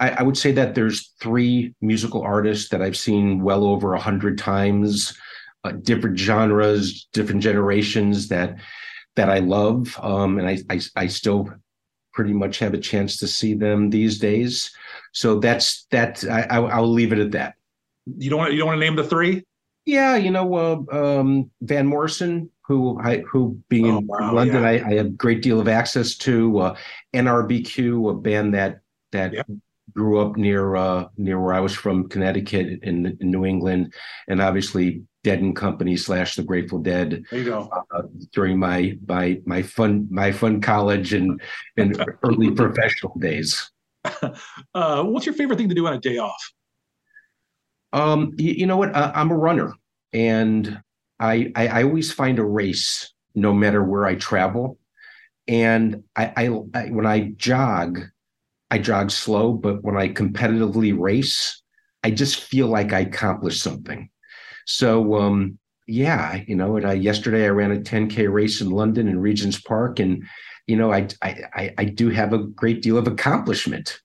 I, 0.00 0.10
I, 0.10 0.22
would 0.22 0.36
say 0.36 0.52
that 0.52 0.74
there's 0.74 1.12
three 1.20 1.74
musical 1.80 2.22
artists 2.22 2.70
that 2.70 2.82
I've 2.82 2.96
seen 2.96 3.42
well 3.42 3.64
over 3.64 3.94
a 3.94 4.00
hundred 4.00 4.38
times, 4.38 5.16
uh, 5.64 5.72
different 5.72 6.18
genres, 6.18 7.08
different 7.12 7.42
generations 7.42 8.28
that 8.28 8.56
that 9.14 9.28
I 9.28 9.40
love, 9.40 9.98
um, 10.00 10.38
and 10.38 10.48
I, 10.48 10.58
I, 10.70 10.80
I 10.96 11.06
still 11.06 11.52
pretty 12.12 12.32
much 12.32 12.58
have 12.58 12.74
a 12.74 12.78
chance 12.78 13.18
to 13.18 13.28
see 13.28 13.54
them 13.54 13.90
these 13.90 14.18
days. 14.18 14.74
So 15.12 15.38
that's 15.38 15.86
that. 15.90 16.24
I, 16.24 16.58
will 16.58 16.88
leave 16.90 17.12
it 17.12 17.18
at 17.18 17.32
that. 17.32 17.54
You 18.06 18.30
don't 18.30 18.38
want 18.38 18.52
you 18.52 18.58
don't 18.58 18.68
want 18.68 18.80
to 18.80 18.86
name 18.86 18.96
the 18.96 19.04
three? 19.04 19.44
Yeah, 19.84 20.16
you 20.16 20.30
know, 20.30 20.54
uh, 20.54 21.20
um, 21.20 21.50
Van 21.60 21.86
Morrison, 21.86 22.50
who 22.62 23.00
I 23.00 23.18
who 23.18 23.60
being 23.68 23.90
oh, 23.90 23.98
in 23.98 24.06
wow, 24.06 24.34
London, 24.34 24.62
yeah. 24.62 24.68
I, 24.68 24.72
I, 24.72 24.94
have 24.94 25.06
a 25.06 25.10
great 25.10 25.42
deal 25.42 25.60
of 25.60 25.68
access 25.68 26.16
to. 26.18 26.58
Uh, 26.58 26.76
NRBQ, 27.14 28.10
a 28.10 28.14
band 28.14 28.54
that 28.54 28.80
that 29.10 29.32
yeah. 29.32 29.42
grew 29.94 30.20
up 30.20 30.36
near 30.36 30.76
uh, 30.76 31.08
near 31.16 31.40
where 31.40 31.54
I 31.54 31.60
was 31.60 31.74
from, 31.74 32.08
Connecticut, 32.08 32.80
in, 32.82 33.06
in, 33.20 33.30
New 33.30 33.44
England, 33.44 33.94
and 34.28 34.40
obviously 34.40 35.02
Dead 35.24 35.40
and 35.40 35.54
Company 35.54 35.96
slash 35.96 36.36
The 36.36 36.42
Grateful 36.42 36.78
Dead. 36.78 37.24
There 37.30 37.38
you 37.40 37.44
go. 37.46 37.68
Uh, 37.94 38.02
during 38.32 38.58
my 38.58 38.96
my 39.06 39.40
my 39.44 39.62
fun 39.62 40.06
my 40.10 40.32
fun 40.32 40.60
college 40.60 41.12
and 41.12 41.40
and 41.76 42.04
early 42.24 42.50
professional 42.50 43.18
days. 43.18 43.70
Uh, 44.74 45.02
what's 45.04 45.26
your 45.26 45.34
favorite 45.34 45.56
thing 45.58 45.68
to 45.68 45.74
do 45.74 45.86
on 45.86 45.92
a 45.92 46.00
day 46.00 46.16
off? 46.16 46.52
Um, 47.92 48.32
you, 48.36 48.52
you 48.52 48.66
know 48.66 48.76
what? 48.76 48.94
Uh, 48.94 49.12
I'm 49.14 49.30
a 49.30 49.36
runner, 49.36 49.74
and 50.12 50.80
I, 51.22 51.52
I, 51.54 51.68
I 51.68 51.82
always 51.84 52.12
find 52.12 52.38
a 52.38 52.44
race 52.44 53.12
no 53.34 53.52
matter 53.54 53.82
where 53.82 54.04
I 54.04 54.16
travel, 54.16 54.78
and 55.48 56.04
I, 56.16 56.32
I, 56.36 56.60
I 56.74 56.86
when 56.90 57.06
I 57.06 57.32
jog, 57.36 58.00
I 58.70 58.78
jog 58.78 59.10
slow, 59.10 59.52
but 59.52 59.82
when 59.82 59.96
I 59.96 60.08
competitively 60.08 60.98
race, 60.98 61.62
I 62.02 62.10
just 62.10 62.40
feel 62.40 62.66
like 62.66 62.92
I 62.92 63.00
accomplished 63.00 63.62
something. 63.62 64.10
So 64.66 65.14
um, 65.16 65.58
yeah, 65.86 66.42
you 66.46 66.56
know, 66.56 66.76
and 66.76 66.86
I, 66.86 66.94
yesterday 66.94 67.46
I 67.46 67.50
ran 67.50 67.72
a 67.72 67.80
10k 67.80 68.30
race 68.30 68.60
in 68.60 68.70
London 68.70 69.08
in 69.08 69.18
Regent's 69.20 69.60
Park, 69.60 70.00
and 70.00 70.24
you 70.66 70.76
know, 70.76 70.92
I, 70.92 71.08
I 71.22 71.72
I 71.78 71.84
do 71.84 72.10
have 72.10 72.32
a 72.32 72.44
great 72.44 72.82
deal 72.82 72.98
of 72.98 73.06
accomplishment 73.06 74.00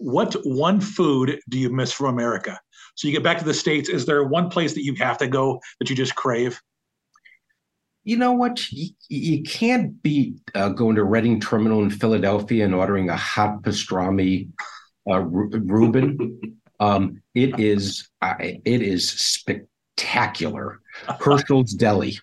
what 0.00 0.34
one 0.44 0.80
food 0.80 1.38
do 1.50 1.58
you 1.58 1.68
miss 1.70 1.92
from 1.92 2.06
America? 2.06 2.58
So 3.00 3.08
you 3.08 3.14
get 3.14 3.22
back 3.22 3.38
to 3.38 3.46
the 3.46 3.54
States, 3.54 3.88
is 3.88 4.04
there 4.04 4.22
one 4.24 4.50
place 4.50 4.74
that 4.74 4.84
you 4.84 4.94
have 4.96 5.16
to 5.18 5.26
go 5.26 5.58
that 5.78 5.88
you 5.88 5.96
just 5.96 6.14
crave? 6.16 6.60
You 8.04 8.18
know 8.18 8.32
what? 8.32 8.70
You, 8.70 8.90
you 9.08 9.42
can't 9.42 10.02
beat 10.02 10.34
uh, 10.54 10.68
going 10.68 10.96
to 10.96 11.04
Reading 11.04 11.40
Terminal 11.40 11.82
in 11.82 11.88
Philadelphia 11.88 12.62
and 12.62 12.74
ordering 12.74 13.08
a 13.08 13.16
hot 13.16 13.62
pastrami 13.62 14.50
uh, 15.10 15.20
Reuben. 15.20 16.58
um, 16.80 17.22
it 17.34 17.58
is 17.58 18.06
uh, 18.20 18.34
it 18.38 18.82
is 18.82 19.08
spectacular. 19.08 20.82
Hershel's 21.20 21.72
Deli. 21.72 22.18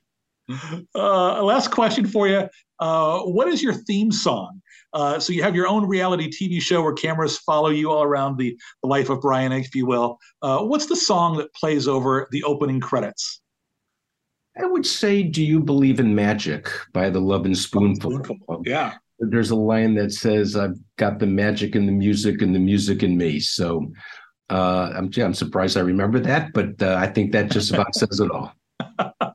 Uh, 0.95 1.43
last 1.43 1.71
question 1.71 2.07
for 2.07 2.27
you: 2.27 2.47
uh, 2.79 3.19
What 3.23 3.49
is 3.49 3.61
your 3.61 3.73
theme 3.73 4.11
song? 4.13 4.61
Uh, 4.97 5.19
so 5.19 5.31
you 5.31 5.43
have 5.43 5.55
your 5.55 5.67
own 5.67 5.87
reality 5.87 6.27
TV 6.27 6.59
show 6.59 6.81
where 6.81 6.91
cameras 6.91 7.37
follow 7.37 7.69
you 7.69 7.91
all 7.91 8.01
around 8.01 8.35
the, 8.35 8.57
the 8.81 8.89
life 8.89 9.11
of 9.11 9.21
Brian, 9.21 9.51
if 9.51 9.75
you 9.75 9.85
will. 9.85 10.17
Uh, 10.41 10.63
what's 10.63 10.87
the 10.87 10.95
song 10.95 11.37
that 11.37 11.53
plays 11.53 11.87
over 11.87 12.27
the 12.31 12.43
opening 12.43 12.79
credits? 12.79 13.39
I 14.59 14.65
would 14.65 14.87
say, 14.87 15.21
"Do 15.21 15.43
you 15.43 15.59
believe 15.59 15.99
in 15.99 16.15
magic?" 16.15 16.67
by 16.93 17.11
the 17.11 17.19
Lovin' 17.19 17.53
Spoonful. 17.53 18.23
Spoonful. 18.23 18.63
Yeah. 18.65 18.95
There's 19.19 19.51
a 19.51 19.55
line 19.55 19.93
that 19.95 20.13
says, 20.13 20.55
"I've 20.55 20.79
got 20.97 21.19
the 21.19 21.27
magic 21.27 21.75
in 21.75 21.85
the 21.85 21.91
music 21.91 22.41
and 22.41 22.55
the 22.55 22.59
music 22.59 23.03
in 23.03 23.15
me." 23.17 23.39
So 23.39 23.91
uh, 24.49 24.93
I'm, 24.95 25.11
I'm 25.15 25.35
surprised 25.35 25.77
I 25.77 25.81
remember 25.81 26.19
that, 26.21 26.53
but 26.53 26.81
uh, 26.81 26.95
I 26.95 27.05
think 27.05 27.33
that 27.33 27.51
just 27.51 27.71
about 27.71 27.93
says 27.93 28.19
it 28.19 28.31
all. 28.31 28.51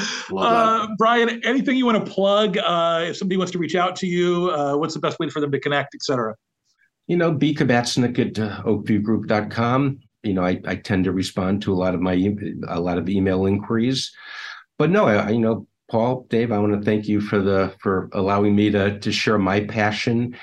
Uh, 0.36 0.86
Brian, 0.96 1.40
anything 1.44 1.76
you 1.76 1.84
want 1.84 2.04
to 2.04 2.10
plug? 2.10 2.56
Uh, 2.56 3.06
if 3.08 3.16
somebody 3.16 3.36
wants 3.36 3.50
to 3.52 3.58
reach 3.58 3.74
out 3.74 3.96
to 3.96 4.06
you, 4.06 4.50
uh, 4.50 4.76
what's 4.76 4.94
the 4.94 5.00
best 5.00 5.18
way 5.18 5.28
for 5.28 5.40
them 5.40 5.50
to 5.50 5.58
connect, 5.58 5.94
et 5.94 6.02
cetera? 6.02 6.34
You 7.08 7.16
know, 7.16 7.32
B. 7.32 7.54
Kabatznick 7.54 8.18
at 8.18 8.38
uh, 8.38 8.62
oakviewgroup.com. 8.62 10.00
You 10.22 10.34
know, 10.34 10.44
I, 10.44 10.60
I 10.66 10.76
tend 10.76 11.04
to 11.04 11.12
respond 11.12 11.62
to 11.62 11.72
a 11.72 11.74
lot 11.74 11.94
of 11.94 12.00
my 12.00 12.34
a 12.68 12.80
lot 12.80 12.98
of 12.98 13.08
email 13.08 13.46
inquiries, 13.46 14.12
but 14.78 14.90
no, 14.90 15.06
I, 15.06 15.30
you 15.30 15.40
know, 15.40 15.66
Paul, 15.90 16.26
Dave, 16.30 16.52
I 16.52 16.58
want 16.58 16.72
to 16.72 16.84
thank 16.84 17.08
you 17.08 17.20
for 17.20 17.40
the 17.40 17.74
for 17.80 18.08
allowing 18.12 18.54
me 18.54 18.70
to 18.70 18.98
to 18.98 19.12
share 19.12 19.38
my 19.38 19.60
passion, 19.60 20.36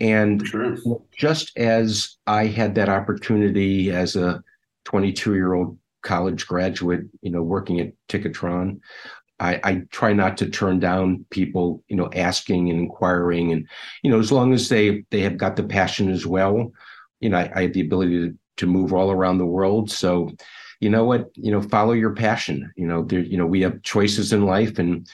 and 0.00 0.46
sure. 0.46 0.76
just 1.16 1.56
as 1.58 2.16
I 2.26 2.46
had 2.46 2.74
that 2.76 2.88
opportunity 2.88 3.90
as 3.90 4.16
a 4.16 4.42
22 4.84 5.34
year 5.34 5.54
old 5.54 5.78
college 6.04 6.46
graduate, 6.46 7.06
you 7.22 7.30
know, 7.30 7.42
working 7.42 7.80
at 7.80 7.92
Ticketron. 8.08 8.80
I, 9.40 9.60
I, 9.64 9.82
try 9.90 10.12
not 10.12 10.36
to 10.36 10.48
turn 10.48 10.78
down 10.78 11.26
people, 11.30 11.82
you 11.88 11.96
know, 11.96 12.08
asking 12.14 12.70
and 12.70 12.78
inquiring, 12.78 13.50
and 13.50 13.66
you 14.04 14.10
know, 14.10 14.20
as 14.20 14.30
long 14.30 14.52
as 14.54 14.68
they 14.68 15.04
they 15.10 15.20
have 15.22 15.36
got 15.36 15.56
the 15.56 15.64
passion 15.64 16.08
as 16.08 16.24
well, 16.24 16.70
you 17.18 17.30
know, 17.30 17.38
I, 17.38 17.50
I 17.52 17.62
have 17.62 17.72
the 17.72 17.80
ability 17.80 18.28
to 18.28 18.38
to 18.58 18.66
move 18.66 18.92
all 18.92 19.10
around 19.10 19.38
the 19.38 19.46
world. 19.46 19.90
So, 19.90 20.30
you 20.78 20.88
know 20.88 21.04
what, 21.04 21.30
you 21.34 21.50
know, 21.50 21.60
follow 21.60 21.92
your 21.92 22.14
passion. 22.14 22.72
You 22.76 22.86
know, 22.86 23.02
there, 23.02 23.20
you 23.20 23.36
know, 23.36 23.46
we 23.46 23.62
have 23.62 23.82
choices 23.82 24.32
in 24.32 24.46
life, 24.46 24.78
and 24.78 25.08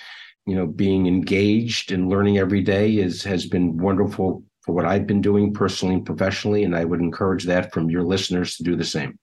you 0.45 0.55
know, 0.55 0.67
being 0.67 1.07
engaged 1.07 1.91
and 1.91 2.11
learning 2.11 2.37
every 2.37 2.61
day 2.61 2.99
is 2.99 3.25
has 3.25 3.47
been 3.47 3.79
wonderful 3.79 4.43
for 4.61 4.75
what 4.75 4.85
I've 4.85 5.07
been 5.07 5.23
doing 5.23 5.55
personally 5.55 5.95
and 5.95 6.05
professionally, 6.05 6.65
and 6.65 6.77
I 6.77 6.85
would 6.85 7.01
encourage 7.01 7.45
that 7.45 7.73
from 7.73 7.89
your 7.89 8.03
listeners 8.03 8.57
to 8.57 8.65
do 8.65 8.77
the 8.77 8.85
same. 8.85 9.19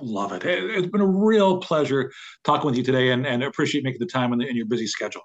Love 0.00 0.32
it. 0.32 0.42
It's 0.44 0.86
been 0.86 1.00
a 1.00 1.06
real 1.06 1.58
pleasure 1.58 2.10
talking 2.44 2.66
with 2.66 2.76
you 2.76 2.82
today 2.82 3.10
and, 3.10 3.26
and 3.26 3.42
appreciate 3.42 3.84
making 3.84 4.00
the 4.00 4.06
time 4.06 4.32
in, 4.32 4.38
the, 4.38 4.46
in 4.46 4.56
your 4.56 4.66
busy 4.66 4.86
schedule. 4.86 5.22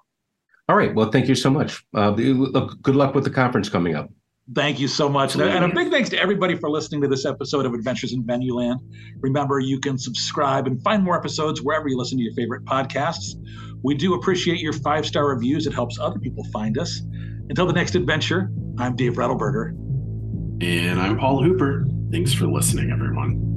All 0.68 0.76
right. 0.76 0.94
Well, 0.94 1.10
thank 1.10 1.28
you 1.28 1.34
so 1.34 1.50
much. 1.50 1.84
Uh, 1.94 2.10
good 2.10 2.96
luck 2.96 3.14
with 3.14 3.24
the 3.24 3.30
conference 3.30 3.68
coming 3.68 3.94
up. 3.94 4.10
Thank 4.54 4.78
you 4.78 4.86
so 4.86 5.08
much. 5.08 5.34
And 5.34 5.64
a 5.64 5.68
big 5.68 5.90
thanks 5.90 6.08
to 6.10 6.20
everybody 6.20 6.56
for 6.56 6.70
listening 6.70 7.00
to 7.02 7.08
this 7.08 7.24
episode 7.26 7.66
of 7.66 7.74
Adventures 7.74 8.12
in 8.12 8.22
Venueland. 8.22 8.78
Remember, 9.18 9.58
you 9.58 9.80
can 9.80 9.98
subscribe 9.98 10.68
and 10.68 10.80
find 10.82 11.02
more 11.02 11.16
episodes 11.16 11.62
wherever 11.62 11.88
you 11.88 11.98
listen 11.98 12.16
to 12.18 12.24
your 12.24 12.34
favorite 12.34 12.64
podcasts. 12.64 13.34
We 13.82 13.94
do 13.94 14.14
appreciate 14.14 14.60
your 14.60 14.72
five 14.72 15.04
star 15.04 15.28
reviews, 15.28 15.66
it 15.66 15.74
helps 15.74 15.98
other 15.98 16.20
people 16.20 16.44
find 16.52 16.78
us. 16.78 17.02
Until 17.48 17.66
the 17.66 17.72
next 17.72 17.96
adventure, 17.96 18.50
I'm 18.78 18.94
Dave 18.94 19.14
Redelberger. 19.14 19.70
And 20.62 21.00
I'm 21.00 21.18
Paul 21.18 21.42
Hooper. 21.42 21.86
Thanks 22.12 22.32
for 22.32 22.46
listening, 22.46 22.90
everyone. 22.92 23.55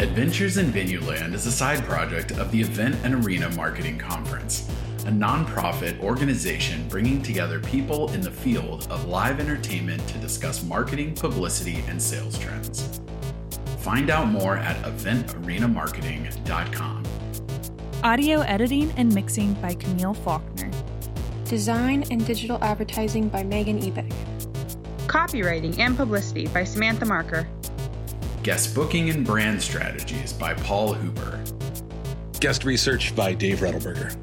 Adventures 0.00 0.56
in 0.56 0.72
Venueland 0.72 1.34
is 1.34 1.44
a 1.44 1.52
side 1.52 1.84
project 1.84 2.30
of 2.38 2.50
the 2.52 2.62
Event 2.62 2.96
and 3.04 3.22
Arena 3.22 3.50
Marketing 3.50 3.98
Conference, 3.98 4.66
a 5.00 5.10
nonprofit 5.10 6.00
organization 6.00 6.88
bringing 6.88 7.20
together 7.20 7.60
people 7.60 8.10
in 8.12 8.22
the 8.22 8.30
field 8.30 8.88
of 8.90 9.08
live 9.08 9.40
entertainment 9.40 10.00
to 10.08 10.16
discuss 10.16 10.64
marketing, 10.64 11.14
publicity, 11.14 11.84
and 11.86 12.00
sales 12.00 12.38
trends. 12.38 13.02
Find 13.80 14.08
out 14.08 14.28
more 14.28 14.56
at 14.56 14.82
eventarenamarketing.com. 14.86 17.04
Audio 18.02 18.40
editing 18.40 18.90
and 18.92 19.14
mixing 19.14 19.52
by 19.54 19.74
Camille 19.74 20.14
Faulkner. 20.14 20.70
Design 21.44 22.04
and 22.10 22.26
digital 22.26 22.56
advertising 22.64 23.28
by 23.28 23.42
Megan 23.42 23.78
Ebeck. 23.78 24.10
Copywriting 25.08 25.78
and 25.78 25.94
publicity 25.94 26.46
by 26.46 26.64
Samantha 26.64 27.04
Marker. 27.04 27.46
Guest 28.42 28.74
booking 28.74 29.10
and 29.10 29.26
brand 29.26 29.60
strategies 29.60 30.32
by 30.32 30.54
Paul 30.54 30.94
Hooper. 30.94 31.38
Guest 32.40 32.64
research 32.64 33.14
by 33.14 33.34
Dave 33.34 33.58
Rettelberger. 33.58 34.16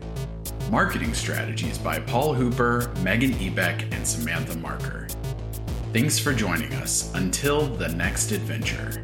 Marketing 0.72 1.14
strategies 1.14 1.78
by 1.78 2.00
Paul 2.00 2.34
Hooper, 2.34 2.92
Megan 3.04 3.34
Ebeck, 3.34 3.84
and 3.94 4.08
Samantha 4.08 4.58
Marker. 4.58 5.08
Thanks 5.94 6.18
for 6.18 6.34
joining 6.34 6.74
us. 6.74 7.14
Until 7.14 7.68
the 7.68 7.90
next 7.90 8.32
adventure. 8.32 9.04